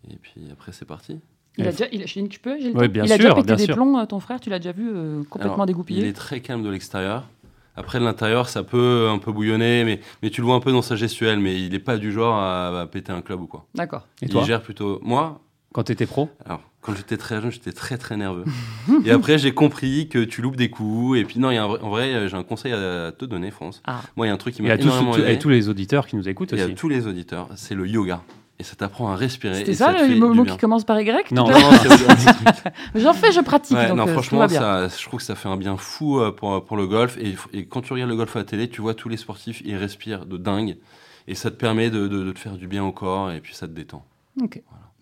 Et 0.09 0.17
puis 0.17 0.41
après, 0.51 0.71
c'est 0.71 0.85
parti. 0.85 1.19
Il 1.57 1.67
a 1.67 1.71
déjà, 1.71 1.85
il, 1.91 2.29
tu 2.29 2.39
peux, 2.39 2.59
il 2.59 2.77
a 2.77 2.87
déjà 2.87 3.33
pété 3.33 3.55
des 3.55 3.67
plombs, 3.67 4.05
ton 4.05 4.19
frère, 4.19 4.39
tu 4.39 4.49
l'as 4.49 4.59
déjà 4.59 4.71
vu 4.71 4.91
complètement 5.29 5.65
dégoupillé? 5.65 6.01
Il 6.01 6.07
est 6.07 6.13
très 6.13 6.41
calme 6.41 6.63
de 6.63 6.69
l'extérieur. 6.69 7.27
Après, 7.75 7.99
de 7.99 8.03
l'intérieur, 8.03 8.49
ça 8.49 8.63
peut 8.63 9.07
un 9.09 9.17
peu 9.17 9.31
bouillonner, 9.31 9.83
mais, 9.83 10.01
mais 10.21 10.29
tu 10.29 10.41
le 10.41 10.47
vois 10.47 10.55
un 10.55 10.59
peu 10.59 10.71
dans 10.71 10.81
sa 10.81 10.95
gestuelle, 10.95 11.39
mais 11.39 11.59
il 11.59 11.71
n'est 11.71 11.79
pas 11.79 11.97
du 11.97 12.11
genre 12.11 12.35
à, 12.35 12.87
péter 12.91 13.11
un 13.11 13.21
club 13.21 13.41
ou 13.41 13.47
quoi. 13.47 13.65
D'accord. 13.75 14.07
Et 14.21 14.27
il 14.27 14.43
gère 14.43 14.61
plutôt. 14.61 14.99
Moi 15.03 15.41
Quand 15.73 15.83
tu 15.83 15.91
étais 15.91 16.05
pro 16.05 16.29
Alors, 16.45 16.61
quand 16.81 16.95
j'étais 16.95 17.17
très 17.17 17.41
jeune, 17.41 17.51
j'étais 17.51 17.71
très 17.71 17.97
très 17.97 18.17
nerveux. 18.17 18.45
et 19.05 19.11
après, 19.11 19.37
j'ai 19.37 19.53
compris 19.53 20.09
que 20.09 20.23
tu 20.23 20.41
loupes 20.41 20.57
des 20.57 20.69
coups. 20.69 21.17
Et 21.19 21.23
puis, 21.23 21.39
non, 21.39 21.51
y 21.51 21.57
a 21.57 21.67
en 21.67 21.89
vrai, 21.89 22.27
j'ai 22.27 22.35
un 22.35 22.43
conseil 22.43 22.73
à 22.73 23.11
te 23.11 23.25
donner, 23.25 23.51
France. 23.51 23.81
Ah. 23.85 24.01
Moi, 24.17 24.25
il 24.25 24.29
y 24.29 24.31
a 24.31 24.33
un 24.33 24.37
truc 24.37 24.55
qui 24.55 24.61
m'a 24.61 24.75
énormément 24.75 25.15
aidé. 25.15 25.33
Et 25.33 25.39
tous 25.39 25.49
les 25.49 25.69
auditeurs 25.69 26.07
qui 26.07 26.15
nous 26.15 26.27
écoutent 26.27 26.53
aussi. 26.53 26.61
Il 26.61 26.69
y 26.69 26.71
a 26.71 26.75
tous 26.75 26.89
les 26.89 27.07
auditeurs, 27.07 27.47
c'est 27.55 27.75
le 27.75 27.87
yoga 27.87 28.21
et 28.61 28.63
ça 28.63 28.75
t'apprend 28.75 29.11
à 29.11 29.15
respirer. 29.15 29.65
C'est 29.65 29.73
ça, 29.73 29.91
le 29.91 30.15
mot 30.15 30.45
qui 30.45 30.55
commence 30.57 30.83
par 30.83 31.01
Y 31.01 31.31
Non, 31.31 31.47
non, 31.49 31.55
J'en 32.95 33.13
fais, 33.13 33.31
je 33.31 33.41
pratique. 33.41 33.75
non, 33.75 34.07
euh, 34.07 34.13
franchement, 34.13 34.47
ça, 34.47 34.87
je 34.87 35.03
trouve 35.03 35.19
que 35.19 35.25
ça 35.25 35.33
fait 35.33 35.49
un 35.49 35.57
bien 35.57 35.77
fou 35.77 36.19
euh, 36.19 36.31
pour, 36.31 36.63
pour 36.63 36.77
le 36.77 36.85
golf. 36.85 37.17
Et, 37.17 37.35
et, 37.53 37.65
quand 37.65 37.81
tu 37.81 37.91
regardes 37.91 38.11
le 38.11 38.15
golf 38.15 38.35
à 38.35 38.39
la 38.39 38.45
télé, 38.45 38.69
tu 38.69 38.81
vois 38.81 38.93
tous 38.93 39.09
les 39.09 39.17
sportifs, 39.17 39.63
ils 39.65 39.75
respirent 39.75 40.27
de 40.27 40.37
dingue. 40.37 40.77
Et 41.27 41.33
ça 41.33 41.49
te 41.49 41.55
permet 41.55 41.89
de, 41.89 42.07
de, 42.07 42.31
te 42.31 42.37
faire 42.37 42.55
du 42.55 42.67
bien 42.67 42.83
au 42.85 42.91
corps 42.91 43.31
et 43.31 43.39
puis 43.39 43.55
ça 43.55 43.67
te 43.67 43.73
détend. 43.73 44.05
Ok. 44.39 44.61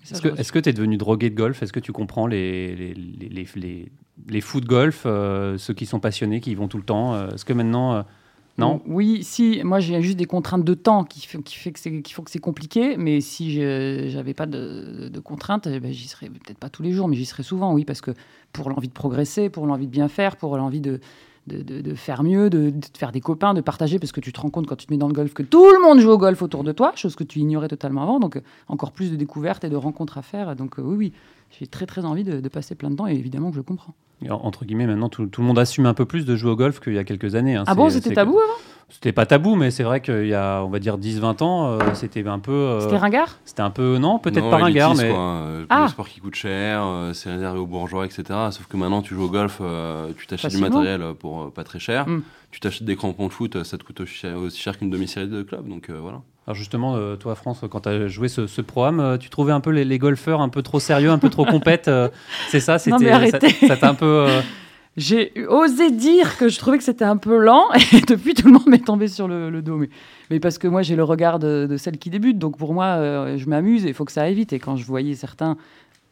Est-ce 0.10 0.52
que 0.54 0.60
tu 0.60 0.70
es 0.70 0.74
devenu 0.74 0.96
drogué 0.96 1.30
de 1.30 1.36
golf? 1.36 1.62
Est-ce 1.62 1.74
que 1.74 1.82
tu 1.82 1.92
comprends 1.92 2.28
les, 2.28 2.74
les, 2.78 2.94
les, 2.94 3.46
les, 3.56 3.92
les 4.30 4.42
fous 4.42 4.62
de 4.62 4.68
golf, 4.68 5.04
euh, 5.06 5.58
ceux 5.58 5.74
qui 5.74 5.86
sont 5.86 6.00
passionnés, 6.00 6.40
qui 6.40 6.52
y 6.52 6.56
vont 6.56 6.70
tout 6.70 6.78
le 6.78 6.84
temps? 6.84 7.28
Est-ce 7.28 7.44
que 7.44 7.52
maintenant 7.52 8.06
non? 8.60 8.82
Oui, 8.86 9.24
si. 9.24 9.62
Moi, 9.64 9.80
j'ai 9.80 10.02
juste 10.02 10.18
des 10.18 10.26
contraintes 10.26 10.64
de 10.64 10.74
temps 10.74 11.04
qui, 11.04 11.26
fait, 11.26 11.42
qui, 11.42 11.56
fait 11.56 11.72
que 11.72 11.80
c'est, 11.80 12.08
font 12.10 12.24
que 12.24 12.32
c'est 12.32 12.40
compliqué. 12.40 12.98
Mais 12.98 13.22
si 13.22 13.52
je 13.54 14.16
n'avais 14.16 14.34
pas 14.34 14.46
de, 14.46 15.20
contraintes, 15.24 15.68
eh 15.68 15.80
ben, 15.80 15.92
j'y 15.92 16.08
serais 16.08 16.30
peut-être 16.30 16.60
pas 16.60 16.70
tous 16.70 16.84
les 16.84 16.92
jours, 16.92 17.08
mais 17.08 17.16
j'y 17.16 17.26
serais 17.26 17.44
souvent, 17.44 17.74
oui, 17.74 17.86
parce 17.86 18.02
que 18.02 18.12
pour 18.54 18.70
l'envie 18.70 18.88
de 18.88 18.94
progresser, 18.94 19.50
pour 19.50 19.66
l'envie 19.66 19.88
de 19.88 19.92
bien 19.92 20.08
faire, 20.08 20.36
pour 20.36 20.58
l'envie 20.58 20.82
de, 20.82 21.00
de, 21.48 21.96
faire 21.96 22.24
mieux, 22.24 22.50
de, 22.50 22.74
faire 22.98 23.12
des 23.12 23.22
copains, 23.22 23.54
de 23.54 23.62
partager, 23.62 24.00
parce 24.00 24.12
que 24.12 24.22
tu 24.22 24.32
te 24.32 24.40
rends 24.40 24.50
compte 24.50 24.68
quand 24.68 24.76
tu 24.76 24.86
te 24.86 24.94
mets 24.94 24.98
dans 24.98 25.08
le 25.08 25.14
golf 25.14 25.34
que 25.34 25.44
tout 25.44 25.72
le 25.72 25.82
monde 25.82 26.00
joue 26.00 26.12
au 26.12 26.18
golf 26.18 26.42
autour 26.42 26.64
de 26.64 26.72
toi, 26.72 26.92
chose 26.96 27.16
que 27.16 27.24
tu 27.24 27.40
ignorais 27.40 27.68
totalement 27.68 28.04
avant. 28.04 28.20
Donc, 28.20 28.42
encore 28.68 28.92
plus 28.92 29.12
de 29.12 29.16
découvertes 29.16 29.64
et 29.64 29.70
de 29.70 29.76
rencontres 29.76 30.18
à 30.18 30.22
faire. 30.22 30.56
Donc, 30.56 30.80
euh, 30.80 30.84
oui, 30.84 30.96
oui, 30.96 31.14
j'ai 31.58 31.68
très, 31.68 31.86
très 31.86 32.06
envie 32.06 32.24
de, 32.24 32.48
passer 32.50 32.76
plein 32.76 32.90
de 32.90 32.96
temps 32.96 33.08
et 33.08 33.14
évidemment 33.14 33.52
que 33.52 33.58
je 33.58 33.62
comprends 33.62 33.94
entre 34.30 34.66
guillemets, 34.66 34.88
maintenant, 34.88 35.10
tout, 35.10 35.30
le 35.38 35.44
monde 35.44 35.60
assume 35.60 35.86
un 35.86 35.94
peu 35.94 36.06
plus 36.06 36.26
de 36.26 36.36
jouer 36.36 36.52
au 36.52 36.56
golf 36.56 36.80
qu'il 36.80 36.94
y 36.94 36.98
a 36.98 37.04
quelques 37.04 37.36
années. 37.36 37.56
Hein. 37.56 37.64
Ah 37.68 37.76
bon, 37.76 37.90
c'était 37.90 38.14
tabou 38.14 38.38
avant? 38.40 38.60
C'était 38.92 39.12
pas 39.12 39.28
tabou, 39.28 39.56
mais 39.56 39.70
c'est 39.70 39.84
vrai 39.84 40.02
qu'il 40.02 40.26
y 40.26 40.34
a, 40.34 40.64
on 40.64 40.70
va 40.70 40.80
dire, 40.80 40.98
10-20 40.98 41.44
ans, 41.44 41.68
euh, 41.68 41.80
c'était 41.94 42.28
un 42.28 42.40
peu. 42.40 42.52
Euh, 42.52 42.80
c'était 42.82 42.98
ringard? 42.98 43.38
C'était 43.46 43.62
un 43.62 43.70
peu. 43.70 44.00
Non, 44.00 44.18
peut-être 44.18 44.50
pas 44.50 44.58
ringard, 44.58 44.96
mais. 44.96 45.12
Quoi. 45.12 45.20
Euh, 45.20 45.66
ah. 45.70 45.84
Le 45.84 45.88
sport 45.90 46.10
qui 46.10 46.20
coûte 46.20 46.36
cher, 46.36 46.84
c'est 47.14 47.32
réservé 47.32 47.60
aux 47.60 47.68
bourgeois, 47.68 48.06
etc. 48.06 48.24
Sauf 48.52 48.66
que 48.68 48.78
maintenant, 48.78 49.04
tu 49.04 49.14
joues 49.14 49.26
au 49.26 49.30
golf, 49.30 49.62
tu 50.18 50.28
t'achètes 50.28 50.52
du 50.52 50.58
matériel 50.58 51.04
pour 51.20 51.52
pas 51.52 51.64
très 51.64 51.80
cher. 51.80 52.08
Hmm. 52.08 52.22
Tu 52.52 52.60
t'achètes 52.60 52.84
des 52.84 52.96
crampons 52.96 53.28
de 53.28 53.34
foot, 53.34 53.64
ça 53.64 53.78
te 53.78 53.84
coûte 53.84 54.02
aussi 54.02 54.16
cher, 54.16 54.78
qu'une 54.78 54.90
demi-série 54.90 55.28
de 55.28 55.44
club. 55.44 55.68
Donc 55.68 55.90
voilà. 55.90 56.22
Alors 56.48 56.56
justement, 56.56 57.16
toi, 57.18 57.36
France, 57.36 57.62
quand 57.70 57.82
tu 57.82 57.90
as 57.90 58.08
joué 58.08 58.28
ce, 58.28 58.62
programme, 58.62 59.18
tu 59.20 59.30
trouvais 59.30 59.52
un 59.52 59.60
peu 59.60 59.70
les, 59.70 60.00
golfeurs 60.00 60.42
un 60.42 60.50
peu 60.50 60.64
trop 60.64 60.80
sérieux, 60.80 61.12
un 61.12 61.20
peu 61.20 61.30
trop 61.30 61.46
compètes. 61.46 61.92
c'est 62.50 62.60
ça 62.60 62.80
C'était. 62.80 63.68
Ça 63.68 63.78
t'a 63.78 63.90
un 63.90 63.94
peu 63.94 64.28
j'ai 65.00 65.32
osé 65.48 65.92
dire 65.92 66.38
que 66.38 66.50
je 66.50 66.60
trouvais 66.60 66.78
que 66.78 66.84
c'était 66.84 67.06
un 67.06 67.18
peu 67.18 67.38
lent 67.38 67.66
et 67.94 68.02
depuis 68.02 68.34
tout 68.34 68.48
le 68.48 68.54
monde 68.54 68.68
m'est 68.68 68.86
tombé 68.86 69.08
sur 69.08 69.28
le, 69.28 69.62
dos. 69.62 69.78
Mais, 69.78 69.90
mais, 70.30 70.40
parce 70.40 70.58
que 70.58 70.68
moi 70.68 70.82
j'ai 70.82 70.96
le 70.96 71.04
regard 71.04 71.40
de, 71.40 71.76
celle 71.78 71.98
qui 71.98 72.10
débute, 72.10 72.38
donc 72.38 72.58
pour 72.58 72.74
moi 72.74 72.86
euh, 72.86 73.38
je 73.38 73.48
m'amuse 73.48 73.86
et 73.86 73.90
il 73.90 73.94
faut 73.94 74.06
que 74.06 74.12
ça 74.12 74.24
aille 74.24 74.36
vite. 74.36 74.54
Et 74.54 74.60
quand 74.60 74.76
je 74.76 74.86
voyais 74.86 75.16
certains 75.16 75.58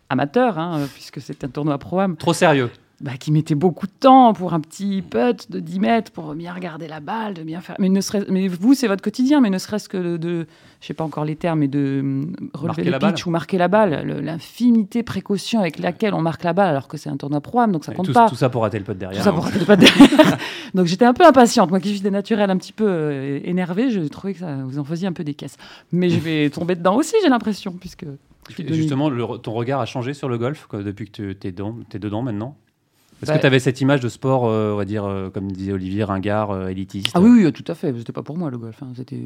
amateurs, 0.10 0.58
hein, 0.58 0.88
puisque 0.94 1.20
c'est 1.22 1.44
un 1.44 1.50
tournoi 1.50 1.78
pro-am. 1.78 2.16
Trop 2.16 2.34
sérieux 2.34 2.72
bah, 3.00 3.12
qui 3.20 3.32
mettait 3.32 3.54
beaucoup 3.54 3.86
de 3.86 3.92
temps 3.92 4.34
pour 4.34 4.54
un 4.54 4.60
petit 4.60 5.04
putt 5.04 5.52
de 5.52 5.60
10 5.60 5.80
mètres, 5.80 6.12
pour 6.12 6.34
bien 6.34 6.52
regarder 6.52 6.88
la 6.88 7.00
balle, 7.00 7.36
de 7.36 7.44
bien 7.44 7.62
faire. 7.62 7.76
Mais, 7.78 7.90
ne 7.90 8.02
serait... 8.02 8.26
mais 8.28 8.48
vous, 8.48 8.74
c'est 8.74 8.88
votre 8.88 9.04
quotidien, 9.04 9.40
mais 9.40 9.52
ne 9.52 9.60
serait-ce 9.60 9.88
que 9.88 9.98
de, 9.98 10.18
de 10.18 10.48
je 10.82 10.88
sais 10.88 10.96
pas 10.96 11.04
encore 11.04 11.24
les 11.24 11.36
termes, 11.36 11.60
mais 11.60 11.68
de 11.68 12.00
hum, 12.02 12.36
relever 12.56 12.86
le 12.86 12.98
pitch 12.98 13.28
ou 13.28 13.30
marquer 13.30 13.60
la 13.60 13.68
balle, 13.68 14.04
l'infinité 14.24 15.04
précaution 15.04 15.60
avec 15.60 15.78
laquelle 15.78 16.16
on 16.16 16.22
marque 16.22 16.44
la 16.44 16.54
balle, 16.54 16.70
alors 16.70 16.88
que 16.88 16.98
c'est 16.98 17.10
un 17.10 17.18
tournoi 17.18 17.40
pro 17.40 17.58
donc 17.68 17.86
ça 17.86 17.94
compte 17.94 18.12
pas. 18.14 18.30
Tout 18.30 18.36
ça 18.36 18.50
pour 18.50 18.64
rater 18.64 18.80
le 18.80 18.84
putt 18.84 18.98
derrière. 18.98 19.20
Tout 19.20 19.26
ça 19.26 19.32
pour 19.32 19.44
rater 19.44 19.60
le 19.60 19.66
putt 19.66 19.80
derrière. 19.80 20.38
donc 20.74 20.88
j'étais 20.88 21.06
un 21.06 21.14
peu 21.14 21.26
impatiente. 21.26 21.70
Moi 21.70 21.80
qui 21.80 21.90
suis 21.90 22.02
des 22.02 22.12
naturels 22.12 22.50
un 22.50 22.58
petit 22.58 22.74
peu 22.74 22.88
euh, 22.88 23.40
énervé, 23.44 23.92
je 23.92 24.00
trouvais 24.02 24.34
que 24.34 24.40
ça, 24.40 24.56
vous 24.64 24.80
en 24.80 24.84
faisiez 24.84 25.08
un 25.08 25.14
peu 25.14 25.24
des 25.24 25.36
caisses. 25.36 25.58
Mais 25.92 26.10
je 26.10 26.20
vais 26.20 26.50
tomber 26.54 26.76
dedans 26.76 26.96
aussi, 26.96 27.16
j'ai 27.22 27.30
l'impression, 27.30 27.74
puisque. 27.80 28.06
Justement, 28.58 29.12
ton 29.40 29.52
regard 29.52 29.82
a 29.82 29.86
changé 29.86 30.14
sur 30.14 30.30
le 30.30 30.38
golf 30.38 30.68
depuis 30.72 31.10
que 31.10 31.34
tu 31.34 31.48
es, 31.48 31.50
es 31.50 31.52
dedans 32.00 32.22
maintenant? 32.22 32.56
Est-ce 33.22 33.32
que 33.32 33.36
bah, 33.36 33.40
tu 33.40 33.48
avais 33.48 33.60
cette 33.60 33.82
image 33.82 34.00
de 34.00 34.10
sport, 34.10 34.46
euh, 34.46 34.74
on 34.74 34.78
va 34.78 34.86
dire, 34.86 35.04
euh, 35.04 35.32
comme 35.32 35.52
disait 35.52 35.72
Olivier, 35.72 36.04
ringard, 36.04 36.52
euh, 36.52 36.68
élitiste 36.68 37.10
Ah 37.16 37.20
oui, 37.20 37.44
oui, 37.44 37.52
tout 37.52 37.64
à 37.68 37.74
fait. 37.74 37.92
C'était 37.98 38.14
pas 38.14 38.22
pour 38.22 38.38
moi 38.38 38.52
le 38.52 38.60
golf. 38.60 38.84
Hein. 38.84 38.90
C'était 38.96 39.20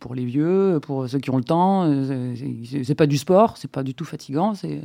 pour 0.00 0.14
les 0.14 0.26
vieux, 0.26 0.78
pour 0.82 1.08
ceux 1.08 1.18
qui 1.18 1.30
ont 1.30 1.38
le 1.38 1.44
temps. 1.44 1.90
C'est 2.84 2.94
pas 2.94 3.06
du 3.06 3.16
sport, 3.16 3.56
c'est 3.56 3.70
pas 3.70 3.82
du 3.82 3.94
tout 3.94 4.04
fatigant, 4.04 4.54
c'est 4.54 4.80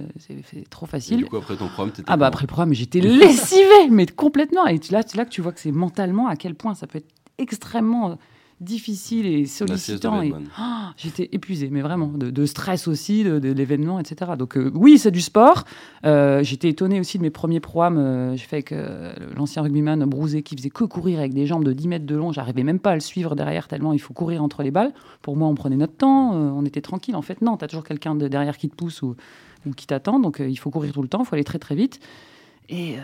trop 0.70 0.86
facile. 0.86 1.20
Et 1.20 1.24
du 1.24 1.26
coup, 1.26 1.38
après 1.38 1.58
ton 1.58 1.68
programme, 1.68 1.94
Ah 2.08 2.16
bah 2.16 2.28
après 2.28 2.44
le 2.44 2.48
programme, 2.48 2.74
j'étais 2.74 3.02
lessivé, 3.02 3.90
mais 3.92 4.06
complètement. 4.06 4.66
Et 4.68 4.80
là, 4.92 5.02
c'est 5.06 5.18
là 5.18 5.26
que 5.26 5.30
tu 5.30 5.42
vois 5.42 5.52
que 5.52 5.60
c'est 5.60 5.72
mentalement 5.72 6.28
à 6.28 6.38
quel 6.38 6.56
point 6.56 6.74
ça 6.74 6.88
peut 6.88 7.00
être 7.00 7.10
extrêmement 7.38 8.18
difficile 8.62 9.26
et 9.26 9.46
sollicitant. 9.46 10.22
Et... 10.22 10.34
Oh, 10.34 10.64
j'étais 10.98 11.30
épuisée, 11.32 11.70
mais 11.72 11.82
vraiment, 11.82 12.08
de, 12.08 12.46
stress 12.46 12.88
aussi, 12.88 13.24
de, 13.24 13.52
l'événement, 13.52 14.00
etc. 14.00 14.32
Donc 14.38 14.58
euh, 14.58 14.72
oui, 14.74 14.98
c'est 14.98 15.12
du 15.12 15.22
sport. 15.22 15.66
Euh, 16.06 16.44
j'étais 16.44 16.70
étonnée 16.70 17.00
aussi 17.00 17.18
de 17.18 17.24
mes 17.24 17.30
premiers 17.30 17.60
programmes. 17.60 17.98
Euh, 17.98 18.36
j'ai 18.36 18.46
fait 18.46 18.56
avec 18.58 18.76
l'ancien 19.36 19.62
rugbyman 19.62 20.06
Brouzé 20.06 20.44
qui 20.44 20.56
faisait 20.56 20.70
que 20.70 20.84
courir 20.84 21.20
avec 21.20 21.34
des 21.34 21.46
jambes 21.46 21.64
de 21.64 21.74
10 21.74 21.88
mètres 21.88 22.06
de 22.06 22.16
long. 22.16 22.32
J'arrivais 22.32 22.64
même 22.64 22.80
pas 22.80 22.92
à 22.92 22.96
le 22.96 23.02
suivre 23.02 23.36
derrière 23.36 23.68
tellement 23.68 23.94
il 23.94 24.00
faut 24.00 24.14
courir 24.14 24.44
entre 24.44 24.64
les 24.64 24.72
balles. 24.72 24.94
Pour 25.22 25.36
moi, 25.36 25.48
on 25.48 25.56
prenait 25.56 25.76
notre 25.76 25.96
temps, 25.96 26.32
on 26.32 26.66
était 26.66 26.82
tranquille. 26.82 27.16
En 27.16 27.22
fait, 27.22 27.42
non, 27.42 27.58
tu 27.58 27.66
as 27.66 27.68
toujours 27.68 27.84
quelqu'un 27.84 28.16
de 28.16 28.28
derrière 28.28 28.58
qui 28.58 28.70
te 28.70 28.76
pousse 28.76 29.02
ou, 29.02 29.16
ou 29.66 29.72
qui 29.72 29.88
t'attend. 29.88 30.20
Donc 30.20 30.42
il 30.46 30.58
faut 30.58 30.70
courir 30.70 30.94
tout 30.94 31.02
le 31.02 31.08
temps, 31.08 31.22
il 31.22 31.26
faut 31.26 31.36
aller 31.36 31.44
très 31.44 31.60
très 31.60 31.76
vite. 31.76 32.00
Euh, 32.72 32.98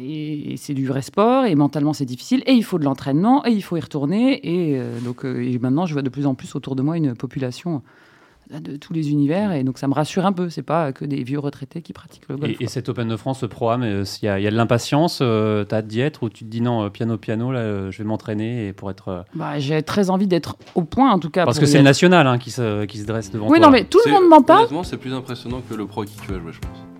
et, 0.00 0.56
c'est 0.56 0.74
du 0.74 0.86
vrai 0.86 1.02
sport, 1.02 1.44
et 1.44 1.54
mentalement 1.54 1.92
c'est 1.92 2.04
difficile, 2.04 2.42
et 2.46 2.52
il 2.52 2.64
faut 2.64 2.78
de 2.78 2.84
l'entraînement, 2.84 3.46
et 3.46 3.50
il 3.50 3.62
faut 3.62 3.76
y 3.76 3.80
retourner. 3.80 4.40
Et 4.42 4.78
euh, 4.78 5.00
donc 5.00 5.24
euh, 5.24 5.42
et 5.42 5.58
maintenant, 5.58 5.86
je 5.86 5.92
vois 5.92 6.02
de 6.02 6.08
plus 6.08 6.26
en 6.26 6.34
plus 6.34 6.54
autour 6.54 6.76
de 6.76 6.82
moi 6.82 6.96
une 6.96 7.14
population 7.14 7.82
de 8.50 8.76
tous 8.76 8.92
les 8.92 9.10
univers, 9.10 9.52
et 9.52 9.64
donc 9.64 9.78
ça 9.78 9.88
me 9.88 9.94
rassure 9.94 10.26
un 10.26 10.32
peu. 10.32 10.50
C'est 10.50 10.62
pas 10.62 10.92
que 10.92 11.04
des 11.04 11.22
vieux 11.22 11.38
retraités 11.38 11.80
qui 11.80 11.92
pratiquent 11.92 12.28
le 12.28 12.36
golf. 12.36 12.56
Et, 12.60 12.66
cet 12.66 12.88
Open 12.88 13.08
de 13.08 13.16
France, 13.16 13.40
ce 13.40 13.46
programme, 13.46 13.82
il 13.82 14.04
y, 14.24 14.28
a, 14.28 14.38
y 14.38 14.46
a 14.46 14.50
de 14.50 14.56
l'impatience, 14.56 15.18
tu 15.18 15.24
as 15.24 15.66
hâte 15.72 15.86
d'y 15.86 16.00
être, 16.00 16.24
ou 16.24 16.28
tu 16.28 16.44
te 16.44 16.50
dis 16.50 16.60
non, 16.60 16.90
piano, 16.90 17.16
piano, 17.16 17.50
là, 17.50 17.90
je 17.90 17.98
vais 17.98 18.04
m'entraîner 18.04 18.72
pour 18.74 18.90
être. 18.90 19.24
Bah, 19.34 19.58
J'ai 19.58 19.82
très 19.82 20.10
envie 20.10 20.26
d'être 20.26 20.56
au 20.74 20.82
point, 20.82 21.10
en 21.12 21.18
tout 21.18 21.30
cas. 21.30 21.44
Parce 21.44 21.58
que 21.58 21.66
c'est 21.66 21.78
le 21.78 21.84
national 21.84 22.26
hein, 22.26 22.38
qui, 22.38 22.50
se, 22.50 22.84
qui 22.84 22.98
se 22.98 23.06
dresse 23.06 23.30
devant 23.30 23.46
toi. 23.46 23.56
Oui, 23.56 23.60
non, 23.60 23.70
mais 23.70 23.84
tout 23.84 24.00
le 24.04 24.12
monde 24.12 24.28
m'en 24.28 24.42
parle. 24.42 24.68
c'est 24.84 24.98
plus 24.98 25.14
impressionnant 25.14 25.62
que 25.68 25.74
le 25.74 25.86
pro 25.86 26.04
qui 26.04 26.16
tu 26.16 26.34
as 26.34 26.38
joué, 26.38 26.52
je 26.52 26.60
pense. 26.60 26.91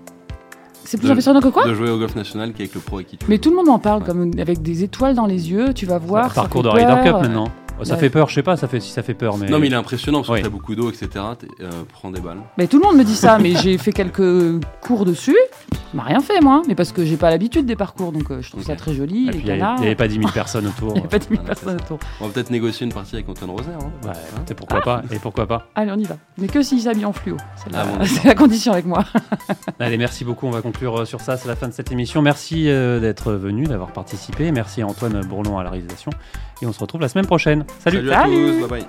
C'est 0.84 0.98
plus 0.98 1.10
impressionnant 1.10 1.40
que 1.40 1.48
quoi 1.48 1.66
De 1.66 1.74
jouer 1.74 1.90
au 1.90 1.98
golf 1.98 2.14
national 2.14 2.52
qu'avec 2.52 2.74
le 2.74 2.80
pro 2.80 3.00
équipe. 3.00 3.24
Mais 3.28 3.38
tout 3.38 3.50
le 3.50 3.56
monde 3.56 3.66
m'en 3.66 3.78
parle, 3.78 4.02
comme 4.04 4.30
avec 4.38 4.62
des 4.62 4.82
étoiles 4.84 5.14
dans 5.14 5.26
les 5.26 5.50
yeux, 5.50 5.72
tu 5.74 5.86
vas 5.86 5.98
voir. 5.98 6.28
Le 6.28 6.34
parcours 6.34 6.62
de 6.62 6.68
Ryder 6.68 6.96
Cup 7.04 7.12
maintenant. 7.22 7.48
Ça 7.84 7.96
fait 7.96 8.10
peur, 8.10 8.28
je 8.28 8.34
sais 8.34 8.42
pas, 8.42 8.56
ça 8.56 8.68
fait, 8.68 8.80
si 8.80 8.90
ça 8.90 9.02
fait 9.02 9.14
peur. 9.14 9.36
Mais... 9.36 9.48
Non, 9.48 9.58
mais 9.58 9.66
il 9.66 9.72
est 9.72 9.76
impressionnant 9.76 10.22
parce 10.22 10.38
que 10.38 10.44
tu 10.44 10.50
beaucoup 10.50 10.74
d'eau, 10.74 10.90
etc. 10.90 11.08
Euh, 11.60 11.70
prends 11.92 12.10
des 12.10 12.20
balles. 12.20 12.38
Mais 12.58 12.66
tout 12.66 12.78
le 12.78 12.84
monde 12.84 12.96
me 12.96 13.04
dit 13.04 13.16
ça, 13.16 13.38
mais 13.38 13.54
j'ai 13.56 13.78
fait 13.78 13.92
quelques 13.92 14.62
cours 14.80 15.04
dessus. 15.04 15.36
Je 15.92 15.96
m'a 15.98 16.04
rien 16.04 16.20
fait, 16.20 16.40
moi, 16.40 16.62
mais 16.66 16.74
parce 16.74 16.90
que 16.90 17.04
j'ai 17.04 17.18
pas 17.18 17.28
l'habitude 17.28 17.66
des 17.66 17.76
parcours, 17.76 18.12
donc 18.12 18.30
euh, 18.30 18.40
je 18.40 18.50
trouve 18.50 18.62
ça 18.62 18.76
très 18.76 18.94
joli. 18.94 19.28
Il 19.32 19.44
n'y 19.44 19.62
avait 19.62 19.94
pas 19.94 20.08
10 20.08 20.14
000 20.16 20.30
personnes 20.30 20.66
autour. 20.66 20.88
Il 20.94 20.94
n'y 20.94 21.00
avait 21.00 21.08
pas 21.08 21.18
10 21.18 21.28
000 21.28 21.42
personnes 21.42 21.76
autour. 21.76 21.98
On 22.20 22.26
va 22.26 22.32
peut-être 22.32 22.50
négocier 22.50 22.86
une 22.86 22.92
partie 22.94 23.14
avec 23.14 23.28
Antoine 23.28 23.50
Rosaire. 23.50 23.78
Hein. 23.78 23.90
Ouais, 24.02 24.10
hein 24.10 24.54
pourquoi 24.56 24.80
pas 24.80 25.02
Et 25.12 25.18
pourquoi 25.18 25.46
pas 25.46 25.68
Allez, 25.74 25.92
on 25.92 25.98
y 25.98 26.04
va. 26.04 26.16
Mais 26.38 26.46
que 26.46 26.62
s'il 26.62 26.80
s'habille 26.80 27.04
en 27.04 27.12
fluo. 27.12 27.36
C'est 27.56 27.70
la, 27.70 27.82
ah 27.82 28.04
la, 28.24 28.34
condition 28.34 28.72
avec 28.72 28.86
moi. 28.86 29.04
Allez, 29.80 29.98
merci 29.98 30.24
beaucoup. 30.24 30.46
On 30.46 30.50
va 30.50 30.62
conclure 30.62 31.00
euh, 31.00 31.04
sur 31.04 31.20
ça. 31.20 31.36
C'est 31.36 31.48
la 31.48 31.56
fin 31.56 31.68
de 31.68 31.74
cette 31.74 31.92
émission. 31.92 32.22
Merci 32.22 32.64
d'être 32.64 33.32
venu, 33.32 33.64
d'avoir 33.64 33.92
participé. 33.92 34.50
Merci 34.50 34.80
à 34.80 34.86
Antoine 34.86 35.20
Bourlon 35.26 35.58
à 35.58 35.64
la 35.64 35.70
réalisation. 35.70 36.10
Et 36.62 36.66
on 36.66 36.72
se 36.72 36.80
retrouve 36.80 37.02
la 37.02 37.08
semaine 37.08 37.26
prochaine. 37.26 37.64
Salut. 37.80 37.98
Salut 37.98 38.12
à 38.12 38.24
tous. 38.24 38.60
Bye 38.60 38.68
bye. 38.68 38.86